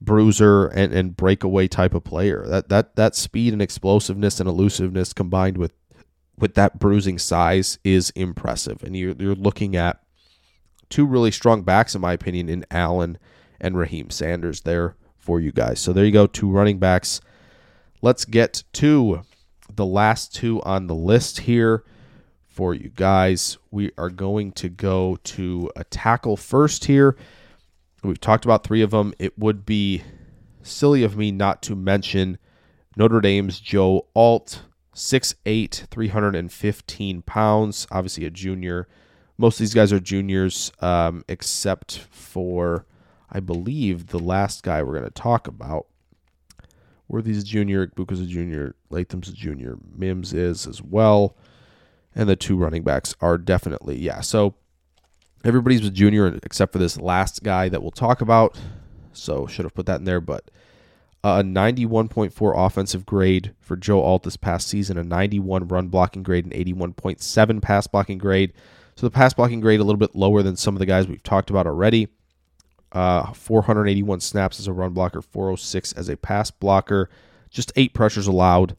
bruiser 0.00 0.66
and, 0.68 0.92
and 0.92 1.16
breakaway 1.16 1.68
type 1.68 1.94
of 1.94 2.04
player. 2.04 2.44
That 2.46 2.68
that 2.68 2.96
that 2.96 3.14
speed 3.14 3.52
and 3.52 3.62
explosiveness 3.62 4.40
and 4.40 4.48
elusiveness 4.48 5.12
combined 5.12 5.58
with 5.58 5.72
with 6.38 6.54
that 6.54 6.78
bruising 6.78 7.18
size 7.18 7.78
is 7.84 8.10
impressive. 8.10 8.82
And 8.82 8.96
you're, 8.96 9.14
you're 9.18 9.34
looking 9.34 9.76
at 9.76 10.00
two 10.88 11.04
really 11.04 11.30
strong 11.30 11.62
backs, 11.62 11.94
in 11.94 12.00
my 12.00 12.12
opinion, 12.12 12.48
in 12.48 12.64
Allen 12.70 13.18
and 13.60 13.76
Raheem 13.76 14.10
Sanders 14.10 14.60
there 14.62 14.94
for 15.16 15.40
you 15.40 15.52
guys. 15.52 15.80
So 15.80 15.92
there 15.92 16.04
you 16.04 16.12
go, 16.12 16.26
two 16.26 16.50
running 16.50 16.78
backs. 16.78 17.20
Let's 18.00 18.24
get 18.24 18.62
to 18.74 19.22
the 19.74 19.86
last 19.86 20.34
two 20.34 20.62
on 20.62 20.86
the 20.86 20.94
list 20.94 21.40
here 21.40 21.84
for 22.58 22.74
you 22.74 22.88
guys. 22.88 23.56
We 23.70 23.92
are 23.96 24.10
going 24.10 24.50
to 24.54 24.68
go 24.68 25.16
to 25.22 25.70
a 25.76 25.84
tackle 25.84 26.36
first 26.36 26.86
here. 26.86 27.16
We've 28.02 28.20
talked 28.20 28.44
about 28.44 28.64
three 28.64 28.82
of 28.82 28.90
them. 28.90 29.14
It 29.20 29.38
would 29.38 29.64
be 29.64 30.02
silly 30.60 31.04
of 31.04 31.16
me 31.16 31.30
not 31.30 31.62
to 31.62 31.76
mention 31.76 32.36
Notre 32.96 33.20
Dame's 33.20 33.60
Joe 33.60 34.08
Alt, 34.12 34.62
6'8, 34.92 35.86
315 35.86 37.22
pounds, 37.22 37.86
obviously 37.92 38.24
a 38.24 38.30
junior 38.30 38.88
most 39.38 39.54
of 39.54 39.58
these 39.60 39.74
guys 39.74 39.92
are 39.92 40.00
juniors, 40.00 40.72
um, 40.80 41.24
except 41.28 41.98
for, 42.10 42.84
I 43.30 43.38
believe, 43.38 44.08
the 44.08 44.18
last 44.18 44.64
guy 44.64 44.82
we're 44.82 44.98
going 44.98 45.04
to 45.04 45.10
talk 45.10 45.46
about. 45.46 45.86
Worthy's 47.06 47.44
a 47.44 47.46
junior, 47.46 47.86
Buka's 47.86 48.20
a 48.20 48.26
junior, 48.26 48.74
Latham's 48.90 49.28
a 49.28 49.32
junior, 49.32 49.78
Mims 49.96 50.34
is 50.34 50.66
as 50.66 50.82
well. 50.82 51.36
And 52.18 52.28
the 52.28 52.36
two 52.36 52.56
running 52.56 52.82
backs 52.82 53.14
are 53.20 53.38
definitely, 53.38 53.98
yeah. 53.98 54.20
So 54.20 54.56
everybody's 55.44 55.86
a 55.86 55.90
junior 55.90 56.38
except 56.42 56.72
for 56.72 56.78
this 56.78 56.98
last 56.98 57.42
guy 57.42 57.70
that 57.70 57.80
we'll 57.80 57.92
talk 57.92 58.20
about. 58.20 58.58
So 59.12 59.46
should 59.46 59.64
have 59.64 59.74
put 59.74 59.86
that 59.86 60.00
in 60.00 60.04
there, 60.04 60.20
but 60.20 60.50
a 61.24 61.42
91.4 61.42 62.66
offensive 62.66 63.06
grade 63.06 63.54
for 63.60 63.76
Joe 63.76 64.02
Alt 64.02 64.24
this 64.24 64.36
past 64.36 64.68
season, 64.68 64.98
a 64.98 65.04
91 65.04 65.68
run 65.68 65.88
blocking 65.88 66.22
grade, 66.22 66.44
and 66.44 66.52
81.7 66.52 67.62
pass 67.62 67.86
blocking 67.86 68.18
grade. 68.18 68.52
So 68.96 69.06
the 69.06 69.10
pass 69.10 69.32
blocking 69.32 69.60
grade 69.60 69.80
a 69.80 69.84
little 69.84 69.98
bit 69.98 70.14
lower 70.14 70.42
than 70.42 70.56
some 70.56 70.74
of 70.74 70.80
the 70.80 70.86
guys 70.86 71.06
we've 71.06 71.22
talked 71.22 71.50
about 71.50 71.66
already. 71.66 72.08
Uh, 72.90 73.32
481 73.32 74.20
snaps 74.20 74.58
as 74.58 74.66
a 74.66 74.72
run 74.72 74.92
blocker, 74.92 75.20
406 75.22 75.92
as 75.92 76.08
a 76.08 76.16
pass 76.16 76.50
blocker. 76.50 77.10
Just 77.50 77.72
eight 77.76 77.94
pressures 77.94 78.26
allowed 78.26 78.76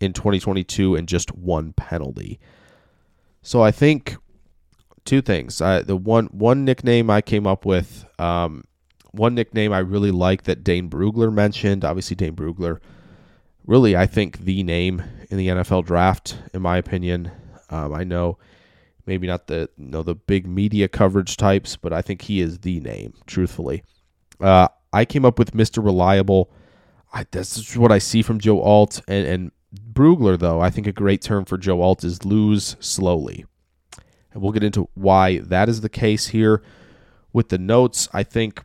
in 0.00 0.12
2022 0.12 0.96
and 0.96 1.08
just 1.08 1.34
one 1.34 1.72
penalty. 1.72 2.40
So 3.44 3.62
I 3.62 3.70
think 3.70 4.16
two 5.04 5.20
things. 5.20 5.60
Uh, 5.60 5.82
the 5.82 5.96
one 5.96 6.26
one 6.26 6.64
nickname 6.64 7.10
I 7.10 7.20
came 7.20 7.46
up 7.46 7.66
with, 7.66 8.06
um, 8.18 8.64
one 9.12 9.34
nickname 9.34 9.70
I 9.70 9.80
really 9.80 10.10
like 10.10 10.44
that 10.44 10.64
Dane 10.64 10.88
Brugler 10.88 11.32
mentioned. 11.32 11.84
Obviously, 11.84 12.16
Dane 12.16 12.34
Brugler, 12.34 12.80
really 13.66 13.96
I 13.96 14.06
think 14.06 14.38
the 14.38 14.62
name 14.62 15.02
in 15.30 15.36
the 15.36 15.48
NFL 15.48 15.84
draft, 15.84 16.38
in 16.54 16.62
my 16.62 16.78
opinion. 16.78 17.30
Um, 17.68 17.92
I 17.92 18.02
know 18.02 18.38
maybe 19.04 19.26
not 19.26 19.46
the 19.46 19.68
you 19.76 19.88
know 19.88 20.02
the 20.02 20.14
big 20.14 20.46
media 20.46 20.88
coverage 20.88 21.36
types, 21.36 21.76
but 21.76 21.92
I 21.92 22.00
think 22.00 22.22
he 22.22 22.40
is 22.40 22.60
the 22.60 22.80
name. 22.80 23.12
Truthfully, 23.26 23.84
uh, 24.40 24.68
I 24.90 25.04
came 25.04 25.26
up 25.26 25.38
with 25.38 25.52
Mr. 25.52 25.84
Reliable. 25.84 26.50
I, 27.12 27.26
that's 27.30 27.76
what 27.76 27.92
I 27.92 27.98
see 27.98 28.22
from 28.22 28.40
Joe 28.40 28.62
Alt 28.62 29.02
and, 29.06 29.26
and 29.26 29.52
Brugler. 29.92 30.38
Though 30.38 30.60
I 30.60 30.70
think 30.70 30.86
a 30.86 30.92
great 30.92 31.22
term 31.22 31.44
for 31.44 31.58
Joe 31.58 31.82
Alt 31.82 32.04
is 32.04 32.24
lose 32.24 32.76
slowly, 32.80 33.44
and 34.32 34.42
we'll 34.42 34.52
get 34.52 34.64
into 34.64 34.88
why 34.94 35.38
that 35.38 35.68
is 35.68 35.80
the 35.80 35.88
case 35.88 36.28
here 36.28 36.62
with 37.32 37.48
the 37.48 37.58
notes. 37.58 38.08
I 38.12 38.22
think 38.22 38.64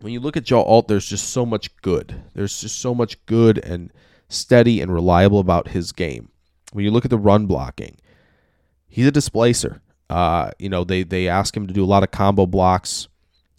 when 0.00 0.12
you 0.12 0.20
look 0.20 0.36
at 0.36 0.44
Joe 0.44 0.62
Alt, 0.62 0.88
there's 0.88 1.08
just 1.08 1.30
so 1.30 1.46
much 1.46 1.74
good. 1.78 2.22
There's 2.34 2.60
just 2.60 2.78
so 2.78 2.94
much 2.94 3.24
good 3.26 3.58
and 3.58 3.92
steady 4.28 4.80
and 4.80 4.92
reliable 4.92 5.38
about 5.38 5.68
his 5.68 5.92
game. 5.92 6.28
When 6.72 6.84
you 6.84 6.90
look 6.90 7.04
at 7.04 7.10
the 7.10 7.18
run 7.18 7.46
blocking, 7.46 7.96
he's 8.86 9.06
a 9.06 9.12
displacer. 9.12 9.80
Uh, 10.10 10.50
you 10.58 10.68
know, 10.68 10.84
they 10.84 11.02
they 11.02 11.28
ask 11.28 11.56
him 11.56 11.66
to 11.66 11.72
do 11.72 11.84
a 11.84 11.86
lot 11.86 12.02
of 12.02 12.10
combo 12.10 12.46
blocks. 12.46 13.08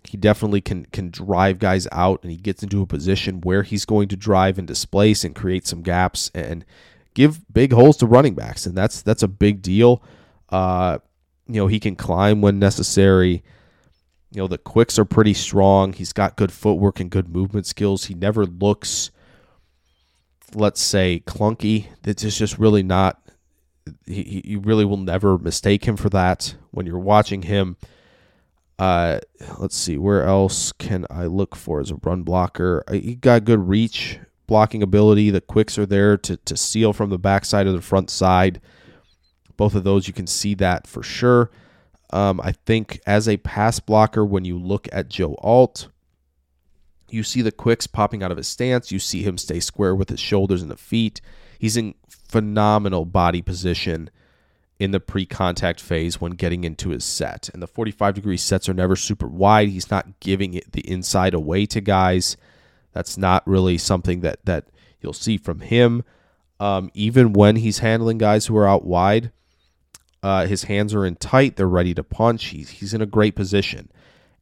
He 0.07 0.17
definitely 0.17 0.61
can 0.61 0.85
can 0.85 1.09
drive 1.09 1.59
guys 1.59 1.87
out, 1.91 2.21
and 2.23 2.31
he 2.31 2.37
gets 2.37 2.63
into 2.63 2.81
a 2.81 2.87
position 2.87 3.41
where 3.41 3.63
he's 3.63 3.85
going 3.85 4.07
to 4.09 4.15
drive 4.15 4.57
and 4.57 4.67
displace 4.67 5.23
and 5.23 5.35
create 5.35 5.67
some 5.67 5.81
gaps 5.81 6.31
and 6.33 6.65
give 7.13 7.41
big 7.51 7.71
holes 7.73 7.97
to 7.97 8.05
running 8.05 8.35
backs, 8.35 8.65
and 8.65 8.75
that's 8.75 9.01
that's 9.01 9.23
a 9.23 9.27
big 9.27 9.61
deal. 9.61 10.03
Uh, 10.49 10.99
you 11.47 11.55
know, 11.55 11.67
he 11.67 11.79
can 11.79 11.95
climb 11.95 12.41
when 12.41 12.59
necessary. 12.59 13.43
You 14.31 14.41
know, 14.41 14.47
the 14.47 14.57
quicks 14.57 14.99
are 14.99 15.05
pretty 15.05 15.33
strong. 15.33 15.93
He's 15.93 16.11
got 16.11 16.35
good 16.35 16.51
footwork 16.51 16.99
and 16.99 17.09
good 17.09 17.29
movement 17.29 17.67
skills. 17.67 18.05
He 18.05 18.13
never 18.13 18.45
looks 18.45 19.11
let's 20.55 20.81
say, 20.81 21.23
clunky. 21.25 21.87
It's 22.03 22.37
just 22.37 22.57
really 22.57 22.83
not. 22.83 23.21
He, 24.05 24.41
you 24.45 24.59
really 24.59 24.85
will 24.85 24.97
never 24.97 25.37
mistake 25.37 25.85
him 25.85 25.97
for 25.97 26.09
that 26.09 26.55
when 26.71 26.85
you're 26.85 26.99
watching 26.99 27.43
him. 27.43 27.77
Uh, 28.77 29.19
let's 29.57 29.75
see, 29.75 29.97
where 29.97 30.23
else 30.23 30.71
can 30.73 31.05
I 31.09 31.25
look 31.25 31.55
for 31.55 31.79
as 31.79 31.91
a 31.91 31.95
run 32.03 32.23
blocker? 32.23 32.83
Uh, 32.87 32.93
he 32.93 33.15
got 33.15 33.45
good 33.45 33.67
reach, 33.67 34.19
blocking 34.47 34.83
ability. 34.83 35.29
The 35.29 35.41
quicks 35.41 35.77
are 35.77 35.85
there 35.85 36.17
to 36.17 36.37
to 36.37 36.57
seal 36.57 36.91
from 36.91 37.09
the 37.09 37.17
backside 37.17 37.67
of 37.67 37.73
the 37.73 37.81
front 37.81 38.09
side. 38.09 38.59
Both 39.55 39.75
of 39.75 39.85
those, 39.85 40.07
you 40.07 40.13
can 40.13 40.27
see 40.27 40.53
that 40.55 40.87
for 40.87 41.01
sure. 41.01 41.51
Um, 42.11 42.41
I 42.43 42.51
think 42.51 42.99
as 43.07 43.29
a 43.29 43.37
pass 43.37 43.79
blocker, 43.79 44.25
when 44.25 44.43
you 44.43 44.59
look 44.59 44.89
at 44.91 45.09
Joe 45.09 45.35
Alt, 45.39 45.87
you 47.09 47.23
see 47.23 47.41
the 47.41 47.51
quicks 47.51 47.87
popping 47.87 48.23
out 48.23 48.31
of 48.31 48.37
his 48.37 48.47
stance. 48.47 48.91
You 48.91 48.99
see 48.99 49.23
him 49.23 49.37
stay 49.37 49.61
square 49.61 49.95
with 49.95 50.09
his 50.09 50.19
shoulders 50.19 50.61
and 50.61 50.69
the 50.69 50.77
feet. 50.77 51.21
He's 51.57 51.77
in 51.77 51.95
phenomenal 52.09 53.05
body 53.05 53.41
position 53.41 54.09
in 54.79 54.91
the 54.91 54.99
pre-contact 54.99 55.79
phase 55.79 56.19
when 56.19 56.33
getting 56.33 56.63
into 56.63 56.89
his 56.89 57.05
set. 57.05 57.49
And 57.53 57.61
the 57.61 57.67
45 57.67 58.15
degree 58.15 58.37
sets 58.37 58.67
are 58.67 58.73
never 58.73 58.95
super 58.95 59.27
wide. 59.27 59.69
He's 59.69 59.89
not 59.89 60.19
giving 60.19 60.53
it 60.53 60.71
the 60.73 60.89
inside 60.89 61.33
away 61.33 61.65
to 61.67 61.81
guys. 61.81 62.35
That's 62.91 63.17
not 63.17 63.47
really 63.47 63.77
something 63.77 64.21
that 64.21 64.45
that 64.45 64.65
you'll 65.01 65.13
see 65.13 65.37
from 65.37 65.61
him. 65.61 66.03
Um, 66.59 66.89
even 66.93 67.33
when 67.33 67.57
he's 67.57 67.79
handling 67.79 68.17
guys 68.17 68.45
who 68.45 68.55
are 68.57 68.67
out 68.67 68.85
wide, 68.85 69.31
uh, 70.23 70.45
his 70.47 70.63
hands 70.63 70.93
are 70.93 71.05
in 71.05 71.15
tight. 71.15 71.55
They're 71.55 71.67
ready 71.67 71.93
to 71.93 72.03
punch. 72.03 72.45
He's 72.45 72.69
he's 72.69 72.93
in 72.93 73.01
a 73.01 73.05
great 73.05 73.35
position, 73.35 73.91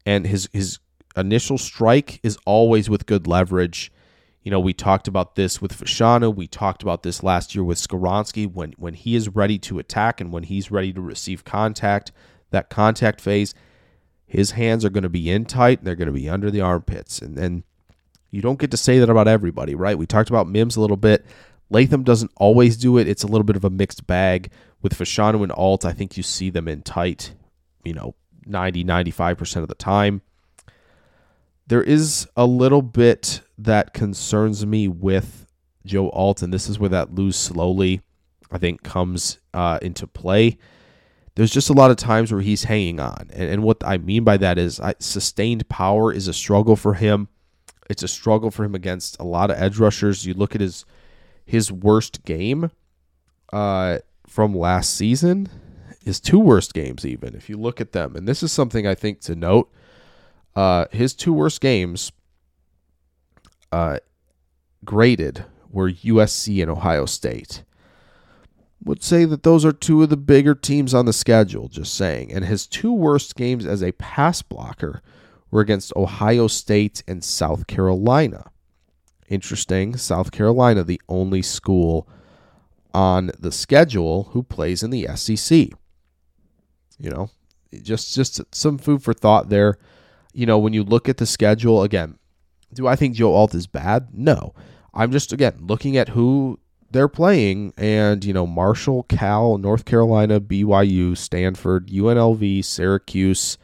and 0.06 0.26
his 0.26 0.50
his 0.54 0.80
initial 1.16 1.58
strike 1.58 2.20
is 2.24 2.38
always 2.46 2.90
with 2.90 3.06
good 3.06 3.28
leverage. 3.28 3.92
You 4.44 4.52
know, 4.52 4.60
we 4.60 4.74
talked 4.74 5.08
about 5.08 5.36
this 5.36 5.62
with 5.62 5.78
Fashanu. 5.78 6.36
We 6.36 6.48
talked 6.48 6.84
about 6.84 7.04
this 7.04 7.24
last 7.24 7.56
year 7.56 7.64
with 7.64 7.78
Skoronski. 7.78 8.52
When 8.52 8.74
when 8.78 8.94
he 8.94 9.16
is 9.16 9.30
ready 9.30 9.58
to 9.60 9.80
attack 9.80 10.20
and 10.20 10.32
when 10.34 10.44
he's 10.44 10.70
ready 10.70 10.91
to 10.94 11.02
receive 11.02 11.46
contact, 11.46 12.12
that 12.52 12.70
contact 12.70 13.22
phase, 13.22 13.56
his 14.26 14.52
hands 14.52 14.84
are 14.84 14.89
going 14.89 15.04
to 15.04 15.10
be 15.10 15.30
in 15.30 15.46
tight 15.46 15.84
they're 15.84 15.96
going 15.96 16.08
to 16.08 16.12
be 16.12 16.28
under 16.28 16.50
the 16.50 16.60
armpits. 16.60 17.22
And 17.22 17.38
then 17.38 17.64
you 18.32 18.41
don't 18.41 18.58
get 18.58 18.72
to 18.72 18.78
say 18.78 18.98
that 18.98 19.10
about 19.10 19.28
everybody, 19.28 19.76
right? 19.76 19.96
We 19.96 20.08
talked 20.08 20.30
about 20.30 20.50
Mims 20.50 20.76
a 20.76 20.82
little 20.82 20.98
bit. 20.98 21.24
Latham 21.70 22.04
doesn't 22.04 22.32
always 22.36 22.76
do 22.76 22.98
it. 22.98 23.08
It's 23.08 23.22
a 23.22 23.28
little 23.28 23.44
bit 23.44 23.56
of 23.56 23.64
a 23.64 23.70
mixed 23.70 24.08
bag. 24.08 24.50
With 24.82 24.98
Fashanu 24.98 25.44
and 25.44 25.52
Alt, 25.52 25.86
I 25.86 25.94
think 25.94 26.18
you 26.18 26.24
see 26.24 26.50
them 26.50 26.68
in 26.68 26.82
tight, 26.82 27.36
you 27.84 27.94
know, 27.94 28.16
90, 28.46 28.84
95% 28.84 29.58
of 29.58 29.68
the 29.68 29.76
time. 29.76 30.24
There 31.68 31.84
is 31.84 32.28
a 32.36 32.46
little 32.46 32.82
bit 32.82 33.41
that 33.66 33.93
concerns 33.93 34.66
me 34.66 34.88
with 34.88 35.45
Joe 35.86 36.09
Alt, 36.09 36.41
and 36.41 36.53
this 36.53 36.70
is 36.70 36.80
where 36.80 36.89
that 36.89 37.14
lose 37.14 37.36
slowly, 37.36 38.01
I 38.51 38.57
think, 38.57 38.84
comes 38.84 39.39
uh, 39.53 39.80
into 39.82 40.07
play. 40.07 40.57
There's 41.36 41.51
just 41.51 41.70
a 41.70 41.74
lot 41.74 41.91
of 41.91 41.97
times 41.97 42.32
where 42.32 42.41
he's 42.41 42.66
hanging 42.66 42.99
on. 42.99 43.30
And, 43.34 43.49
and 43.49 43.64
what 43.64 43.84
I 43.84 43.97
mean 43.97 44.24
by 44.24 44.38
that 44.38 44.57
is 44.57 44.80
I, 44.80 44.93
sustained 44.99 45.68
power 45.68 46.14
is 46.14 46.28
a 46.28 46.34
struggle 46.34 46.76
for 46.76 46.93
him. 46.93 47.28
It's 47.89 48.03
a 48.03 48.07
struggle 48.07 48.51
for 48.51 48.64
him 48.64 48.76
against 48.76 49.20
a 49.20 49.24
lot 49.24 49.49
of 49.49 49.57
edge 49.57 49.78
rushers. 49.80 50.26
You 50.26 50.34
look 50.34 50.55
at 50.55 50.61
his 50.61 50.86
his 51.45 51.72
worst 51.72 52.24
game 52.24 52.72
uh, 53.51 53.97
from 54.28 54.55
last 54.55 54.95
season, 54.95 55.49
his 56.05 56.22
two 56.22 56.39
worst 56.39 56.74
games, 56.74 57.05
even 57.05 57.36
if 57.36 57.49
you 57.49 57.57
look 57.57 57.82
at 57.82 57.91
them. 57.91 58.16
And 58.16 58.28
this 58.28 58.43
is 58.43 58.51
something 58.51 58.88
I 58.88 58.95
think 58.95 59.20
to 59.22 59.36
note. 59.36 59.70
Uh, 60.55 60.86
his 60.91 61.14
two 61.14 61.34
worst 61.34 61.59
games 61.59 62.11
uh, 63.74 63.97
graded 64.86 65.45
were 65.69 65.91
USC 65.91 66.61
and 66.61 66.69
Ohio 66.69 67.07
State. 67.07 67.63
Would 68.84 69.01
say 69.01 69.26
that 69.26 69.41
those 69.43 69.65
are 69.65 69.71
two 69.71 70.03
of 70.03 70.09
the 70.09 70.17
bigger 70.17 70.53
teams 70.53 70.93
on 70.93 71.05
the 71.05 71.13
schedule, 71.13 71.69
just 71.69 71.95
saying. 71.95 72.32
And 72.32 72.45
his 72.45 72.67
two 72.67 72.93
worst 72.93 73.36
games 73.36 73.65
as 73.65 73.82
a 73.82 73.93
pass 73.93 74.43
blocker 74.43 75.01
were 75.49 75.61
against 75.61 75.95
Ohio 75.95 76.47
State 76.47 77.01
and 77.07 77.24
South 77.24 77.65
Carolina. 77.65 78.51
Interesting. 79.28 79.97
South 79.97 80.32
Carolina, 80.32 80.84
the 80.84 81.01
only 81.09 81.41
school 81.41 82.07
on 82.93 83.32
the 83.39 83.51
schedule 83.51 84.26
who 84.34 84.43
plays 84.43 84.84
in 84.84 84.91
the 84.91 85.07
SEC. 85.15 85.69
You 86.99 87.09
know, 87.09 87.32
just 87.82 88.13
just 88.13 88.39
some 88.53 88.78
food 88.78 89.01
for 89.01 89.13
thought 89.13 89.49
there 89.49 89.80
you 90.34 90.47
know, 90.47 90.57
when 90.57 90.74
you 90.74 90.84
look 90.84 91.07
at 91.07 91.17
the 91.17 91.26
schedule, 91.26 91.84
again, 91.84 92.17
do 92.74 92.88
I 92.88 92.95
think 92.95 93.15
Joe 93.15 93.34
Alt 93.34 93.55
is 93.55 93.67
bad? 93.67 94.09
No. 94.13 94.53
I'm 94.93 95.11
just, 95.11 95.34
again, 95.34 95.57
looking 95.61 95.97
at 95.97 96.09
who 96.09 96.59
they're 96.91 97.07
playing 97.07 97.74
and, 97.78 98.24
you 98.24 98.34
know, 98.34 98.45
Marshall, 98.45 99.03
Cal, 99.03 99.57
North 99.57 99.86
Carolina, 99.86 100.39
BYU, 100.39 101.17
Stanford, 101.17 101.88
UNLV, 101.88 102.63
Syracuse, 102.63 103.57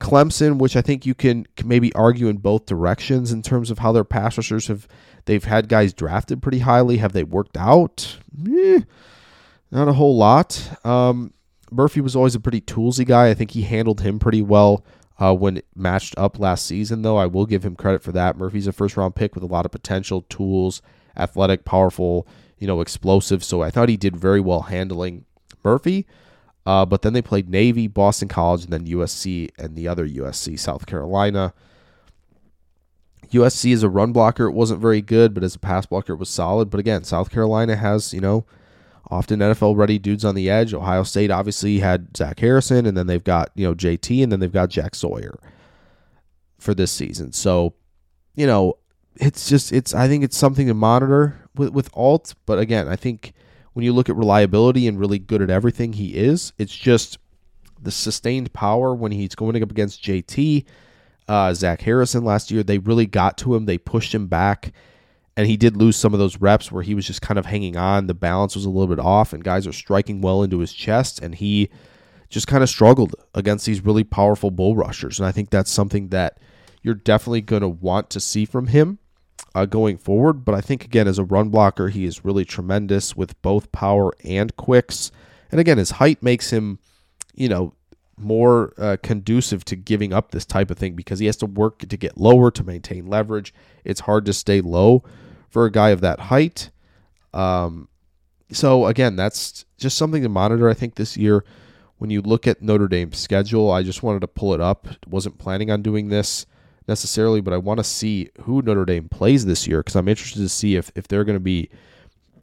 Clemson, 0.00 0.58
which 0.58 0.76
I 0.76 0.80
think 0.80 1.04
you 1.04 1.14
can, 1.14 1.46
maybe 1.64 1.92
argue 1.94 2.28
in 2.28 2.38
both 2.38 2.66
directions 2.66 3.32
in 3.32 3.42
terms 3.42 3.70
of 3.70 3.78
how 3.78 3.92
their 3.92 4.04
pass 4.04 4.38
rushers 4.38 4.68
have, 4.68 4.88
they've 5.26 5.44
had 5.44 5.68
guys 5.68 5.92
drafted 5.92 6.42
pretty 6.42 6.60
highly. 6.60 6.96
Have 6.96 7.12
they 7.12 7.24
worked 7.24 7.56
out? 7.56 8.18
Eh, 8.48 8.80
not 9.70 9.88
a 9.88 9.92
whole 9.92 10.16
lot. 10.16 10.78
Um, 10.86 11.34
Murphy 11.70 12.00
was 12.00 12.16
always 12.16 12.34
a 12.34 12.40
pretty 12.40 12.60
toolsy 12.60 13.04
guy. 13.04 13.28
I 13.28 13.34
think 13.34 13.50
he 13.50 13.62
handled 13.62 14.00
him 14.00 14.18
pretty 14.18 14.42
well 14.42 14.84
uh, 15.20 15.34
when 15.34 15.62
matched 15.74 16.14
up 16.18 16.38
last 16.38 16.66
season, 16.66 17.02
though. 17.02 17.16
I 17.16 17.26
will 17.26 17.46
give 17.46 17.64
him 17.64 17.76
credit 17.76 18.02
for 18.02 18.12
that. 18.12 18.36
Murphy's 18.36 18.66
a 18.66 18.72
first 18.72 18.96
round 18.96 19.14
pick 19.14 19.34
with 19.34 19.44
a 19.44 19.48
lot 19.48 19.64
of 19.64 19.72
potential, 19.72 20.22
tools, 20.22 20.82
athletic, 21.16 21.64
powerful, 21.64 22.26
you 22.58 22.66
know, 22.66 22.80
explosive. 22.80 23.44
So 23.44 23.62
I 23.62 23.70
thought 23.70 23.88
he 23.88 23.96
did 23.96 24.16
very 24.16 24.40
well 24.40 24.62
handling 24.62 25.24
Murphy. 25.62 26.06
Uh, 26.66 26.86
but 26.86 27.02
then 27.02 27.12
they 27.12 27.22
played 27.22 27.48
Navy, 27.48 27.86
Boston 27.86 28.28
College, 28.28 28.64
and 28.64 28.72
then 28.72 28.86
USC 28.86 29.50
and 29.58 29.76
the 29.76 29.86
other 29.86 30.08
USC, 30.08 30.58
South 30.58 30.86
Carolina. 30.86 31.52
USC 33.30 33.72
as 33.74 33.82
a 33.82 33.88
run 33.88 34.12
blocker, 34.12 34.46
it 34.46 34.52
wasn't 34.52 34.80
very 34.80 35.02
good, 35.02 35.34
but 35.34 35.44
as 35.44 35.54
a 35.54 35.58
pass 35.58 35.86
blocker, 35.86 36.14
it 36.14 36.18
was 36.18 36.30
solid. 36.30 36.70
But 36.70 36.80
again, 36.80 37.04
South 37.04 37.30
Carolina 37.30 37.76
has, 37.76 38.14
you 38.14 38.20
know, 38.20 38.46
often 39.10 39.40
NFL 39.40 39.76
ready 39.76 39.98
dudes 39.98 40.24
on 40.24 40.34
the 40.34 40.50
edge. 40.50 40.72
Ohio 40.74 41.02
State 41.02 41.30
obviously 41.30 41.78
had 41.78 42.16
Zach 42.16 42.38
Harrison, 42.40 42.86
and 42.86 42.96
then 42.96 43.06
they've 43.06 43.24
got 43.24 43.50
you 43.54 43.66
know 43.66 43.74
JT, 43.74 44.22
and 44.22 44.30
then 44.30 44.40
they've 44.40 44.52
got 44.52 44.70
Jack 44.70 44.94
Sawyer 44.94 45.38
for 46.58 46.74
this 46.74 46.90
season. 46.90 47.32
So, 47.32 47.74
you 48.34 48.46
know, 48.46 48.78
it's 49.16 49.48
just 49.48 49.72
it's 49.72 49.94
I 49.94 50.08
think 50.08 50.24
it's 50.24 50.36
something 50.36 50.66
to 50.66 50.74
monitor 50.74 51.48
with 51.54 51.70
with 51.70 51.90
Alt. 51.94 52.34
But 52.46 52.58
again, 52.58 52.88
I 52.88 52.96
think 52.96 53.32
when 53.74 53.84
you 53.84 53.92
look 53.92 54.08
at 54.08 54.16
reliability 54.16 54.88
and 54.88 54.98
really 54.98 55.18
good 55.18 55.42
at 55.42 55.50
everything 55.50 55.92
he 55.92 56.14
is, 56.14 56.52
it's 56.58 56.74
just 56.74 57.18
the 57.80 57.90
sustained 57.90 58.52
power 58.52 58.94
when 58.94 59.12
he's 59.12 59.34
going 59.34 59.62
up 59.62 59.70
against 59.70 60.02
JT. 60.02 60.64
Uh, 61.26 61.54
Zach 61.54 61.80
Harrison 61.82 62.24
last 62.24 62.50
year, 62.50 62.62
they 62.62 62.78
really 62.78 63.06
got 63.06 63.38
to 63.38 63.54
him. 63.54 63.64
They 63.66 63.78
pushed 63.78 64.14
him 64.14 64.26
back 64.26 64.72
and 65.36 65.46
he 65.46 65.56
did 65.56 65.76
lose 65.76 65.96
some 65.96 66.12
of 66.12 66.20
those 66.20 66.40
reps 66.40 66.70
where 66.70 66.82
he 66.82 66.94
was 66.94 67.06
just 67.06 67.22
kind 67.22 67.38
of 67.38 67.46
hanging 67.46 67.76
on. 67.76 68.06
The 68.06 68.14
balance 68.14 68.54
was 68.54 68.64
a 68.64 68.70
little 68.70 68.94
bit 68.94 69.04
off, 69.04 69.32
and 69.32 69.42
guys 69.42 69.66
are 69.66 69.72
striking 69.72 70.20
well 70.20 70.42
into 70.42 70.60
his 70.60 70.72
chest, 70.72 71.20
and 71.20 71.34
he 71.34 71.70
just 72.28 72.46
kind 72.46 72.62
of 72.62 72.68
struggled 72.68 73.14
against 73.34 73.66
these 73.66 73.84
really 73.84 74.04
powerful 74.04 74.50
bull 74.50 74.76
rushers. 74.76 75.18
And 75.18 75.26
I 75.26 75.32
think 75.32 75.50
that's 75.50 75.70
something 75.70 76.08
that 76.08 76.38
you're 76.82 76.94
definitely 76.94 77.40
going 77.40 77.62
to 77.62 77.68
want 77.68 78.10
to 78.10 78.20
see 78.20 78.44
from 78.44 78.68
him 78.68 78.98
uh, 79.54 79.66
going 79.66 79.98
forward. 79.98 80.44
But 80.44 80.54
I 80.54 80.60
think, 80.60 80.84
again, 80.84 81.08
as 81.08 81.18
a 81.18 81.24
run 81.24 81.48
blocker, 81.48 81.88
he 81.88 82.04
is 82.04 82.24
really 82.24 82.44
tremendous 82.44 83.16
with 83.16 83.40
both 83.42 83.72
power 83.72 84.12
and 84.24 84.54
quicks. 84.56 85.10
And 85.50 85.60
again, 85.60 85.78
his 85.78 85.92
height 85.92 86.22
makes 86.22 86.50
him, 86.50 86.78
you 87.34 87.48
know, 87.48 87.74
more 88.16 88.72
uh, 88.78 88.96
conducive 89.02 89.64
to 89.64 89.74
giving 89.74 90.12
up 90.12 90.30
this 90.30 90.46
type 90.46 90.70
of 90.70 90.78
thing 90.78 90.94
because 90.94 91.18
he 91.18 91.26
has 91.26 91.36
to 91.38 91.46
work 91.46 91.80
to 91.80 91.96
get 91.96 92.16
lower 92.16 92.52
to 92.52 92.62
maintain 92.62 93.06
leverage. 93.06 93.52
It's 93.84 94.00
hard 94.00 94.24
to 94.26 94.32
stay 94.32 94.60
low 94.60 95.02
for 95.54 95.66
a 95.66 95.70
guy 95.70 95.90
of 95.90 96.00
that 96.00 96.18
height. 96.18 96.70
Um, 97.32 97.86
so 98.50 98.86
again, 98.86 99.14
that's 99.14 99.64
just 99.78 99.96
something 99.96 100.24
to 100.24 100.28
monitor. 100.28 100.68
I 100.68 100.74
think 100.74 100.96
this 100.96 101.16
year, 101.16 101.44
when 101.98 102.10
you 102.10 102.22
look 102.22 102.48
at 102.48 102.60
Notre 102.60 102.88
Dame's 102.88 103.18
schedule, 103.18 103.70
I 103.70 103.84
just 103.84 104.02
wanted 104.02 104.18
to 104.22 104.26
pull 104.26 104.52
it 104.52 104.60
up. 104.60 104.88
wasn't 105.06 105.38
planning 105.38 105.70
on 105.70 105.80
doing 105.80 106.08
this 106.08 106.44
necessarily, 106.88 107.40
but 107.40 107.54
I 107.54 107.58
want 107.58 107.78
to 107.78 107.84
see 107.84 108.30
who 108.42 108.62
Notre 108.62 108.84
Dame 108.84 109.08
plays 109.08 109.46
this 109.46 109.68
year 109.68 109.78
because 109.78 109.94
I'm 109.94 110.08
interested 110.08 110.40
to 110.40 110.48
see 110.48 110.74
if 110.74 110.90
if 110.96 111.06
there 111.06 111.20
are 111.20 111.24
going 111.24 111.36
to 111.36 111.40
be 111.40 111.70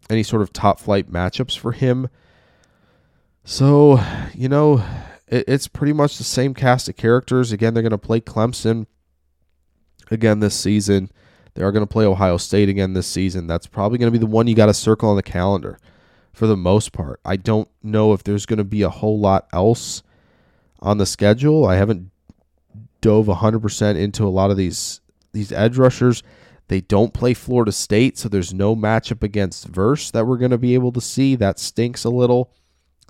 any 0.09 0.24
sort 0.24 0.41
of 0.41 0.53
top 0.53 0.80
flight 0.80 1.12
matchups 1.12 1.57
for 1.57 1.74
him. 1.74 2.07
So, 3.43 4.01
you 4.34 4.47
know, 4.47 4.86
it, 5.28 5.43
it's 5.49 5.68
pretty 5.68 5.91
much 5.91 6.18
the 6.18 6.24
same 6.24 6.53
cast 6.53 6.88
of 6.88 6.95
characters. 6.95 7.51
Again, 7.51 7.74
they're 7.74 7.84
going 7.84 7.91
to 7.91 7.97
play 7.97 8.22
Clemson 8.22 8.86
again 10.09 10.39
this 10.39 10.55
season. 10.55 11.12
They 11.53 11.63
are 11.63 11.71
going 11.71 11.85
to 11.85 11.91
play 11.91 12.05
Ohio 12.05 12.37
State 12.37 12.69
again 12.69 12.93
this 12.93 13.07
season. 13.07 13.47
That's 13.47 13.67
probably 13.67 13.97
going 13.97 14.11
to 14.11 14.17
be 14.17 14.23
the 14.23 14.31
one 14.31 14.47
you 14.47 14.55
got 14.55 14.67
to 14.67 14.73
circle 14.73 15.09
on 15.09 15.15
the 15.15 15.23
calendar 15.23 15.79
for 16.33 16.47
the 16.47 16.57
most 16.57 16.93
part. 16.93 17.19
I 17.25 17.35
don't 17.35 17.67
know 17.83 18.13
if 18.13 18.23
there's 18.23 18.45
going 18.45 18.57
to 18.57 18.63
be 18.63 18.83
a 18.83 18.89
whole 18.89 19.19
lot 19.19 19.47
else 19.51 20.03
on 20.79 20.97
the 20.97 21.05
schedule. 21.05 21.65
I 21.65 21.75
haven't 21.75 22.09
dove 23.01 23.25
100% 23.25 23.97
into 23.97 24.25
a 24.25 24.29
lot 24.29 24.51
of 24.51 24.57
these 24.57 25.01
these 25.33 25.51
edge 25.51 25.77
rushers. 25.77 26.23
They 26.67 26.81
don't 26.81 27.13
play 27.13 27.33
Florida 27.33 27.71
State, 27.71 28.17
so 28.17 28.29
there's 28.29 28.53
no 28.53 28.75
matchup 28.75 29.23
against 29.23 29.67
Verse 29.67 30.11
that 30.11 30.25
we're 30.25 30.37
going 30.37 30.51
to 30.51 30.57
be 30.57 30.73
able 30.73 30.91
to 30.93 31.01
see. 31.01 31.35
That 31.35 31.59
stinks 31.59 32.03
a 32.03 32.09
little. 32.09 32.53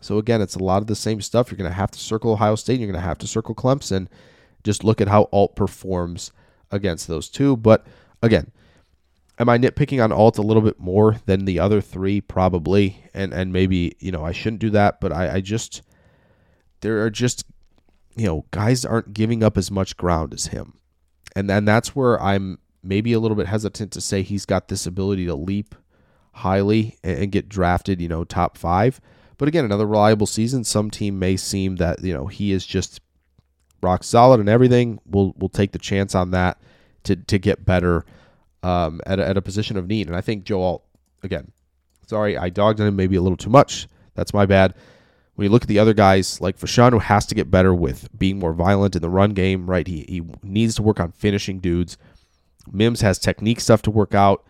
So 0.01 0.17
again, 0.17 0.41
it's 0.41 0.55
a 0.55 0.63
lot 0.63 0.81
of 0.81 0.87
the 0.87 0.95
same 0.95 1.21
stuff. 1.21 1.51
You're 1.51 1.57
going 1.57 1.69
to 1.69 1.75
have 1.75 1.91
to 1.91 1.99
circle 1.99 2.31
Ohio 2.31 2.55
State. 2.55 2.79
You're 2.79 2.91
going 2.91 2.99
to 2.99 3.07
have 3.07 3.19
to 3.19 3.27
circle 3.27 3.53
Clemson. 3.53 4.07
Just 4.63 4.83
look 4.83 4.99
at 4.99 5.07
how 5.07 5.29
Alt 5.31 5.55
performs 5.55 6.31
against 6.71 7.07
those 7.07 7.29
two. 7.29 7.55
But 7.55 7.85
again, 8.21 8.51
am 9.39 9.49
I 9.49 9.57
nitpicking 9.57 10.03
on 10.03 10.11
Alt 10.11 10.37
a 10.37 10.43
little 10.43 10.61
bit 10.61 10.79
more 10.79 11.17
than 11.25 11.45
the 11.45 11.59
other 11.59 11.81
three? 11.81 12.21
Probably. 12.21 13.03
And 13.13 13.33
and 13.33 13.51
maybe 13.51 13.95
you 13.99 14.11
know 14.11 14.23
I 14.23 14.31
shouldn't 14.31 14.61
do 14.61 14.69
that. 14.71 15.01
But 15.01 15.11
I, 15.11 15.35
I 15.35 15.41
just 15.41 15.81
there 16.81 17.03
are 17.03 17.09
just 17.09 17.45
you 18.15 18.25
know 18.25 18.45
guys 18.51 18.85
aren't 18.85 19.13
giving 19.13 19.43
up 19.43 19.57
as 19.57 19.71
much 19.71 19.97
ground 19.97 20.33
as 20.33 20.47
him, 20.47 20.73
and 21.35 21.49
then 21.49 21.65
that's 21.65 21.95
where 21.95 22.21
I'm 22.21 22.59
maybe 22.83 23.13
a 23.13 23.19
little 23.19 23.37
bit 23.37 23.47
hesitant 23.47 23.91
to 23.93 24.01
say 24.01 24.21
he's 24.21 24.45
got 24.45 24.67
this 24.67 24.85
ability 24.85 25.25
to 25.27 25.35
leap 25.35 25.75
highly 26.33 26.97
and 27.03 27.31
get 27.31 27.49
drafted. 27.49 28.01
You 28.01 28.07
know, 28.07 28.23
top 28.23 28.57
five 28.57 28.99
but 29.41 29.47
again, 29.47 29.65
another 29.65 29.87
reliable 29.87 30.27
season. 30.27 30.63
Some 30.63 30.91
team 30.91 31.17
may 31.17 31.35
seem 31.35 31.77
that 31.77 32.03
you 32.03 32.13
know 32.13 32.27
he 32.27 32.51
is 32.51 32.63
just 32.63 33.01
rock 33.81 34.03
solid 34.03 34.39
and 34.39 34.47
everything. 34.47 34.99
We'll 35.03 35.33
we'll 35.35 35.49
take 35.49 35.71
the 35.71 35.79
chance 35.79 36.13
on 36.13 36.29
that 36.29 36.61
to 37.03 37.15
to 37.15 37.39
get 37.39 37.65
better 37.65 38.05
um, 38.63 39.01
at 39.05 39.19
a, 39.19 39.27
at 39.27 39.37
a 39.37 39.41
position 39.41 39.77
of 39.77 39.87
need. 39.87 40.07
And 40.07 40.15
I 40.15 40.21
think 40.21 40.43
Joe 40.43 40.61
Alt 40.61 40.83
again. 41.23 41.51
Sorry, 42.07 42.37
I 42.37 42.49
dogged 42.49 42.81
on 42.81 42.87
him 42.87 42.95
maybe 42.95 43.15
a 43.15 43.21
little 43.21 43.37
too 43.37 43.49
much. 43.49 43.87
That's 44.15 44.33
my 44.33 44.45
bad. 44.45 44.73
When 45.35 45.45
you 45.45 45.49
look 45.49 45.61
at 45.61 45.69
the 45.69 45.79
other 45.79 45.93
guys, 45.93 46.41
like 46.41 46.59
Fashanu 46.59 47.01
has 47.01 47.25
to 47.27 47.35
get 47.35 47.49
better 47.49 47.73
with 47.73 48.09
being 48.17 48.37
more 48.37 48.53
violent 48.53 48.95
in 48.95 49.01
the 49.01 49.09
run 49.09 49.31
game, 49.31 49.69
right? 49.69 49.87
He, 49.87 50.05
he 50.07 50.21
needs 50.43 50.75
to 50.75 50.83
work 50.83 50.99
on 50.99 51.13
finishing 51.13 51.59
dudes. 51.59 51.97
Mims 52.69 53.01
has 53.01 53.17
technique 53.17 53.61
stuff 53.61 53.81
to 53.83 53.91
work 53.91 54.13
out, 54.13 54.45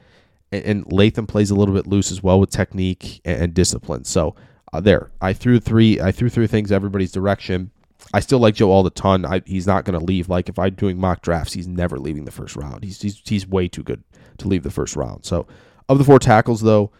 and, 0.51 0.65
and 0.65 0.91
Latham 0.91 1.27
plays 1.27 1.51
a 1.51 1.55
little 1.55 1.75
bit 1.75 1.85
loose 1.85 2.11
as 2.11 2.23
well 2.23 2.39
with 2.39 2.49
technique 2.49 3.21
and, 3.23 3.43
and 3.43 3.53
discipline. 3.53 4.05
So 4.05 4.35
uh, 4.73 4.81
there, 4.81 5.11
I 5.21 5.33
threw 5.33 5.59
three. 5.59 6.01
I 6.01 6.11
threw 6.11 6.29
three 6.29 6.47
things 6.47 6.71
everybody's 6.71 7.11
direction. 7.11 7.71
I 8.13 8.19
still 8.19 8.39
like 8.39 8.55
Joe 8.55 8.71
all 8.71 8.83
the 8.83 8.89
ton. 8.89 9.25
I, 9.25 9.41
he's 9.45 9.67
not 9.67 9.85
going 9.85 9.97
to 9.97 10.05
leave. 10.05 10.29
Like 10.29 10.49
if 10.49 10.59
I'm 10.59 10.73
doing 10.73 10.99
mock 10.99 11.21
drafts, 11.21 11.53
he's 11.53 11.67
never 11.67 11.97
leaving 11.97 12.25
the 12.25 12.31
first 12.31 12.55
round. 12.55 12.83
He's, 12.83 13.01
he's 13.01 13.21
he's 13.25 13.47
way 13.47 13.67
too 13.67 13.83
good 13.83 14.03
to 14.39 14.47
leave 14.47 14.63
the 14.63 14.71
first 14.71 14.95
round. 14.95 15.25
So 15.25 15.47
of 15.87 15.97
the 15.97 16.03
four 16.03 16.19
tackles, 16.19 16.61
though, 16.61 16.91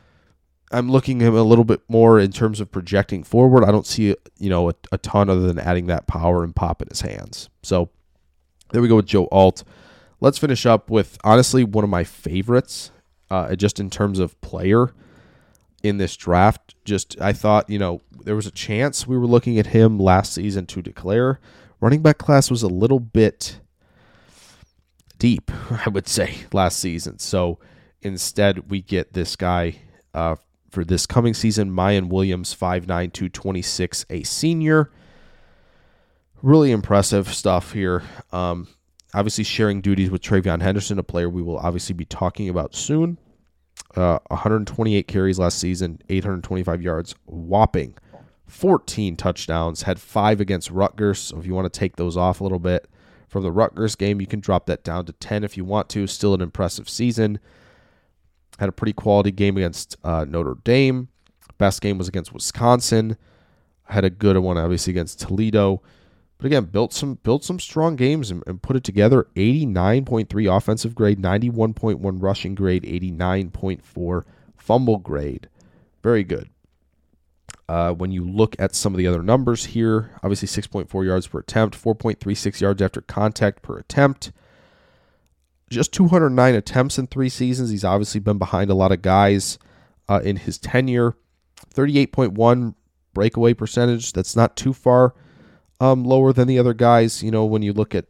I'm 0.72 0.90
looking 0.90 1.20
him 1.20 1.36
a 1.36 1.44
little 1.44 1.66
bit 1.66 1.82
more 1.90 2.20
in 2.20 2.32
terms 2.32 2.60
of 2.60 2.72
projecting 2.72 3.24
forward. 3.24 3.64
I 3.64 3.72
don't 3.72 3.86
see 3.86 4.16
you 4.38 4.50
know 4.50 4.70
a, 4.70 4.74
a 4.92 4.98
ton 4.98 5.30
other 5.30 5.42
than 5.42 5.60
adding 5.60 5.88
that 5.88 6.08
power 6.08 6.44
and 6.44 6.56
pop 6.56 6.82
in 6.82 6.88
his 6.88 7.02
hands. 7.02 7.50
So 7.64 7.90
there 8.72 8.82
we 8.82 8.88
go 8.88 8.96
with 8.96 9.08
Joe 9.08 9.28
Alt. 9.32 9.64
Let's 10.22 10.38
finish 10.38 10.66
up 10.66 10.90
with 10.90 11.18
honestly 11.24 11.64
one 11.64 11.84
of 11.84 11.90
my 11.90 12.04
favorites, 12.04 12.92
uh, 13.30 13.56
just 13.56 13.80
in 13.80 13.90
terms 13.90 14.20
of 14.20 14.40
player 14.42 14.94
in 15.84 15.98
this 15.98 16.16
draft. 16.16 16.76
Just 16.86 17.20
I 17.20 17.34
thought, 17.34 17.70
you 17.70 17.80
know, 17.80 18.02
there 18.24 18.36
was 18.36 18.48
a 18.48 18.52
chance 18.52 19.08
we 19.08 19.18
were 19.18 19.28
looking 19.28 19.58
at 19.60 19.68
him 19.68 20.00
last 20.00 20.34
season 20.34 20.66
to 20.68 20.82
declare. 20.82 21.40
Running 21.80 22.02
back 22.02 22.18
class 22.18 22.52
was 22.52 22.64
a 22.64 22.68
little 22.68 23.00
bit 23.00 23.60
deep, 25.18 25.52
I 25.86 25.90
would 25.90 26.08
say, 26.08 26.36
last 26.54 26.80
season. 26.80 27.20
So 27.20 27.60
instead, 28.02 28.70
we 28.70 28.82
get 28.82 29.14
this 29.14 29.36
guy 29.36 29.76
uh, 30.14 30.36
for 30.70 30.84
this 30.84 31.06
coming 31.06 31.34
season, 31.34 31.72
Miyan 31.72 32.10
Williams, 32.10 32.56
5'9", 32.56 32.86
226, 32.88 34.06
a 34.10 34.24
senior. 34.24 34.92
Really 36.42 36.72
impressive 36.72 37.34
stuff 37.34 37.74
here. 37.74 38.04
Um, 38.32 38.68
obviously, 39.14 39.44
sharing 39.44 39.82
duties 39.82 40.10
with 40.10 40.22
TreVeyon 40.22 40.62
Henderson, 40.62 40.98
a 40.98 41.04
player 41.04 41.30
we 41.30 41.42
will 41.42 41.58
obviously 41.58 41.94
be 41.94 42.06
talking 42.06 42.50
about 42.50 42.74
soon. 42.74 43.18
Uh, 43.96 44.20
128 44.28 45.08
carries 45.08 45.38
last 45.38 45.60
season, 45.60 46.00
825 46.10 46.82
yards, 46.82 47.16
whopping 47.26 47.96
14 48.48 49.16
touchdowns. 49.16 49.84
Had 49.84 50.00
five 50.00 50.42
against 50.42 50.70
Rutgers. 50.70 51.20
So 51.20 51.40
if 51.40 51.46
you 51.46 51.54
want 51.54 51.72
to 51.72 51.80
take 51.80 51.96
those 51.96 52.18
off 52.18 52.42
a 52.42 52.44
little 52.44 52.60
bit 52.60 52.88
from 53.28 53.44
the 53.44 53.52
Rutgers 53.52 53.96
game, 53.96 54.20
you 54.20 54.28
can 54.28 54.42
drop 54.42 54.66
that 54.66 54.84
down 54.84 55.06
to 55.06 55.14
10 55.14 55.44
if 55.44 55.56
you 55.56 55.64
want 55.64 55.90
to. 55.90 56.06
Still 56.06 56.34
an 56.34 56.42
impressive 56.42 56.90
season. 56.90 57.40
Had 58.60 58.70
a 58.70 58.74
pretty 58.74 58.94
quality 58.94 59.32
game 59.32 59.58
against 59.58 59.96
uh, 60.04 60.26
Notre 60.28 60.58
Dame. 60.64 61.08
Best 61.58 61.82
game 61.82 61.98
was 61.98 62.08
against 62.08 62.34
Wisconsin. 62.34 63.18
Had 63.86 64.04
a 64.04 64.10
good 64.10 64.38
one 64.38 64.58
obviously 64.58 64.92
against 64.92 65.20
Toledo. 65.20 65.82
But 66.42 66.48
again, 66.48 66.66
built 66.66 66.92
some 66.92 67.20
built 67.22 67.44
some 67.44 67.60
strong 67.60 67.96
games 67.96 68.32
and, 68.32 68.42
and 68.48 68.60
put 68.60 68.76
it 68.76 68.84
together. 68.84 69.28
89.3 69.36 70.58
offensive 70.58 70.96
grade, 70.96 71.22
91.1 71.22 72.02
rushing 72.02 72.56
grade, 72.56 72.82
89.4 72.82 74.24
fumble 74.58 74.98
grade. 74.98 75.48
Very 76.02 76.24
good. 76.24 76.50
Uh, 77.70 77.94
when 77.94 78.12
you 78.12 78.28
look 78.28 78.56
at 78.58 78.74
some 78.74 78.92
of 78.92 78.98
the 78.98 79.06
other 79.06 79.22
numbers 79.22 79.66
here, 79.66 80.20
obviously 80.24 80.48
6.4 80.48 81.06
yards 81.06 81.28
per 81.28 81.40
attempt, 81.40 81.80
4.36 81.80 82.60
yards 82.60 82.82
after 82.82 83.02
contact 83.02 83.62
per 83.62 83.78
attempt. 83.78 84.32
Just 85.70 85.94
209 85.94 86.56
attempts 86.56 86.98
in 86.98 87.06
three 87.06 87.30
seasons. 87.30 87.70
He's 87.70 87.86
obviously 87.86 88.20
been 88.20 88.40
behind 88.40 88.72
a 88.72 88.76
lot 88.76 88.92
of 88.92 89.04
guys 89.04 89.60
uh, 90.10 90.22
in 90.24 90.38
his 90.38 90.58
tenure. 90.58 91.16
38.1 91.72 92.74
breakaway 93.14 93.54
percentage. 93.54 94.12
That's 94.14 94.36
not 94.36 94.58
too 94.58 94.74
far 94.74 95.14
um, 95.82 96.06
lower 96.06 96.32
than 96.32 96.48
the 96.48 96.60
other 96.60 96.76
guys. 96.76 97.24
You 97.24 97.32
know, 97.32 97.44
when 97.44 97.64
you 97.64 97.74
look 97.74 97.96
at, 97.96 98.06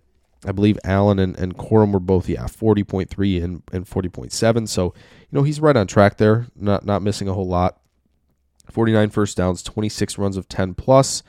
I 0.45 0.51
believe 0.51 0.77
Allen 0.83 1.17
and, 1.19 1.37
and 1.37 1.57
Corum 1.57 1.93
were 1.93 1.99
both, 1.99 2.27
yeah, 2.27 2.43
40.3 2.43 3.43
and, 3.43 3.63
and 3.71 3.85
40.7. 3.85 4.67
So, 4.67 4.85
you 4.85 4.93
know, 5.31 5.43
he's 5.43 5.61
right 5.61 5.77
on 5.77 5.87
track 5.87 6.17
there, 6.17 6.47
not, 6.55 6.85
not 6.85 7.01
missing 7.01 7.29
a 7.29 7.33
whole 7.33 7.47
lot. 7.47 7.79
49 8.69 9.09
first 9.09 9.37
downs, 9.37 9.63
26 9.63 10.17
runs 10.17 10.35
of 10.37 10.49
10 10.49 10.75
plus, 10.75 11.23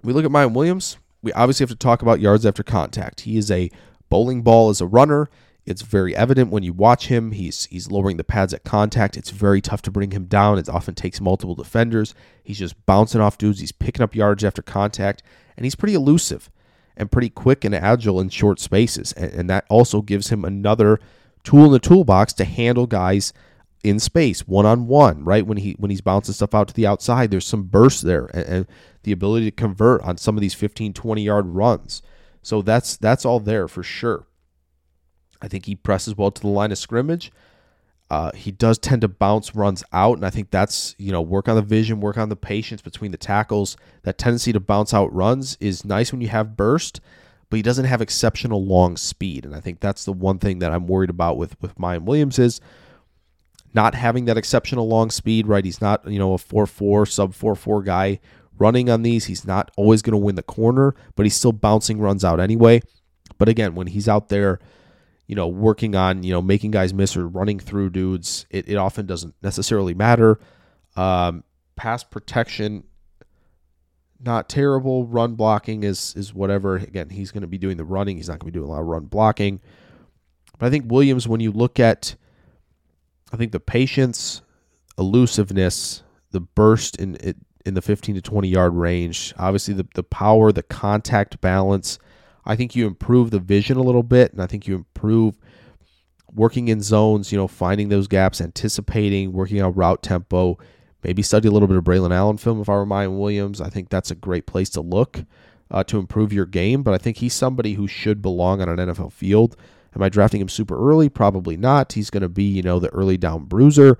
we 0.02 0.12
look 0.12 0.24
at 0.24 0.30
Miyan 0.30 0.52
Williams. 0.52 0.98
We 1.22 1.32
obviously 1.34 1.64
have 1.64 1.70
to 1.70 1.76
talk 1.76 2.02
about 2.02 2.20
yards 2.20 2.44
after 2.44 2.62
contact. 2.62 3.20
He 3.20 3.38
is 3.38 3.50
a 3.50 3.70
bowling 4.08 4.42
ball 4.42 4.70
as 4.70 4.80
a 4.80 4.86
runner. 4.86 5.30
It's 5.66 5.82
very 5.82 6.16
evident 6.16 6.50
when 6.50 6.62
you 6.62 6.72
watch 6.72 7.08
him. 7.08 7.32
He's 7.32 7.66
he's 7.66 7.90
lowering 7.90 8.16
the 8.16 8.24
pads 8.24 8.54
at 8.54 8.64
contact. 8.64 9.16
It's 9.16 9.30
very 9.30 9.60
tough 9.60 9.82
to 9.82 9.90
bring 9.90 10.10
him 10.10 10.24
down. 10.24 10.58
It 10.58 10.68
often 10.68 10.94
takes 10.94 11.20
multiple 11.20 11.54
defenders. 11.54 12.14
He's 12.42 12.58
just 12.58 12.86
bouncing 12.86 13.20
off 13.20 13.38
dudes. 13.38 13.60
He's 13.60 13.72
picking 13.72 14.02
up 14.02 14.14
yards 14.14 14.42
after 14.42 14.62
contact, 14.62 15.22
and 15.56 15.64
he's 15.64 15.74
pretty 15.74 15.94
elusive 15.94 16.50
and 16.96 17.10
pretty 17.10 17.30
quick 17.30 17.64
and 17.64 17.74
agile 17.74 18.20
in 18.20 18.28
short 18.30 18.58
spaces. 18.58 19.12
And, 19.12 19.32
and 19.32 19.50
that 19.50 19.66
also 19.68 20.02
gives 20.02 20.28
him 20.28 20.44
another 20.44 20.98
tool 21.44 21.66
in 21.66 21.72
the 21.72 21.78
toolbox 21.78 22.32
to 22.34 22.44
handle 22.44 22.86
guys 22.86 23.32
in 23.82 23.98
space, 23.98 24.46
one 24.46 24.66
on 24.66 24.86
one. 24.86 25.24
Right 25.24 25.46
when 25.46 25.58
he 25.58 25.72
when 25.78 25.90
he's 25.90 26.00
bouncing 26.00 26.34
stuff 26.34 26.54
out 26.54 26.68
to 26.68 26.74
the 26.74 26.86
outside, 26.86 27.30
there's 27.30 27.46
some 27.46 27.64
burst 27.64 28.02
there, 28.02 28.26
and, 28.34 28.46
and 28.46 28.66
the 29.02 29.12
ability 29.12 29.46
to 29.46 29.56
convert 29.56 30.02
on 30.02 30.16
some 30.16 30.36
of 30.36 30.40
these 30.40 30.54
15, 30.54 30.92
20 30.92 31.22
yard 31.22 31.46
runs. 31.46 32.02
So 32.42 32.62
that's 32.62 32.96
that's 32.96 33.24
all 33.24 33.40
there 33.40 33.68
for 33.68 33.82
sure. 33.82 34.26
I 35.42 35.48
think 35.48 35.66
he 35.66 35.74
presses 35.74 36.16
well 36.16 36.30
to 36.30 36.40
the 36.40 36.48
line 36.48 36.72
of 36.72 36.78
scrimmage. 36.78 37.32
Uh, 38.10 38.32
he 38.32 38.50
does 38.50 38.76
tend 38.76 39.02
to 39.02 39.08
bounce 39.08 39.54
runs 39.54 39.84
out, 39.92 40.16
and 40.16 40.26
I 40.26 40.30
think 40.30 40.50
that's 40.50 40.96
you 40.98 41.12
know 41.12 41.22
work 41.22 41.48
on 41.48 41.54
the 41.54 41.62
vision, 41.62 42.00
work 42.00 42.18
on 42.18 42.28
the 42.28 42.36
patience 42.36 42.82
between 42.82 43.12
the 43.12 43.16
tackles. 43.16 43.76
That 44.02 44.18
tendency 44.18 44.52
to 44.52 44.58
bounce 44.58 44.92
out 44.92 45.14
runs 45.14 45.56
is 45.60 45.84
nice 45.84 46.10
when 46.10 46.20
you 46.20 46.28
have 46.28 46.56
burst, 46.56 47.00
but 47.48 47.56
he 47.56 47.62
doesn't 47.62 47.84
have 47.84 48.02
exceptional 48.02 48.64
long 48.64 48.96
speed, 48.96 49.44
and 49.44 49.54
I 49.54 49.60
think 49.60 49.78
that's 49.78 50.04
the 50.04 50.12
one 50.12 50.38
thing 50.40 50.58
that 50.58 50.72
I'm 50.72 50.88
worried 50.88 51.10
about 51.10 51.36
with 51.36 51.60
with 51.62 51.76
Miyan 51.76 52.02
Williams 52.02 52.40
is 52.40 52.60
not 53.72 53.94
having 53.94 54.24
that 54.24 54.36
exceptional 54.36 54.88
long 54.88 55.10
speed. 55.10 55.46
Right, 55.46 55.64
he's 55.64 55.80
not 55.80 56.04
you 56.10 56.18
know 56.18 56.32
a 56.32 56.38
four 56.38 56.66
four 56.66 57.06
sub 57.06 57.32
four 57.32 57.54
four 57.54 57.80
guy 57.80 58.18
running 58.58 58.90
on 58.90 59.02
these. 59.02 59.26
He's 59.26 59.46
not 59.46 59.70
always 59.76 60.02
going 60.02 60.12
to 60.12 60.18
win 60.18 60.34
the 60.34 60.42
corner, 60.42 60.96
but 61.14 61.26
he's 61.26 61.36
still 61.36 61.52
bouncing 61.52 62.00
runs 62.00 62.24
out 62.24 62.40
anyway. 62.40 62.82
But 63.38 63.48
again, 63.48 63.76
when 63.76 63.86
he's 63.86 64.08
out 64.08 64.30
there 64.30 64.58
you 65.30 65.36
know, 65.36 65.46
working 65.46 65.94
on, 65.94 66.24
you 66.24 66.32
know, 66.32 66.42
making 66.42 66.72
guys 66.72 66.92
miss 66.92 67.16
or 67.16 67.28
running 67.28 67.60
through 67.60 67.88
dudes, 67.88 68.46
it, 68.50 68.68
it 68.68 68.74
often 68.74 69.06
doesn't 69.06 69.32
necessarily 69.42 69.94
matter. 69.94 70.40
Um, 70.96 71.44
pass 71.76 72.02
protection, 72.02 72.82
not 74.18 74.48
terrible. 74.48 75.06
Run 75.06 75.36
blocking 75.36 75.84
is 75.84 76.14
is 76.16 76.34
whatever. 76.34 76.74
Again, 76.74 77.10
he's 77.10 77.30
going 77.30 77.42
to 77.42 77.46
be 77.46 77.58
doing 77.58 77.76
the 77.76 77.84
running. 77.84 78.16
He's 78.16 78.28
not 78.28 78.40
going 78.40 78.52
to 78.52 78.52
be 78.52 78.58
doing 78.58 78.68
a 78.68 78.72
lot 78.72 78.80
of 78.80 78.88
run 78.88 79.04
blocking. 79.04 79.60
But 80.58 80.66
I 80.66 80.70
think 80.70 80.90
Williams, 80.90 81.28
when 81.28 81.38
you 81.38 81.52
look 81.52 81.78
at, 81.78 82.16
I 83.32 83.36
think 83.36 83.52
the 83.52 83.60
patience, 83.60 84.42
elusiveness, 84.98 86.02
the 86.32 86.40
burst 86.40 86.96
in 86.96 87.14
it 87.20 87.36
in 87.64 87.74
the 87.74 87.82
15 87.82 88.16
to 88.16 88.20
20 88.20 88.48
yard 88.48 88.74
range, 88.74 89.32
obviously 89.38 89.74
the 89.74 89.86
the 89.94 90.02
power, 90.02 90.50
the 90.50 90.64
contact 90.64 91.40
balance. 91.40 92.00
I 92.44 92.56
think 92.56 92.74
you 92.74 92.86
improve 92.86 93.30
the 93.30 93.38
vision 93.38 93.76
a 93.76 93.82
little 93.82 94.02
bit, 94.02 94.32
and 94.32 94.42
I 94.42 94.46
think 94.46 94.66
you 94.66 94.74
improve 94.74 95.38
working 96.32 96.68
in 96.68 96.80
zones. 96.80 97.32
You 97.32 97.38
know, 97.38 97.48
finding 97.48 97.88
those 97.88 98.08
gaps, 98.08 98.40
anticipating, 98.40 99.32
working 99.32 99.60
on 99.62 99.72
route 99.74 100.02
tempo 100.02 100.58
maybe 101.02 101.22
study 101.22 101.48
a 101.48 101.50
little 101.50 101.68
bit 101.68 101.76
of 101.76 101.84
Braylon 101.84 102.14
Allen 102.14 102.36
film 102.36 102.60
if 102.60 102.68
I 102.68 102.74
were 102.74 102.86
Miyan 102.86 103.18
Williams. 103.18 103.60
I 103.60 103.70
think 103.70 103.88
that's 103.88 104.10
a 104.10 104.14
great 104.14 104.46
place 104.46 104.70
to 104.70 104.80
look 104.80 105.24
uh, 105.70 105.84
to 105.84 105.98
improve 105.98 106.32
your 106.32 106.46
game, 106.46 106.82
but 106.82 106.94
I 106.94 106.98
think 106.98 107.18
he's 107.18 107.34
somebody 107.34 107.74
who 107.74 107.86
should 107.86 108.20
belong 108.20 108.60
on 108.60 108.68
an 108.68 108.88
NFL 108.88 109.12
field. 109.12 109.56
Am 109.94 110.02
I 110.02 110.08
drafting 110.08 110.40
him 110.40 110.48
super 110.48 110.78
early? 110.78 111.08
Probably 111.08 111.56
not. 111.56 111.92
He's 111.92 112.10
going 112.10 112.22
to 112.22 112.28
be, 112.28 112.44
you 112.44 112.62
know, 112.62 112.78
the 112.78 112.90
early 112.90 113.16
down 113.16 113.44
bruiser, 113.44 113.98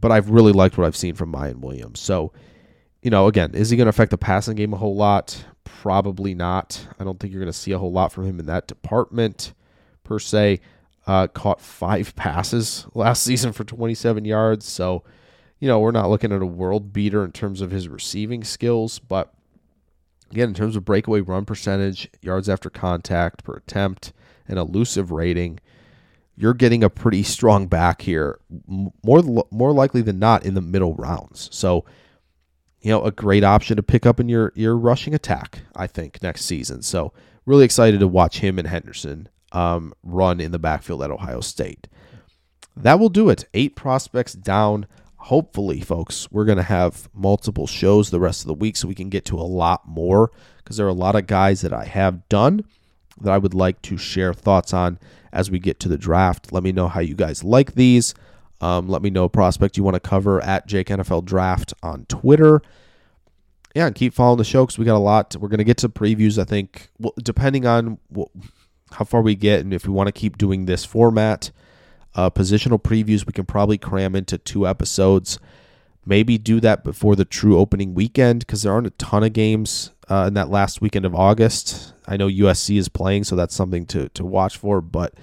but 0.00 0.10
I've 0.10 0.30
really 0.30 0.52
liked 0.52 0.76
what 0.76 0.86
I've 0.86 0.96
seen 0.96 1.14
from 1.14 1.32
Miyan 1.32 1.60
Williams. 1.60 2.00
So, 2.00 2.32
you 3.02 3.10
know, 3.10 3.26
again, 3.26 3.54
is 3.54 3.70
he 3.70 3.76
going 3.76 3.86
to 3.86 3.90
affect 3.90 4.10
the 4.10 4.18
passing 4.18 4.56
game 4.56 4.72
a 4.72 4.76
whole 4.76 4.96
lot? 4.96 5.44
Probably 5.68 6.34
not. 6.34 6.88
I 6.98 7.04
don't 7.04 7.20
think 7.20 7.32
you're 7.32 7.42
going 7.42 7.52
to 7.52 7.58
see 7.58 7.72
a 7.72 7.78
whole 7.78 7.92
lot 7.92 8.10
from 8.10 8.24
him 8.24 8.40
in 8.40 8.46
that 8.46 8.66
department 8.66 9.52
per 10.02 10.18
se. 10.18 10.60
Uh, 11.06 11.26
caught 11.26 11.60
five 11.60 12.14
passes 12.16 12.86
last 12.94 13.22
season 13.22 13.52
for 13.52 13.64
27 13.64 14.24
yards. 14.24 14.66
So, 14.66 15.04
you 15.58 15.68
know, 15.68 15.78
we're 15.78 15.90
not 15.90 16.10
looking 16.10 16.32
at 16.32 16.42
a 16.42 16.46
world 16.46 16.92
beater 16.92 17.24
in 17.24 17.32
terms 17.32 17.60
of 17.60 17.70
his 17.70 17.88
receiving 17.88 18.44
skills, 18.44 18.98
but 18.98 19.32
again, 20.30 20.48
in 20.48 20.54
terms 20.54 20.76
of 20.76 20.84
breakaway 20.84 21.20
run 21.20 21.44
percentage, 21.44 22.08
yards 22.22 22.48
after 22.48 22.70
contact 22.70 23.44
per 23.44 23.54
attempt, 23.54 24.12
and 24.46 24.58
elusive 24.58 25.10
rating, 25.10 25.60
you're 26.36 26.54
getting 26.54 26.82
a 26.82 26.90
pretty 26.90 27.22
strong 27.22 27.66
back 27.66 28.02
here, 28.02 28.38
more 29.02 29.46
more 29.50 29.72
likely 29.72 30.02
than 30.02 30.18
not 30.18 30.44
in 30.44 30.54
the 30.54 30.60
middle 30.60 30.94
rounds. 30.94 31.48
So, 31.52 31.84
you 32.80 32.90
know, 32.90 33.04
a 33.04 33.10
great 33.10 33.44
option 33.44 33.76
to 33.76 33.82
pick 33.82 34.06
up 34.06 34.20
in 34.20 34.28
your 34.28 34.52
your 34.54 34.76
rushing 34.76 35.14
attack, 35.14 35.60
I 35.74 35.86
think, 35.86 36.22
next 36.22 36.44
season. 36.44 36.82
So, 36.82 37.12
really 37.46 37.64
excited 37.64 38.00
to 38.00 38.08
watch 38.08 38.38
him 38.38 38.58
and 38.58 38.68
Henderson 38.68 39.28
um, 39.52 39.92
run 40.02 40.40
in 40.40 40.52
the 40.52 40.58
backfield 40.58 41.02
at 41.02 41.10
Ohio 41.10 41.40
State. 41.40 41.88
That 42.76 43.00
will 43.00 43.08
do 43.08 43.28
it. 43.28 43.46
Eight 43.54 43.74
prospects 43.74 44.34
down 44.34 44.86
hopefully, 45.28 45.80
folks, 45.80 46.30
we're 46.30 46.44
going 46.44 46.56
to 46.56 46.62
have 46.62 47.08
multiple 47.12 47.66
shows 47.66 48.10
the 48.10 48.20
rest 48.20 48.42
of 48.42 48.46
the 48.46 48.54
week 48.54 48.76
so 48.76 48.88
we 48.88 48.94
can 48.94 49.10
get 49.10 49.24
to 49.26 49.36
a 49.36 49.42
lot 49.42 49.86
more 49.86 50.30
because 50.58 50.76
there 50.76 50.86
are 50.86 50.90
a 50.90 50.94
lot 50.94 51.16
of 51.16 51.26
guys 51.26 51.60
that 51.60 51.72
I 51.72 51.84
have 51.84 52.26
done 52.28 52.64
that 53.20 53.32
I 53.32 53.38
would 53.38 53.54
like 53.54 53.82
to 53.82 53.98
share 53.98 54.32
thoughts 54.32 54.72
on 54.72 54.98
as 55.32 55.50
we 55.50 55.58
get 55.58 55.80
to 55.80 55.88
the 55.88 55.98
draft. 55.98 56.52
Let 56.52 56.62
me 56.62 56.72
know 56.72 56.88
how 56.88 57.00
you 57.00 57.14
guys 57.14 57.44
like 57.44 57.74
these. 57.74 58.14
Um, 58.60 58.88
let 58.88 59.02
me 59.02 59.10
know 59.10 59.28
prospect 59.28 59.76
you 59.76 59.84
want 59.84 59.94
to 59.94 60.00
cover 60.00 60.40
at 60.42 60.66
Jake 60.66 60.88
NFL 60.88 61.24
Draft 61.24 61.74
on 61.82 62.06
Twitter. 62.06 62.60
Yeah, 63.74 63.86
and 63.86 63.94
keep 63.94 64.14
following 64.14 64.38
the 64.38 64.44
show 64.44 64.64
because 64.64 64.78
we 64.78 64.84
got 64.84 64.96
a 64.96 64.98
lot. 64.98 65.36
We're 65.36 65.48
going 65.48 65.58
to 65.58 65.64
get 65.64 65.76
to 65.78 65.88
previews, 65.88 66.40
I 66.40 66.44
think, 66.44 66.90
well, 66.98 67.14
depending 67.22 67.66
on 67.66 67.98
how 68.92 69.04
far 69.04 69.22
we 69.22 69.34
get 69.34 69.60
and 69.60 69.72
if 69.72 69.86
we 69.86 69.92
want 69.92 70.08
to 70.08 70.12
keep 70.12 70.38
doing 70.38 70.66
this 70.66 70.84
format. 70.84 71.50
Uh, 72.14 72.30
positional 72.30 72.82
previews 72.82 73.26
we 73.26 73.32
can 73.32 73.44
probably 73.44 73.78
cram 73.78 74.16
into 74.16 74.38
two 74.38 74.66
episodes. 74.66 75.38
Maybe 76.04 76.38
do 76.38 76.58
that 76.60 76.82
before 76.82 77.14
the 77.14 77.26
true 77.26 77.58
opening 77.58 77.94
weekend 77.94 78.40
because 78.40 78.62
there 78.62 78.72
aren't 78.72 78.86
a 78.86 78.90
ton 78.92 79.22
of 79.22 79.34
games 79.34 79.90
uh, 80.08 80.24
in 80.26 80.34
that 80.34 80.48
last 80.48 80.80
weekend 80.80 81.04
of 81.04 81.14
August. 81.14 81.92
I 82.06 82.16
know 82.16 82.28
USC 82.28 82.78
is 82.78 82.88
playing, 82.88 83.24
so 83.24 83.36
that's 83.36 83.54
something 83.54 83.84
to, 83.86 84.08
to 84.10 84.24
watch 84.24 84.56
for, 84.56 84.80
but 84.80 85.14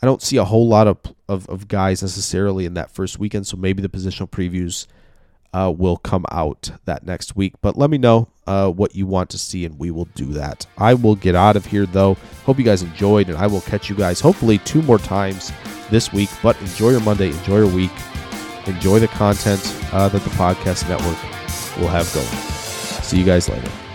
I 0.00 0.06
don't 0.06 0.22
see 0.22 0.36
a 0.36 0.44
whole 0.44 0.68
lot 0.68 0.86
of, 0.86 0.98
of, 1.28 1.48
of 1.48 1.68
guys 1.68 2.02
necessarily 2.02 2.64
in 2.64 2.74
that 2.74 2.90
first 2.90 3.18
weekend, 3.18 3.46
so 3.46 3.56
maybe 3.56 3.82
the 3.82 3.88
positional 3.88 4.30
previews 4.30 4.86
uh, 5.52 5.72
will 5.76 5.96
come 5.96 6.24
out 6.30 6.70
that 6.84 7.04
next 7.04 7.36
week. 7.36 7.54
But 7.60 7.76
let 7.76 7.90
me 7.90 7.98
know 7.98 8.28
uh, 8.46 8.70
what 8.70 8.94
you 8.94 9.06
want 9.06 9.30
to 9.30 9.38
see, 9.38 9.64
and 9.64 9.78
we 9.78 9.90
will 9.90 10.06
do 10.14 10.26
that. 10.34 10.66
I 10.76 10.94
will 10.94 11.14
get 11.14 11.34
out 11.34 11.56
of 11.56 11.66
here, 11.66 11.86
though. 11.86 12.14
Hope 12.44 12.58
you 12.58 12.64
guys 12.64 12.82
enjoyed, 12.82 13.28
and 13.28 13.38
I 13.38 13.46
will 13.46 13.62
catch 13.62 13.88
you 13.90 13.96
guys 13.96 14.20
hopefully 14.20 14.58
two 14.58 14.82
more 14.82 14.98
times 14.98 15.52
this 15.90 16.12
week. 16.12 16.30
But 16.42 16.60
enjoy 16.60 16.90
your 16.90 17.00
Monday, 17.00 17.28
enjoy 17.28 17.58
your 17.58 17.74
week, 17.74 17.92
enjoy 18.66 18.98
the 19.00 19.08
content 19.08 19.60
uh, 19.92 20.08
that 20.08 20.22
the 20.22 20.30
podcast 20.30 20.88
network 20.88 21.20
will 21.78 21.88
have 21.88 22.12
going. 22.14 22.26
See 23.02 23.18
you 23.18 23.24
guys 23.24 23.48
later. 23.48 23.87